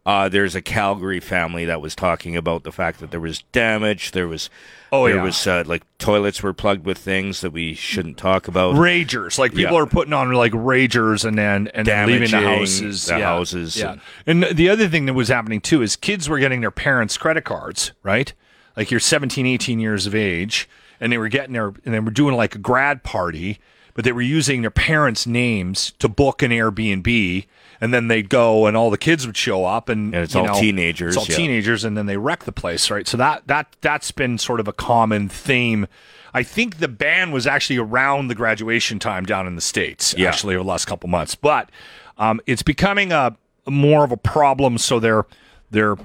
uh, 0.05 0.29
there's 0.29 0.53
a 0.55 0.61
Calgary 0.61 1.19
family 1.19 1.65
that 1.65 1.81
was 1.81 1.95
talking 1.95 2.35
about 2.35 2.63
the 2.63 2.71
fact 2.71 2.99
that 2.99 3.09
there 3.11 3.19
was 3.19 3.41
damage. 3.51 4.11
There 4.11 4.27
was, 4.27 4.49
Oh, 4.91 5.07
there 5.07 5.15
yeah. 5.15 5.23
was 5.23 5.47
uh, 5.47 5.63
like 5.65 5.81
toilets 5.97 6.43
were 6.43 6.53
plugged 6.53 6.85
with 6.85 6.97
things 6.99 7.41
that 7.41 7.49
we 7.51 7.73
shouldn't 7.73 8.17
talk 8.17 8.47
about. 8.47 8.75
ragers. 8.75 9.39
Like 9.39 9.53
people 9.55 9.75
Yeah. 9.75 9.81
are 9.81 9.87
putting 9.87 10.13
on 10.13 10.31
like 10.33 10.51
ragers 10.51 11.25
and 11.25 11.37
then 11.37 11.69
and 11.73 11.87
then 11.87 12.07
leaving 12.07 12.21
the 12.29 12.37
Damaging 12.37 12.57
houses. 12.59 13.05
the 13.07 13.17
yeah. 13.17 13.25
houses 13.25 13.77
Yeah. 13.77 13.95
and- 14.27 14.43
And 14.45 14.57
the 14.57 14.69
other 14.69 14.87
thing 14.87 15.05
that 15.07 15.13
was 15.15 15.27
happening 15.29 15.59
too 15.59 15.81
is 15.81 15.95
kids 15.95 16.29
were 16.29 16.37
getting 16.39 16.61
their 16.61 16.71
parents' 16.71 17.17
credit 17.17 17.43
cards, 17.43 17.91
right? 18.03 18.31
Like 18.77 18.91
you're 18.91 18.99
17, 18.99 19.45
18 19.47 19.79
years 19.79 20.05
of 20.05 20.13
age, 20.13 20.69
and 21.01 21.11
they 21.11 21.17
were 21.17 21.29
getting 21.29 21.53
their 21.53 21.73
and 21.83 21.93
they 21.93 21.99
were 21.99 22.11
doing 22.11 22.35
like 22.35 22.53
a 22.55 22.59
grad 22.59 23.01
party, 23.03 23.57
but 23.95 24.05
they 24.05 24.11
were 24.11 24.21
using 24.21 24.61
their 24.61 24.69
parents' 24.69 25.25
names 25.25 25.93
to 25.99 26.07
book 26.07 26.43
an 26.43 26.51
Airbnb. 26.51 27.47
And 27.81 27.93
then 27.93 28.07
they'd 28.07 28.29
go, 28.29 28.67
and 28.67 28.77
all 28.77 28.89
the 28.89 28.97
kids 28.97 29.27
would 29.27 29.35
show 29.35 29.65
up, 29.65 29.89
and, 29.89 30.15
And 30.15 30.23
it's 30.23 30.33
all 30.33 30.45
know, 30.45 30.59
teenagers, 30.59 31.17
It's 31.17 31.25
all 31.25 31.29
yeah. 31.29 31.35
teenagers, 31.35 31.83
and 31.83 31.97
then 31.97 32.05
they 32.05 32.15
wreck 32.15 32.45
the 32.45 32.53
place, 32.53 32.89
right? 32.89 33.05
So 33.05 33.17
that 33.17 33.47
that 33.47 33.75
that's 33.81 34.11
been 34.11 34.37
sort 34.37 34.61
of 34.61 34.67
a 34.69 34.73
common 34.73 35.27
theme. 35.27 35.87
I 36.33 36.41
think 36.41 36.77
the 36.77 36.87
ban 36.87 37.31
was 37.33 37.45
actually 37.45 37.77
around 37.77 38.29
the 38.29 38.35
graduation 38.35 38.97
time 38.97 39.25
down 39.25 39.45
in 39.45 39.55
the 39.55 39.61
states, 39.61 40.15
Yeah. 40.17 40.29
actually 40.29 40.55
over 40.55 40.63
the 40.63 40.69
last 40.69 40.85
couple 40.85 41.09
months, 41.09 41.35
but 41.35 41.69
um, 42.17 42.39
it's 42.45 42.63
becoming 42.63 43.11
a 43.11 43.35
more 43.67 44.05
of 44.05 44.11
a 44.13 44.17
problem. 44.17 44.77
So 44.77 44.99
they're 44.99 45.25
they're 45.71 45.97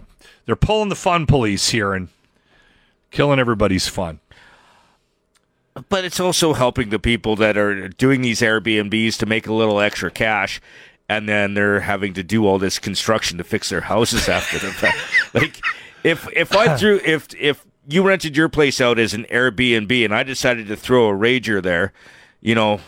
they're 0.47 0.57
pulling 0.57 0.89
the 0.89 0.97
fun 0.97 1.25
police 1.27 1.69
here 1.69 1.93
and 1.95 2.09
killing 3.13 3.39
everybody's 3.39 3.87
fun. 3.87 4.19
But 5.89 6.05
it's 6.05 6.21
also 6.21 6.53
helping 6.53 6.91
the 6.91 6.99
people 6.99 7.37
that 7.37 7.57
are 7.57 7.89
doing 7.89 8.23
these 8.23 8.41
Airbnbs 8.41 9.17
to 9.19 9.27
make 9.27 9.47
a 9.47 9.53
little 9.53 9.81
extra 9.81 10.11
cash, 10.11 10.61
and 11.09 11.29
then 11.29 11.55
they're 11.55 11.81
having 11.81 12.15
to 12.15 12.23
do 12.23 12.47
all 12.47 12.59
this 12.59 12.79
construction 12.79 13.39
to 13.39 13.45
fix 13.45 13.69
their 13.69 13.81
houses 13.83 14.29
after 14.29 14.59
the 14.59 14.73
fact. 14.73 14.99
Like, 15.35 15.61
if 16.03 16.27
if 16.35 16.57
I 16.57 16.77
threw 16.77 17.01
if 17.05 17.29
if 17.39 17.65
you 17.89 18.03
rented 18.03 18.37
your 18.37 18.49
place 18.49 18.81
out 18.81 18.99
as 18.99 19.15
an 19.15 19.25
Airbnb 19.31 20.05
and 20.05 20.15
I 20.15 20.23
decided 20.23 20.67
to 20.69 20.77
throw 20.77 21.09
a 21.09 21.13
rager 21.13 21.63
there, 21.63 21.93
you 22.41 22.55
know, 22.55 22.81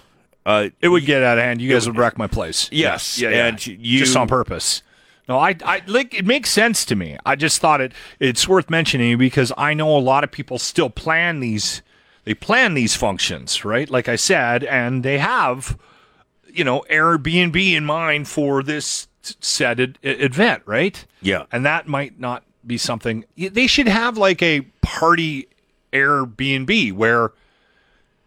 uh, 0.45 0.69
It 0.81 0.89
would 0.89 1.05
get 1.07 1.23
out 1.23 1.39
of 1.39 1.45
hand. 1.45 1.61
You 1.63 1.71
guys 1.73 1.87
would 1.87 1.97
wreck 1.97 2.19
my 2.19 2.27
place. 2.27 2.69
Yes, 2.73 3.19
yeah, 3.21 3.31
yeah. 3.31 3.47
and 3.47 3.67
you- 3.67 3.99
just 4.01 4.17
on 4.17 4.27
purpose. 4.29 4.83
No, 5.29 5.39
I, 5.39 5.55
I 5.65 5.83
like 5.87 6.15
it 6.15 6.27
makes 6.27 6.51
sense 6.51 6.85
to 6.87 6.97
me. 6.97 7.17
I 7.25 7.37
just 7.37 7.61
thought 7.61 7.81
it 7.81 7.93
it's 8.19 8.49
worth 8.49 8.69
mentioning 8.69 9.17
because 9.19 9.53
I 9.57 9.73
know 9.73 9.97
a 9.97 10.01
lot 10.01 10.25
of 10.25 10.33
people 10.33 10.59
still 10.59 10.91
plan 10.91 11.39
these 11.39 11.81
they 12.25 12.35
plan 12.35 12.75
these 12.75 12.95
functions, 12.97 13.65
right? 13.65 13.89
Like 13.91 14.09
I 14.09 14.17
said, 14.17 14.65
and 14.65 15.03
they 15.03 15.19
have 15.19 15.79
you 16.47 16.65
know 16.65 16.85
Airbnb 16.91 17.57
in 17.75 17.85
mind 17.85 18.29
for 18.29 18.63
this 18.63 19.09
said 19.23 19.81
ed- 19.81 19.99
event, 20.03 20.63
right? 20.67 21.05
Yeah. 21.21 21.47
and 21.53 21.65
that 21.65 21.87
might 21.87 22.19
not 22.19 22.45
be 22.67 22.79
something 22.79 23.25
they 23.37 23.67
should 23.67 23.89
have 23.89 24.17
like 24.17 24.43
a 24.43 24.61
party 24.83 25.49
Airbnb 25.93 26.93
where 26.95 27.33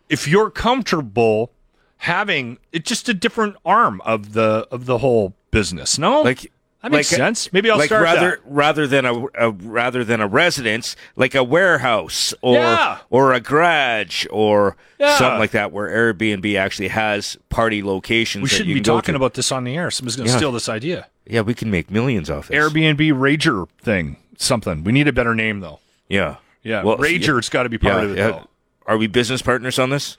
if 0.09 0.27
you're 0.27 0.49
comfortable 0.49 1.51
having 1.97 2.57
it's 2.71 2.87
just 2.87 3.07
a 3.09 3.13
different 3.13 3.55
arm 3.65 4.01
of 4.05 4.33
the 4.33 4.67
of 4.71 4.85
the 4.85 4.97
whole 4.99 5.33
business. 5.51 5.97
No, 5.97 6.21
like 6.21 6.51
that 6.85 6.91
makes 6.91 7.11
like 7.11 7.17
sense. 7.17 7.51
Maybe 7.51 7.69
I'll 7.69 7.77
like 7.77 7.87
start 7.87 8.03
rather 8.03 8.29
that. 8.31 8.39
rather 8.45 8.87
than 8.87 9.05
a, 9.05 9.25
a 9.35 9.51
rather 9.51 10.03
than 10.03 10.21
a 10.21 10.27
residence, 10.27 10.95
like 11.15 11.35
a 11.35 11.43
warehouse 11.43 12.33
or 12.41 12.55
Yeah. 12.55 12.97
or 13.09 13.33
a 13.33 13.39
garage 13.39 14.25
or 14.31 14.77
Yeah. 14.99 15.17
something 15.17 15.39
like 15.39 15.51
that, 15.51 15.71
where 15.71 15.87
Airbnb 16.13 16.57
actually 16.57 16.89
has 16.89 17.37
party 17.49 17.83
locations. 17.83 18.43
We 18.43 18.47
that 18.49 18.55
shouldn't 18.55 18.69
you 18.69 18.75
be 18.75 18.81
talking 18.81 19.15
about 19.15 19.33
this 19.33 19.51
on 19.51 19.63
the 19.63 19.75
air. 19.75 19.91
Someone's 19.91 20.15
going 20.15 20.27
to 20.27 20.31
Yeah. 20.33 20.37
steal 20.37 20.51
this 20.51 20.69
idea. 20.69 21.07
Yeah, 21.27 21.41
we 21.41 21.53
can 21.53 21.71
make 21.71 21.89
millions 21.89 22.29
off 22.29 22.47
this. 22.49 22.55
Airbnb 22.57 22.97
Rager 23.13 23.67
thing, 23.81 24.17
something. 24.37 24.83
We 24.83 24.91
need 24.91 25.07
a 25.07 25.13
better 25.13 25.33
name 25.35 25.59
though. 25.61 25.79
Yeah, 26.07 26.35
Yeah, 26.63 26.83
Well, 26.83 26.97
Rager's 26.97 27.49
got 27.49 27.63
to 27.63 27.69
be 27.69 27.77
part 27.77 27.95
yeah, 27.97 28.01
of 28.03 28.11
it 28.11 28.17
yeah. 28.17 28.27
though. 28.27 28.47
Are 28.85 28.97
we 28.97 29.07
business 29.07 29.41
partners 29.41 29.79
on 29.79 29.89
this? 29.89 30.17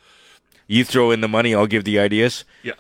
You 0.67 0.83
throw 0.85 1.13
in 1.13 1.21
the 1.21 1.29
money, 1.29 1.55
I'll 1.55 1.69
give 1.69 1.85
the 1.85 2.01
ideas. 2.01 2.45
Yeah, 2.65 2.73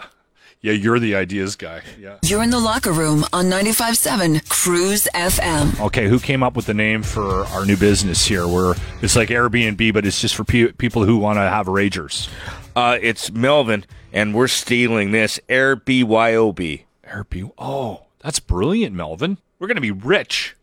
yeah. 0.60 0.72
You're 0.72 0.98
the 0.98 1.14
ideas 1.14 1.56
guy. 1.56 1.82
Yeah. 1.98 2.18
You're 2.24 2.42
in 2.42 2.50
the 2.50 2.58
locker 2.58 2.92
room 2.92 3.24
on 3.32 3.46
95.7 3.46 4.48
Cruise 4.48 5.08
FM. 5.14 5.80
Okay, 5.80 6.08
who 6.08 6.18
came 6.18 6.42
up 6.42 6.56
with 6.56 6.66
the 6.66 6.74
name 6.74 7.02
for 7.02 7.44
our 7.46 7.64
new 7.64 7.76
business 7.76 8.24
here? 8.26 8.46
Where 8.46 8.74
it's 9.02 9.16
like 9.16 9.28
Airbnb, 9.28 9.92
but 9.92 10.06
it's 10.06 10.20
just 10.20 10.34
for 10.34 10.44
pe- 10.44 10.72
people 10.72 11.04
who 11.04 11.18
want 11.18 11.36
to 11.36 11.42
have 11.42 11.66
Ragers. 11.66 12.28
Uh, 12.74 12.98
it's 13.00 13.30
Melvin, 13.32 13.84
and 14.12 14.34
we're 14.34 14.48
stealing 14.48 15.12
this 15.12 15.40
Airbnb. 15.48 16.82
Airbnb. 17.04 17.52
Oh, 17.58 18.02
that's 18.20 18.40
brilliant, 18.40 18.94
Melvin. 18.94 19.38
We're 19.58 19.68
going 19.68 19.76
to 19.76 19.80
be 19.80 19.90
rich. 19.92 20.54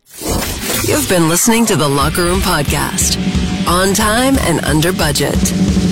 You've 0.86 1.08
been 1.08 1.28
listening 1.28 1.66
to 1.66 1.76
the 1.76 1.88
Locker 1.88 2.22
Room 2.22 2.40
Podcast. 2.40 3.43
On 3.66 3.94
time 3.94 4.36
and 4.40 4.64
under 4.64 4.92
budget. 4.92 5.36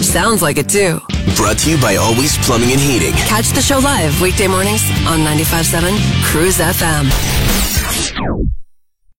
Sounds 0.05 0.43
like 0.43 0.59
it 0.59 0.69
too. 0.69 1.01
Brought 1.37 1.59
to 1.61 1.71
you 1.71 1.81
by 1.81 1.97
Always 1.97 2.37
Plumbing 2.39 2.71
and 2.71 2.81
Heating. 2.81 3.13
Catch 3.13 3.51
the 3.51 3.63
show 3.63 3.79
live 3.79 4.21
weekday 4.21 4.47
mornings 4.47 4.83
on 5.07 5.21
95.7 5.21 6.23
Cruise 6.25 6.59
FM. 6.59 7.09